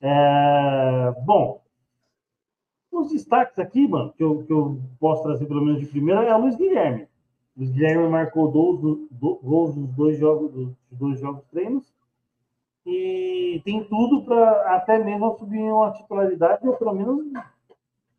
É, 0.00 1.14
bom, 1.24 1.63
os 3.00 3.12
destaques 3.12 3.58
aqui, 3.58 3.86
mano, 3.86 4.12
que 4.12 4.22
eu, 4.22 4.44
que 4.44 4.52
eu 4.52 4.80
posso 4.98 5.22
trazer 5.22 5.46
pelo 5.46 5.64
menos 5.64 5.80
de 5.80 5.86
primeira, 5.86 6.24
é 6.24 6.34
o 6.34 6.40
Luiz 6.40 6.56
Guilherme. 6.56 7.06
Luiz 7.56 7.70
Guilherme 7.70 8.08
marcou 8.08 8.50
gols, 8.50 9.08
gols 9.12 9.76
nos 9.76 9.90
dois 9.94 10.18
jogos, 10.18 10.52
dos 10.52 10.76
dois 10.90 11.20
jogos 11.20 11.44
treinos. 11.50 11.92
E 12.86 13.62
tem 13.64 13.82
tudo 13.84 14.24
para 14.24 14.76
até 14.76 15.02
mesmo 15.02 15.36
subir 15.38 15.60
uma 15.60 15.92
titularidade 15.92 16.66
ou 16.66 16.76
pelo 16.76 16.92
menos 16.92 17.24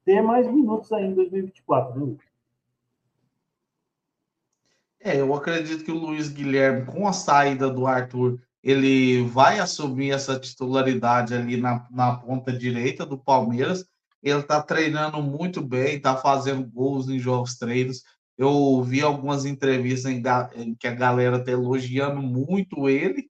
ter 0.03 0.21
mais 0.21 0.51
minutos 0.51 0.91
aí 0.91 1.05
em 1.05 1.13
2024, 1.13 2.05
né, 2.05 2.15
É, 4.99 5.19
eu 5.19 5.33
acredito 5.35 5.83
que 5.83 5.91
o 5.91 5.97
Luiz 5.97 6.29
Guilherme, 6.29 6.85
com 6.85 7.07
a 7.07 7.13
saída 7.13 7.69
do 7.69 7.85
Arthur, 7.85 8.39
ele 8.63 9.23
vai 9.23 9.59
assumir 9.59 10.11
essa 10.11 10.39
titularidade 10.39 11.35
ali 11.35 11.57
na, 11.57 11.87
na 11.91 12.15
ponta 12.17 12.51
direita 12.51 13.05
do 13.05 13.17
Palmeiras 13.17 13.87
ele 14.21 14.39
está 14.39 14.61
treinando 14.61 15.21
muito 15.21 15.61
bem, 15.61 15.95
está 15.97 16.15
fazendo 16.17 16.65
gols 16.67 17.07
em 17.07 17.19
jogos 17.19 17.57
treinos. 17.57 18.03
Eu 18.37 18.81
vi 18.83 19.01
algumas 19.01 19.45
entrevistas 19.45 20.11
em, 20.11 20.21
em 20.55 20.75
que 20.75 20.87
a 20.87 20.95
galera 20.95 21.37
está 21.37 21.51
elogiando 21.51 22.21
muito 22.21 22.89
ele, 22.89 23.29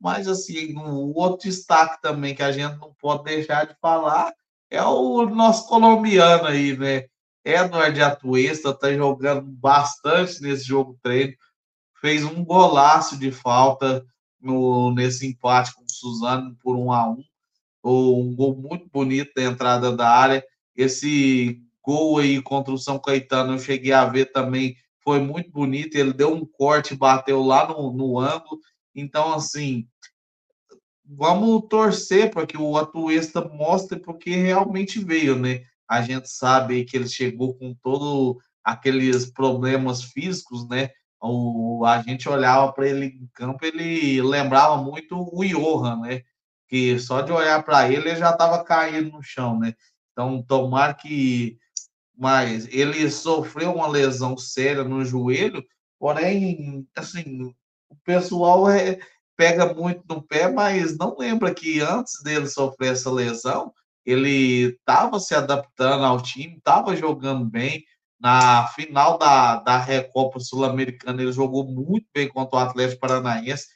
mas 0.00 0.28
assim, 0.28 0.76
um 0.76 1.12
outro 1.14 1.48
destaque 1.48 2.00
também 2.00 2.34
que 2.34 2.42
a 2.42 2.52
gente 2.52 2.78
não 2.78 2.94
pode 3.00 3.24
deixar 3.24 3.66
de 3.66 3.74
falar 3.80 4.32
é 4.70 4.82
o 4.82 5.26
nosso 5.26 5.68
colombiano 5.68 6.46
aí, 6.46 6.76
né? 6.76 7.06
Edward 7.44 8.02
Atuesta 8.02 8.70
está 8.70 8.92
jogando 8.92 9.42
bastante 9.42 10.42
nesse 10.42 10.64
jogo 10.64 10.98
treino, 11.00 11.32
fez 12.00 12.24
um 12.24 12.44
golaço 12.44 13.16
de 13.16 13.30
falta 13.30 14.04
no, 14.40 14.92
nesse 14.92 15.26
empate 15.26 15.72
com 15.74 15.84
o 15.84 15.90
Suzano 15.90 16.56
por 16.56 16.76
um 16.76 16.90
a 16.92 17.08
um 17.08 17.22
um 17.88 18.34
gol 18.34 18.56
muito 18.56 18.88
bonito 18.92 19.32
da 19.34 19.42
entrada 19.42 19.94
da 19.94 20.08
área. 20.08 20.44
Esse 20.74 21.62
gol 21.82 22.18
aí 22.18 22.42
contra 22.42 22.72
o 22.72 22.78
São 22.78 22.98
Caetano 22.98 23.54
eu 23.54 23.58
cheguei 23.58 23.92
a 23.92 24.04
ver 24.04 24.32
também, 24.32 24.76
foi 25.02 25.20
muito 25.20 25.50
bonito. 25.50 25.96
Ele 25.96 26.12
deu 26.12 26.34
um 26.34 26.44
corte, 26.44 26.96
bateu 26.96 27.42
lá 27.42 27.68
no, 27.68 27.92
no 27.92 28.18
ângulo. 28.18 28.60
Então, 28.94 29.32
assim, 29.32 29.86
vamos 31.04 31.66
torcer 31.68 32.30
para 32.30 32.46
que 32.46 32.58
o 32.58 32.76
Atuesta 32.76 33.40
mostre 33.40 34.00
porque 34.00 34.30
realmente 34.30 34.98
veio, 34.98 35.36
né? 35.36 35.62
A 35.88 36.02
gente 36.02 36.28
sabe 36.28 36.84
que 36.84 36.96
ele 36.96 37.08
chegou 37.08 37.54
com 37.54 37.74
todo 37.82 38.38
aqueles 38.64 39.30
problemas 39.30 40.02
físicos, 40.02 40.68
né? 40.68 40.90
O, 41.20 41.84
a 41.84 42.02
gente 42.02 42.28
olhava 42.28 42.72
para 42.72 42.88
ele 42.88 43.06
em 43.06 43.28
campo, 43.32 43.64
ele 43.64 44.20
lembrava 44.22 44.76
muito 44.76 45.16
o 45.16 45.44
Johan, 45.44 46.00
né? 46.00 46.22
Que 46.68 46.98
só 46.98 47.20
de 47.20 47.32
olhar 47.32 47.62
para 47.62 47.90
ele, 47.90 48.10
ele 48.10 48.16
já 48.16 48.30
estava 48.30 48.62
caindo 48.64 49.12
no 49.12 49.22
chão, 49.22 49.58
né? 49.58 49.74
Então, 50.12 50.42
tomar 50.42 50.94
que. 50.94 51.58
Mas 52.16 52.66
ele 52.68 53.10
sofreu 53.10 53.74
uma 53.74 53.86
lesão 53.88 54.36
séria 54.38 54.82
no 54.82 55.04
joelho, 55.04 55.62
porém, 55.98 56.86
assim, 56.96 57.42
o 57.90 57.96
pessoal 58.04 58.70
é, 58.70 58.98
pega 59.36 59.74
muito 59.74 60.02
no 60.08 60.22
pé, 60.22 60.48
mas 60.50 60.96
não 60.96 61.16
lembra 61.18 61.54
que 61.54 61.80
antes 61.80 62.22
dele 62.22 62.48
sofrer 62.48 62.92
essa 62.92 63.10
lesão, 63.10 63.72
ele 64.04 64.78
estava 64.78 65.20
se 65.20 65.34
adaptando 65.34 66.04
ao 66.04 66.22
time, 66.22 66.56
estava 66.56 66.96
jogando 66.96 67.44
bem. 67.44 67.84
Na 68.18 68.66
final 68.68 69.18
da, 69.18 69.56
da 69.56 69.76
Recopa 69.78 70.40
Sul-Americana, 70.40 71.20
ele 71.20 71.32
jogou 71.32 71.66
muito 71.66 72.06
bem 72.14 72.26
contra 72.28 72.56
o 72.56 72.62
Atlético 72.62 73.00
Paranaense 73.00 73.66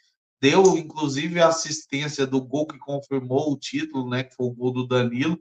deu 0.40 0.76
inclusive 0.78 1.40
a 1.40 1.48
assistência 1.48 2.26
do 2.26 2.40
gol 2.40 2.66
que 2.66 2.78
confirmou 2.78 3.52
o 3.52 3.58
título, 3.58 4.08
né, 4.08 4.24
que 4.24 4.34
foi 4.34 4.46
o 4.46 4.54
gol 4.54 4.72
do 4.72 4.86
Danilo, 4.86 5.38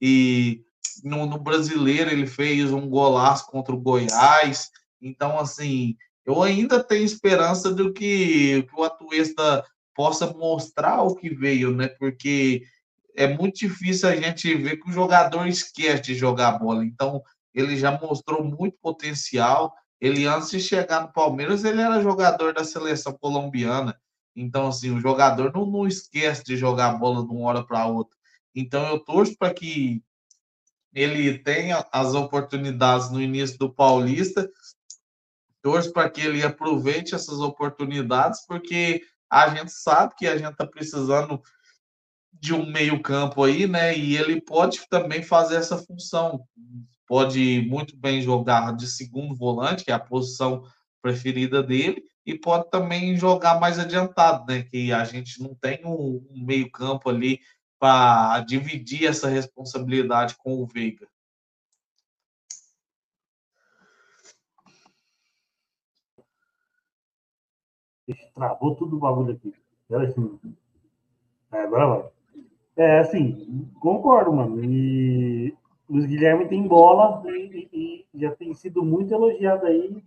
e 0.00 0.62
no, 1.02 1.26
no 1.26 1.38
brasileiro 1.38 2.10
ele 2.10 2.26
fez 2.26 2.72
um 2.72 2.88
golaço 2.88 3.46
contra 3.46 3.74
o 3.74 3.80
Goiás, 3.80 4.70
então 5.00 5.38
assim, 5.38 5.96
eu 6.26 6.42
ainda 6.42 6.82
tenho 6.82 7.04
esperança 7.04 7.72
do 7.72 7.92
que, 7.92 8.62
que 8.62 8.74
o 8.76 8.84
Atuesta 8.84 9.64
possa 9.94 10.32
mostrar 10.32 11.02
o 11.02 11.14
que 11.14 11.34
veio, 11.34 11.74
né, 11.74 11.88
porque 11.88 12.62
é 13.16 13.26
muito 13.26 13.58
difícil 13.58 14.08
a 14.08 14.16
gente 14.16 14.54
ver 14.54 14.76
que 14.76 14.88
o 14.88 14.92
jogador 14.92 15.46
esquece 15.46 16.02
de 16.02 16.14
jogar 16.14 16.58
bola, 16.58 16.84
então 16.84 17.22
ele 17.54 17.76
já 17.76 17.98
mostrou 17.98 18.44
muito 18.44 18.76
potencial, 18.80 19.72
ele 20.00 20.26
antes 20.26 20.50
de 20.50 20.60
chegar 20.60 21.02
no 21.02 21.12
Palmeiras, 21.12 21.64
ele 21.64 21.80
era 21.80 22.02
jogador 22.02 22.52
da 22.52 22.64
seleção 22.64 23.12
colombiana, 23.12 23.96
então, 24.34 24.68
assim, 24.68 24.90
o 24.90 25.00
jogador 25.00 25.52
não, 25.52 25.66
não 25.66 25.86
esquece 25.86 26.42
de 26.44 26.56
jogar 26.56 26.90
a 26.90 26.94
bola 26.94 27.24
de 27.26 27.32
uma 27.32 27.48
hora 27.48 27.64
para 27.64 27.86
outra. 27.86 28.16
Então, 28.54 28.86
eu 28.88 28.98
torço 28.98 29.36
para 29.36 29.52
que 29.52 30.02
ele 30.92 31.38
tenha 31.38 31.86
as 31.92 32.14
oportunidades 32.14 33.10
no 33.10 33.20
início 33.20 33.58
do 33.58 33.72
Paulista, 33.72 34.50
torço 35.62 35.92
para 35.92 36.10
que 36.10 36.20
ele 36.20 36.42
aproveite 36.42 37.14
essas 37.14 37.40
oportunidades, 37.40 38.44
porque 38.46 39.02
a 39.30 39.48
gente 39.54 39.72
sabe 39.72 40.14
que 40.16 40.26
a 40.26 40.36
gente 40.36 40.52
está 40.52 40.66
precisando 40.66 41.40
de 42.32 42.52
um 42.52 42.66
meio-campo 42.66 43.44
aí, 43.44 43.66
né? 43.66 43.96
E 43.96 44.16
ele 44.16 44.40
pode 44.40 44.86
também 44.88 45.22
fazer 45.22 45.56
essa 45.56 45.78
função. 45.78 46.44
Pode 47.06 47.66
muito 47.68 47.96
bem 47.96 48.20
jogar 48.20 48.74
de 48.74 48.86
segundo 48.86 49.34
volante, 49.34 49.84
que 49.84 49.90
é 49.90 49.94
a 49.94 50.00
posição 50.00 50.64
preferida 51.00 51.62
dele, 51.62 52.02
e 52.24 52.38
pode 52.38 52.70
também 52.70 53.16
jogar 53.16 53.58
mais 53.60 53.78
adiantado, 53.78 54.46
né? 54.46 54.62
Que 54.62 54.92
a 54.92 55.04
gente 55.04 55.42
não 55.42 55.54
tem 55.54 55.84
um, 55.84 56.24
meio-campo 56.30 57.08
ali 57.08 57.40
para 57.78 58.40
dividir 58.40 59.06
essa 59.06 59.28
responsabilidade 59.28 60.36
com 60.36 60.54
o 60.54 60.66
Veiga. 60.66 61.08
Travou 68.34 68.74
tudo 68.74 68.96
o 68.96 69.00
bagulho 69.00 69.34
aqui. 69.34 69.54
Era 69.90 70.04
assim. 70.04 70.38
É, 71.52 71.62
agora 71.62 71.86
vai. 71.86 72.10
É, 72.76 72.98
assim, 73.00 73.68
concordo, 73.80 74.32
mano. 74.32 74.62
E 74.64 75.54
Luiz 75.88 76.06
Guilherme 76.06 76.48
tem 76.48 76.66
bola 76.66 77.22
e, 77.30 77.68
e, 77.72 78.06
e, 78.14 78.20
já 78.20 78.34
tem 78.34 78.54
sido 78.54 78.82
muito 78.82 79.12
elogiado 79.12 79.66
aí 79.66 80.02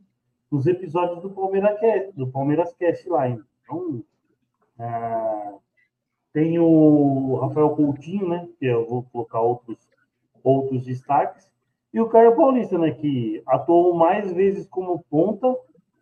nos 0.51 0.67
episódios 0.67 1.21
do 1.21 1.29
Palmeiras 1.29 1.79
Cast, 1.79 2.11
do 2.13 2.27
Palmeiras 2.27 2.73
Cast 2.73 3.07
lá. 3.09 3.27
Então, 3.29 4.03
é, 4.79 5.53
tem 6.33 6.59
o 6.59 7.35
Rafael 7.41 7.69
Coutinho, 7.71 8.27
né? 8.27 8.47
Que 8.59 8.65
eu 8.65 8.85
vou 8.85 9.03
colocar 9.03 9.39
outros, 9.41 9.77
outros 10.43 10.83
destaques. 10.83 11.49
E 11.93 11.99
o 11.99 12.09
Caio 12.09 12.35
Paulista, 12.35 12.77
né? 12.77 12.91
Que 12.91 13.41
atuou 13.47 13.95
mais 13.95 14.31
vezes 14.31 14.67
como 14.67 15.03
ponta 15.09 15.55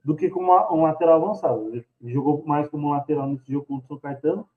do 0.03 0.15
que 0.15 0.29
como 0.29 0.51
um 0.71 0.83
lateral 0.83 1.23
avançado. 1.23 1.69
Ele 1.69 1.85
jogou 2.01 2.43
mais 2.45 2.67
como 2.67 2.91
lateral 2.91 3.27
nesse 3.27 3.51
jogo 3.51 3.65
contra 3.65 3.85
o 3.85 3.87
São 3.87 3.99
Caetano, 3.99 4.47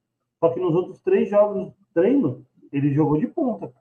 só 0.41 0.51
que 0.51 0.61
nos 0.61 0.74
outros 0.74 1.01
três 1.01 1.30
jogos 1.30 1.72
treino, 1.95 2.45
ele 2.72 2.93
jogou 2.93 3.16
de 3.16 3.26
ponta. 3.26 3.72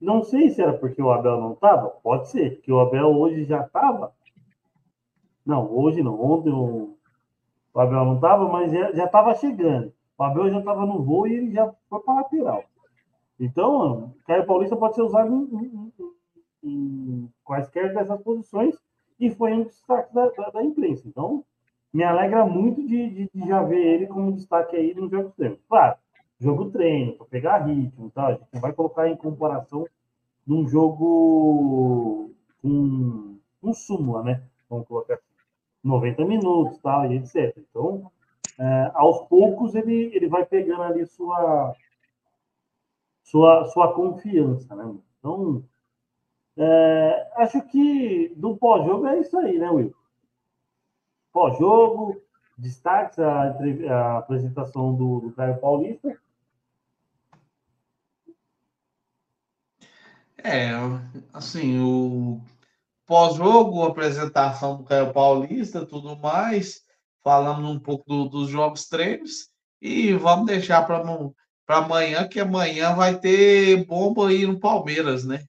Não 0.00 0.22
sei 0.22 0.50
se 0.50 0.60
era 0.60 0.72
porque 0.72 1.00
o 1.00 1.10
Abel 1.10 1.40
não 1.40 1.52
estava, 1.52 1.88
pode 1.88 2.28
ser, 2.28 2.60
que 2.60 2.70
o 2.70 2.80
Abel 2.80 3.08
hoje 3.08 3.44
já 3.44 3.62
estava. 3.62 4.12
Não, 5.44 5.72
hoje 5.72 6.02
não, 6.02 6.20
ontem 6.20 6.50
o, 6.50 6.96
o 7.72 7.80
Abel 7.80 8.04
não 8.04 8.16
estava, 8.16 8.48
mas 8.48 8.72
já 8.72 9.04
estava 9.04 9.34
chegando. 9.34 9.92
O 10.18 10.22
Abel 10.22 10.50
já 10.50 10.58
estava 10.58 10.84
no 10.84 11.02
voo 11.02 11.26
e 11.26 11.34
ele 11.34 11.52
já 11.52 11.72
foi 11.88 12.00
para 12.00 12.14
a 12.14 12.16
lateral. 12.18 12.64
Então, 13.38 14.14
Caio 14.26 14.46
Paulista 14.46 14.76
pode 14.76 14.94
ser 14.94 15.02
usado 15.02 15.30
em, 15.52 15.92
em, 16.62 16.70
em, 16.70 17.32
quaisquer 17.44 17.94
dessas 17.94 18.20
posições 18.22 18.74
e 19.20 19.30
foi 19.30 19.52
um 19.52 19.64
destaque 19.64 20.14
da, 20.14 20.28
da, 20.30 20.50
da 20.50 20.64
imprensa. 20.64 21.06
Então, 21.06 21.44
me 21.92 22.02
alegra 22.02 22.46
muito 22.46 22.86
de, 22.86 23.10
de, 23.10 23.30
de, 23.32 23.48
já 23.48 23.62
ver 23.62 23.78
ele 23.78 24.06
como 24.06 24.32
destaque 24.32 24.76
aí 24.76 24.94
no 24.94 25.08
jogo 25.08 25.32
treino. 25.36 25.58
Claro, 25.68 25.96
jogo 26.40 26.70
treino, 26.70 27.14
para 27.14 27.26
pegar 27.26 27.58
ritmo, 27.58 28.10
tá? 28.10 28.28
a 28.28 28.32
gente 28.32 28.48
não 28.52 28.60
vai 28.60 28.72
colocar 28.72 29.08
em 29.08 29.16
comparação 29.16 29.86
num 30.46 30.68
jogo 30.68 32.30
com 32.62 33.38
um, 33.62 33.74
súmula, 33.74 34.22
né? 34.22 34.42
Vamos 34.68 34.86
colocar 34.86 35.14
assim, 35.14 35.24
90 35.82 36.24
minutos, 36.24 36.78
tal, 36.78 37.10
e 37.10 37.16
etc. 37.16 37.56
Então, 37.58 38.10
é, 38.58 38.90
aos 38.94 39.26
poucos 39.28 39.74
ele, 39.74 40.10
ele 40.14 40.28
vai 40.28 40.44
pegando 40.44 40.82
ali 40.82 41.06
sua 41.06 41.74
sua, 43.24 43.66
sua 43.66 43.92
confiança, 43.92 44.74
né? 44.74 44.94
Então, 45.18 45.64
é, 46.56 47.32
acho 47.36 47.60
que 47.62 48.32
do 48.36 48.56
pós-jogo 48.56 49.06
é 49.06 49.20
isso 49.20 49.36
aí, 49.38 49.58
né, 49.58 49.68
Will? 49.70 49.94
Pós-jogo, 51.32 52.22
destaques, 52.56 53.18
a, 53.18 53.52
a, 53.90 54.18
apresentação 54.18 54.94
do, 54.94 55.20
do 55.20 55.32
Caio 55.32 55.58
Paulista. 55.58 56.18
É, 60.42 60.70
assim, 61.32 61.80
o 61.80 62.40
pós-jogo, 63.06 63.84
apresentação 63.84 64.76
do 64.76 64.84
Caio 64.84 65.12
Paulista, 65.12 65.86
tudo 65.86 66.16
mais, 66.16 66.82
falando 67.22 67.68
um 67.68 67.78
pouco 67.78 68.04
do, 68.06 68.28
dos 68.28 68.48
jogos 68.48 68.88
treinos 68.88 69.48
e 69.80 70.12
vamos 70.14 70.46
deixar 70.46 70.86
para 70.86 71.02
amanhã, 71.68 72.28
que 72.28 72.40
amanhã 72.40 72.94
vai 72.94 73.18
ter 73.18 73.84
bomba 73.86 74.28
aí 74.28 74.46
no 74.46 74.60
Palmeiras, 74.60 75.24
né? 75.24 75.44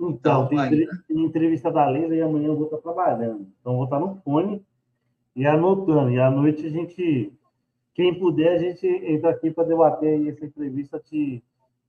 Então, 0.00 0.48
tem 0.48 0.88
entrevista 1.10 1.70
da 1.70 1.86
Lenda 1.88 2.14
e 2.14 2.22
amanhã 2.22 2.48
eu 2.48 2.56
vou 2.56 2.64
estar 2.64 2.78
trabalhando. 2.78 3.46
Então, 3.60 3.76
vou 3.76 3.84
estar 3.84 4.00
no 4.00 4.16
fone 4.24 4.64
e 5.36 5.46
anotando. 5.46 6.10
E 6.10 6.18
à 6.18 6.30
noite 6.30 6.66
a 6.66 6.70
gente, 6.70 7.32
quem 7.94 8.18
puder, 8.18 8.56
a 8.56 8.58
gente 8.58 8.86
entra 8.86 9.30
aqui 9.30 9.50
para 9.50 9.64
debater 9.64 10.26
essa 10.26 10.46
entrevista 10.46 11.02
de, 11.10 11.42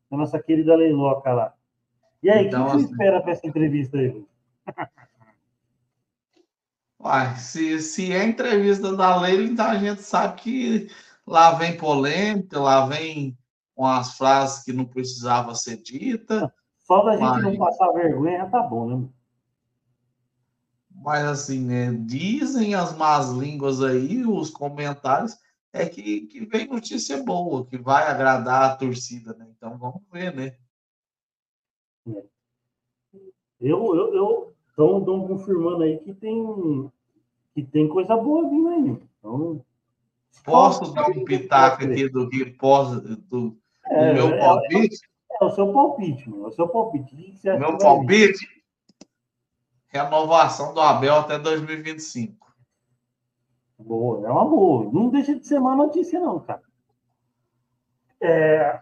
da 0.10 0.18
nossa 0.18 0.42
querida 0.42 0.76
Leiloca 0.76 1.32
lá. 1.32 1.54
E 2.24 2.30
aí, 2.30 2.48
então, 2.48 2.64
o 2.64 2.66
que 2.66 2.72
você 2.72 2.84
assim... 2.84 2.92
espera 2.92 3.22
para 3.22 3.32
essa 3.32 3.48
entrevista 3.48 3.98
aí? 3.98 4.26
Uai, 7.04 7.36
se, 7.36 7.82
se 7.82 8.14
é 8.14 8.24
entrevista 8.24 8.96
da 8.96 9.20
Leila, 9.20 9.44
então 9.44 9.66
a 9.66 9.78
gente 9.78 10.04
sabe 10.04 10.40
que 10.40 10.88
lá 11.26 11.54
vem 11.54 11.76
polêmica, 11.76 12.60
lá 12.60 12.86
vem 12.86 13.36
umas 13.76 14.18
frases 14.18 14.64
que 14.64 14.72
não 14.72 14.86
precisava 14.86 15.56
ser 15.56 15.78
dita. 15.78 16.54
Só 16.84 17.04
da 17.04 17.14
gente 17.14 17.22
mas, 17.22 17.44
não 17.44 17.58
passar 17.58 17.92
vergonha 17.94 18.38
já 18.38 18.50
tá 18.50 18.62
bom, 18.62 18.88
né? 18.88 19.10
Mas 20.94 21.26
assim, 21.26 21.66
né? 21.66 21.92
Dizem 21.92 22.76
as 22.76 22.96
más 22.96 23.32
línguas 23.32 23.82
aí, 23.82 24.24
os 24.24 24.52
comentários, 24.52 25.36
é 25.74 25.88
que, 25.88 26.28
que 26.28 26.46
vem 26.46 26.68
notícia 26.68 27.24
boa, 27.24 27.66
que 27.66 27.80
vai 27.80 28.06
agradar 28.06 28.64
a 28.64 28.76
torcida, 28.76 29.34
né? 29.34 29.48
Então 29.58 29.76
vamos 29.80 30.04
ver, 30.12 30.36
né? 30.36 30.56
É. 32.08 32.24
Eu, 33.60 33.96
eu, 33.96 34.16
eu 34.16 34.56
estão 34.68 35.28
confirmando 35.28 35.84
aí 35.84 36.00
que 36.00 36.14
tem 36.14 36.92
que 37.54 37.64
tem 37.64 37.88
coisa 37.88 38.16
boa 38.16 38.50
vindo 38.50 38.70
aí. 38.70 39.08
Então, 39.20 39.64
posso 40.44 40.94
dar 40.94 41.10
um 41.10 41.24
pitaco 41.26 41.84
aqui 41.84 42.10
do 42.10 42.30
que 42.30 42.46
posso 42.52 43.02
do, 43.02 43.16
do 43.18 43.58
é, 43.86 44.14
meu 44.14 44.30
é, 44.30 44.40
palpite? 44.40 45.00
É 45.40 45.46
o 45.46 45.52
seu 45.52 45.72
palpite, 45.74 46.30
meu. 46.30 46.46
É 46.46 46.48
o 46.48 46.52
seu 46.52 46.68
palpite. 46.68 47.16
O 47.44 47.60
meu 47.60 47.78
palpite? 47.78 48.48
Renovação 49.88 50.74
do 50.74 50.80
Abel 50.80 51.16
até 51.16 51.38
2025. 51.38 52.42
Boa, 53.78 54.26
é 54.26 54.32
uma 54.32 54.46
boa. 54.46 54.90
Não 54.92 55.10
deixa 55.10 55.38
de 55.38 55.46
ser 55.46 55.60
má 55.60 55.76
notícia, 55.76 56.20
não, 56.20 56.40
cara. 56.40 56.62
É, 58.22 58.80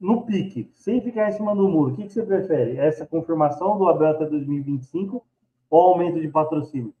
no 0.00 0.24
pique, 0.24 0.70
sem 0.74 1.00
ficar 1.00 1.28
em 1.28 1.32
cima 1.32 1.54
do 1.54 1.68
muro, 1.68 1.92
o 1.92 1.96
que, 1.96 2.04
que 2.04 2.12
você 2.12 2.22
prefere? 2.24 2.76
Essa 2.76 3.06
confirmação 3.06 3.78
do 3.78 3.88
Abel 3.88 4.10
até 4.10 4.26
2025 4.26 5.24
ou 5.68 5.80
aumento 5.80 6.20
de 6.20 6.28
patrocínio? 6.28 6.94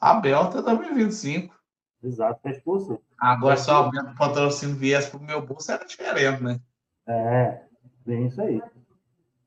Abel 0.00 0.40
até 0.40 0.60
2025. 0.60 1.54
Exato, 2.02 2.40
fecha 2.42 2.60
com 2.60 2.72
você. 2.72 2.98
Agora, 3.18 3.56
se 3.56 3.70
o 3.70 3.74
aumento 3.74 4.08
do 4.08 4.16
patrocínio 4.16 4.76
viesse 4.76 5.10
para 5.10 5.20
o 5.20 5.22
meu 5.22 5.40
bolso, 5.40 5.70
era 5.70 5.84
diferente, 5.84 6.42
né? 6.42 6.60
É, 7.06 7.62
Bem 8.04 8.26
isso 8.26 8.40
aí. 8.42 8.60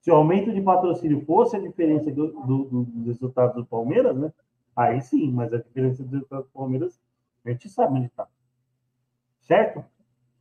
Se 0.02 0.12
o 0.12 0.16
aumento 0.16 0.54
de 0.54 0.62
patrocínio 0.62 1.26
fosse 1.26 1.56
a 1.58 1.60
diferença 1.60 2.12
do, 2.12 2.28
do, 2.28 2.64
do, 2.66 2.84
dos 2.84 3.08
resultados 3.08 3.56
do 3.56 3.66
Palmeiras, 3.66 4.16
né? 4.16 4.32
Aí 4.76 5.02
sim, 5.02 5.32
mas 5.32 5.54
a 5.54 5.58
diferença 5.58 6.04
dos 6.04 6.12
resultados 6.12 6.46
do 6.46 6.52
Palmeiras, 6.52 7.00
a 7.46 7.50
gente 7.50 7.70
sabe 7.70 7.98
onde 7.98 8.08
está. 8.08 8.28
Certo? 9.42 9.84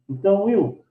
Então, 0.09 0.45
Will, 0.45 0.85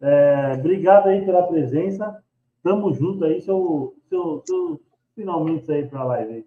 é, 0.00 0.54
obrigado 0.54 1.08
aí 1.08 1.24
pela 1.24 1.46
presença. 1.46 2.22
Tamo 2.62 2.92
junto 2.92 3.24
aí, 3.24 3.40
seu, 3.40 3.96
seu, 4.08 4.42
seu 4.46 4.80
finalmente 5.14 5.70
aí 5.70 5.86
para 5.86 6.00
a 6.00 6.04
live 6.04 6.32
aí. 6.34 6.46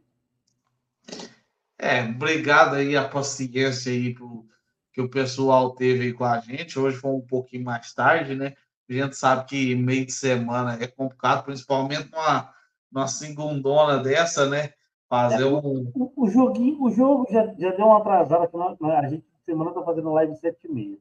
É, 1.77 2.03
obrigado 2.03 2.75
aí 2.75 2.95
a 2.95 3.07
paciência 3.07 3.91
aí 3.91 4.13
pro, 4.13 4.45
que 4.93 5.01
o 5.01 5.09
pessoal 5.09 5.71
teve 5.71 6.05
aí 6.05 6.13
com 6.13 6.23
a 6.23 6.39
gente. 6.39 6.79
Hoje 6.79 6.97
foi 6.97 7.11
um 7.11 7.21
pouquinho 7.21 7.65
mais 7.65 7.93
tarde, 7.93 8.35
né? 8.35 8.53
A 8.89 8.93
gente 8.93 9.15
sabe 9.15 9.45
que 9.45 9.75
meio 9.75 10.05
de 10.05 10.11
semana 10.11 10.77
é 10.81 10.87
complicado, 10.87 11.43
principalmente 11.43 12.11
numa, 12.11 12.53
numa 12.91 13.07
segundona 13.07 13.97
dessa, 13.97 14.47
né? 14.47 14.71
Fazer 15.09 15.45
um. 15.45 15.91
O, 15.93 16.11
o, 16.15 16.29
joguinho, 16.29 16.81
o 16.81 16.91
jogo 16.91 17.27
já, 17.31 17.45
já 17.57 17.71
deu 17.71 17.85
uma 17.85 17.99
atrasada, 17.99 18.47
que 18.47 18.57
nós, 18.57 18.79
a 18.81 19.07
gente 19.07 19.23
semana 19.45 19.71
está 19.71 19.83
fazendo 19.83 20.13
live 20.13 20.35
7 20.35 20.57
e 20.67 20.71
meia. 20.71 20.97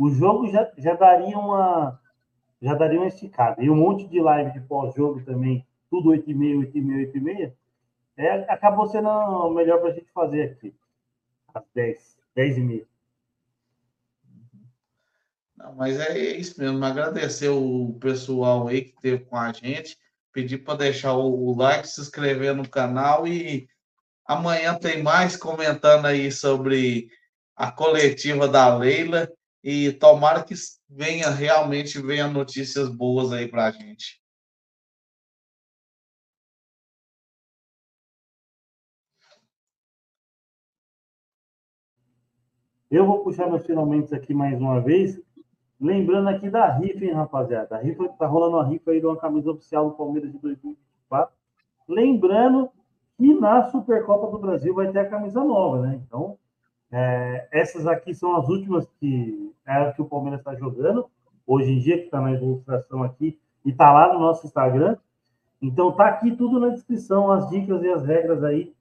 O 0.00 0.08
jogo 0.08 0.50
já, 0.50 0.72
já 0.78 0.94
daria 0.94 1.38
uma 1.38 2.00
já 2.62 2.72
daria 2.72 2.98
uma 2.98 3.06
esticada. 3.06 3.62
E 3.62 3.68
um 3.68 3.76
monte 3.76 4.06
de 4.06 4.18
live 4.18 4.50
de 4.50 4.60
pós-jogo 4.60 5.22
também, 5.26 5.66
tudo 5.90 6.08
8 6.08 6.30
e 6.30 6.34
meia, 6.34 6.58
8 6.58 6.78
e 6.78 6.80
meia, 6.80 6.98
8 7.00 7.18
e 7.18 7.20
meia. 7.20 7.56
É, 8.16 8.30
acabou 8.50 8.86
sendo 8.86 9.50
melhor 9.50 9.78
para 9.78 9.90
a 9.90 9.92
gente 9.92 10.10
fazer 10.10 10.52
aqui. 10.52 10.74
Às 11.52 11.64
10, 11.74 12.18
10 12.34 12.56
e 12.56 12.60
meia. 12.62 12.86
Não, 15.54 15.74
mas 15.74 16.00
é 16.00 16.18
isso 16.18 16.58
mesmo. 16.58 16.82
Agradecer 16.82 17.50
o 17.50 17.92
pessoal 18.00 18.68
aí 18.68 18.80
que 18.80 18.94
esteve 18.94 19.24
com 19.26 19.36
a 19.36 19.52
gente. 19.52 19.98
Pedir 20.32 20.64
para 20.64 20.78
deixar 20.78 21.12
o 21.12 21.54
like, 21.54 21.86
se 21.86 22.00
inscrever 22.00 22.54
no 22.54 22.66
canal 22.66 23.28
e 23.28 23.68
amanhã 24.24 24.78
tem 24.78 25.02
mais 25.02 25.36
comentando 25.36 26.06
aí 26.06 26.32
sobre 26.32 27.10
a 27.54 27.70
coletiva 27.70 28.48
da 28.48 28.74
Leila 28.74 29.30
e 29.62 29.92
tomara 29.92 30.42
que 30.42 30.54
venha 30.88 31.30
realmente 31.30 32.00
venha 32.00 32.26
notícias 32.28 32.88
boas 32.88 33.32
aí 33.32 33.48
para 33.48 33.66
a 33.66 33.70
gente. 33.70 34.20
Eu 42.90 43.06
vou 43.06 43.22
puxar 43.22 43.48
meus 43.48 43.64
finalmente 43.64 44.12
aqui 44.14 44.34
mais 44.34 44.60
uma 44.60 44.80
vez. 44.80 45.20
Lembrando 45.80 46.28
aqui 46.28 46.50
da 46.50 46.76
rifa, 46.76 47.04
hein, 47.04 47.12
rapaziada? 47.12 47.76
A 47.76 47.78
rifa, 47.78 48.08
tá 48.08 48.26
rolando 48.26 48.56
uma 48.56 48.66
rifa 48.66 48.90
aí 48.90 49.00
de 49.00 49.06
uma 49.06 49.16
camisa 49.16 49.52
oficial 49.52 49.90
do 49.90 49.96
Palmeiras 49.96 50.32
de 50.32 50.38
2024. 50.38 51.32
Lembrando 51.88 52.68
que 53.16 53.32
na 53.34 53.70
Supercopa 53.70 54.30
do 54.32 54.38
Brasil 54.38 54.74
vai 54.74 54.90
ter 54.90 54.98
a 54.98 55.08
camisa 55.08 55.44
nova, 55.44 55.86
né? 55.86 56.00
Então, 56.04 56.36
é, 56.92 57.48
essas 57.52 57.86
aqui 57.86 58.14
são 58.14 58.36
as 58.36 58.48
últimas 58.48 58.88
que 58.98 59.54
é 59.66 59.92
que 59.92 60.02
o 60.02 60.06
Palmeiras 60.06 60.40
está 60.40 60.54
jogando 60.54 61.06
hoje 61.46 61.72
em 61.72 61.78
dia, 61.78 61.98
que 61.98 62.04
está 62.04 62.20
na 62.20 62.32
ilustração 62.32 63.02
aqui 63.02 63.38
e 63.64 63.70
está 63.70 63.92
lá 63.92 64.12
no 64.12 64.20
nosso 64.20 64.46
Instagram. 64.46 64.96
Então 65.62 65.92
tá 65.92 66.06
aqui 66.06 66.34
tudo 66.34 66.58
na 66.58 66.70
descrição, 66.70 67.30
as 67.30 67.48
dicas 67.48 67.82
e 67.82 67.88
as 67.88 68.04
regras 68.04 68.42
aí 68.42 68.74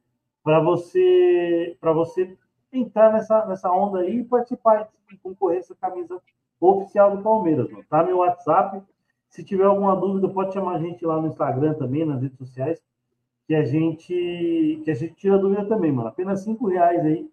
para 0.44 0.60
você 0.60 1.78
para 1.80 1.94
você 1.94 2.36
entrar 2.72 3.12
nessa, 3.14 3.46
nessa 3.46 3.72
onda 3.72 4.00
aí 4.00 4.20
e 4.20 4.24
participar 4.24 4.90
e 5.12 5.18
concorrer 5.18 5.60
essa 5.60 5.76
camisa 5.76 6.20
oficial 6.60 7.16
do 7.16 7.24
Palmeiras. 7.24 7.70
Tá 7.90 8.04
meu 8.04 8.18
WhatsApp. 8.18 8.82
Se 9.30 9.44
tiver 9.44 9.66
alguma 9.66 9.96
dúvida, 9.96 10.28
pode 10.28 10.54
chamar 10.54 10.76
a 10.76 10.80
gente 10.80 11.06
lá 11.06 11.22
no 11.22 11.28
Instagram 11.28 11.76
também, 11.76 12.04
nas 12.04 12.20
redes 12.20 12.38
sociais, 12.38 12.82
que 13.46 13.54
a 13.54 13.64
gente 13.64 14.82
que 14.84 14.90
a 14.90 14.96
gente 14.96 15.14
tira 15.14 15.38
dúvida 15.38 15.66
também, 15.66 15.92
mano. 15.92 16.08
Apenas 16.08 16.42
cinco 16.44 16.68
reais 16.68 17.06
aí 17.06 17.30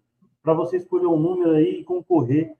para 0.47 0.53
você 0.53 0.77
escolher 0.77 1.07
um 1.07 1.19
número 1.19 1.55
aí 1.55 1.81
e 1.81 1.83
concorrer 1.83 2.55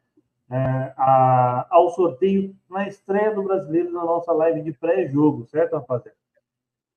é, 0.52 0.58
a, 0.98 1.66
ao 1.70 1.90
sorteio 1.92 2.54
na 2.70 2.86
estreia 2.86 3.34
do 3.34 3.44
Brasileiro 3.44 3.94
na 3.94 4.04
nossa 4.04 4.34
live 4.34 4.62
de 4.62 4.74
pré-jogo, 4.74 5.46
certo, 5.46 5.78
rapaziada? 5.78 6.18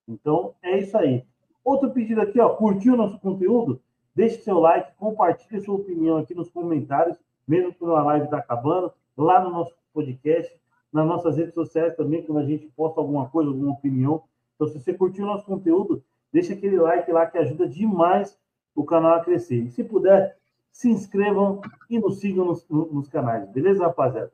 Então 0.08 0.52
é 0.60 0.80
isso 0.80 0.98
aí. 0.98 1.24
Outro 1.64 1.92
pedido 1.92 2.20
aqui, 2.20 2.40
ó, 2.40 2.48
curtiu 2.56 2.94
o 2.94 2.96
nosso 2.96 3.20
conteúdo? 3.20 3.80
Deixe 4.16 4.40
seu 4.40 4.58
like, 4.58 4.92
compartilhe 4.96 5.60
sua 5.60 5.76
opinião 5.76 6.16
aqui 6.16 6.34
nos 6.34 6.50
comentários, 6.50 7.16
mesmo 7.46 7.72
quando 7.72 7.94
a 7.94 8.02
live 8.02 8.24
está 8.24 8.38
acabando 8.38 8.92
lá 9.16 9.40
no 9.44 9.50
nosso 9.50 9.72
podcast, 9.94 10.52
nas 10.92 11.06
nossas 11.06 11.36
redes 11.36 11.54
sociais 11.54 11.94
também, 11.94 12.24
quando 12.24 12.38
a 12.40 12.44
gente 12.44 12.66
posta 12.74 13.00
alguma 13.00 13.28
coisa, 13.28 13.48
alguma 13.48 13.74
opinião. 13.74 14.24
Então, 14.56 14.66
se 14.66 14.80
você 14.80 14.92
curtiu 14.92 15.22
o 15.22 15.28
nosso 15.28 15.46
conteúdo, 15.46 16.02
deixa 16.32 16.52
aquele 16.52 16.80
like 16.80 17.12
lá 17.12 17.26
que 17.26 17.38
ajuda 17.38 17.68
demais 17.68 18.36
o 18.74 18.82
canal 18.82 19.14
a 19.14 19.20
crescer. 19.20 19.62
E 19.62 19.70
se 19.70 19.84
puder, 19.84 20.39
se 20.72 20.88
inscrevam 20.88 21.60
e 21.88 21.98
nos 21.98 22.20
sigam 22.20 22.44
nos, 22.44 22.66
nos 22.68 23.08
canais, 23.08 23.48
beleza, 23.50 23.84
rapaziada? 23.84 24.32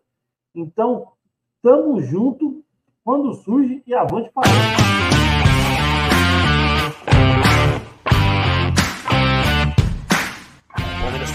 Então, 0.55 1.13
tamo 1.63 2.01
junto 2.01 2.65
quando 3.05 3.35
surge 3.35 3.83
e 3.87 3.95
avante 3.95 4.31
para 4.33 4.47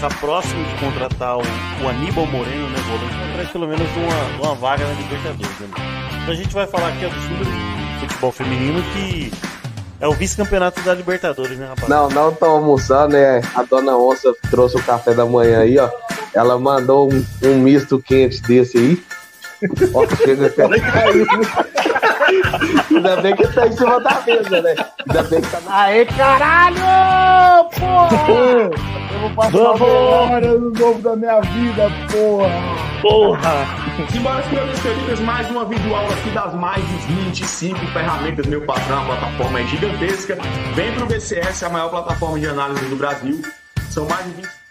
está 0.02 0.18
próximo 0.18 0.64
de 0.64 0.80
contratar 0.80 1.38
o, 1.38 1.42
o 1.42 1.88
Aníbal 1.88 2.26
Moreno, 2.26 2.68
né, 2.70 2.78
volante, 2.88 3.30
atrás 3.30 3.50
pelo 3.50 3.68
menos 3.68 3.86
uma, 3.96 4.48
uma 4.48 4.54
vaga 4.56 4.84
na 4.84 4.94
Libertadores. 4.94 5.60
Né? 5.60 5.68
Então 6.22 6.34
a 6.34 6.34
gente 6.34 6.52
vai 6.52 6.66
falar 6.66 6.88
aqui 6.88 6.98
time 6.98 7.38
do 7.38 8.00
futebol 8.00 8.32
feminino 8.32 8.82
que 8.92 9.30
é 10.02 10.08
o 10.08 10.12
vice-campeonato 10.12 10.82
da 10.82 10.92
Libertadores, 10.94 11.56
né, 11.56 11.68
rapaz? 11.68 11.88
Não, 11.88 12.08
não 12.08 12.34
tô 12.34 12.44
almoçando, 12.44 13.12
né? 13.12 13.40
A 13.54 13.62
dona 13.62 13.96
Onça 13.96 14.34
trouxe 14.50 14.76
o 14.76 14.82
café 14.82 15.14
da 15.14 15.24
manhã 15.24 15.60
aí, 15.60 15.78
ó. 15.78 15.88
Ela 16.34 16.58
mandou 16.58 17.08
um, 17.12 17.24
um 17.44 17.58
misto 17.58 18.00
quente 18.00 18.42
desse 18.42 18.78
aí. 18.78 19.02
Ó, 19.94 20.04
chega 20.16 20.48
até 20.48 20.68
caiu. 20.80 21.26
Ainda 22.90 23.22
bem 23.22 23.36
que 23.36 23.46
tá 23.46 23.68
em 23.68 23.72
cima 23.72 24.00
da 24.00 24.20
mesa, 24.26 24.60
né? 24.60 24.74
Ainda 25.06 25.22
bem 25.22 25.40
que 25.40 25.48
tá 25.48 25.60
na. 25.60 25.82
Aê, 25.82 26.04
caralho! 26.04 27.70
Porra! 27.70 28.70
vou 29.20 29.30
passar 29.36 29.52
Vamos! 29.52 29.82
hora 29.82 30.58
no 30.58 30.70
novo 30.70 31.00
da 31.00 31.14
minha 31.14 31.40
vida, 31.42 31.88
porra! 32.10 32.91
Porra! 33.02 33.66
Simbora, 34.12 34.42
queridos, 34.44 35.18
mais 35.18 35.50
uma 35.50 35.64
videoaula 35.64 36.14
aqui 36.14 36.30
das 36.30 36.54
mais 36.54 36.86
de 36.86 36.96
25 37.24 37.76
ferramentas, 37.88 38.46
meu 38.46 38.64
patrão, 38.64 39.02
a 39.02 39.04
plataforma 39.06 39.60
é 39.60 39.66
gigantesca. 39.66 40.38
Vem 40.76 40.94
pro 40.94 41.06
VCS, 41.06 41.64
a 41.64 41.68
maior 41.68 41.88
plataforma 41.88 42.38
de 42.38 42.46
análise 42.46 42.84
do 42.84 42.94
Brasil. 42.94 43.42
São 43.90 44.06
mais 44.06 44.24
de 44.26 44.30
20 44.34 44.61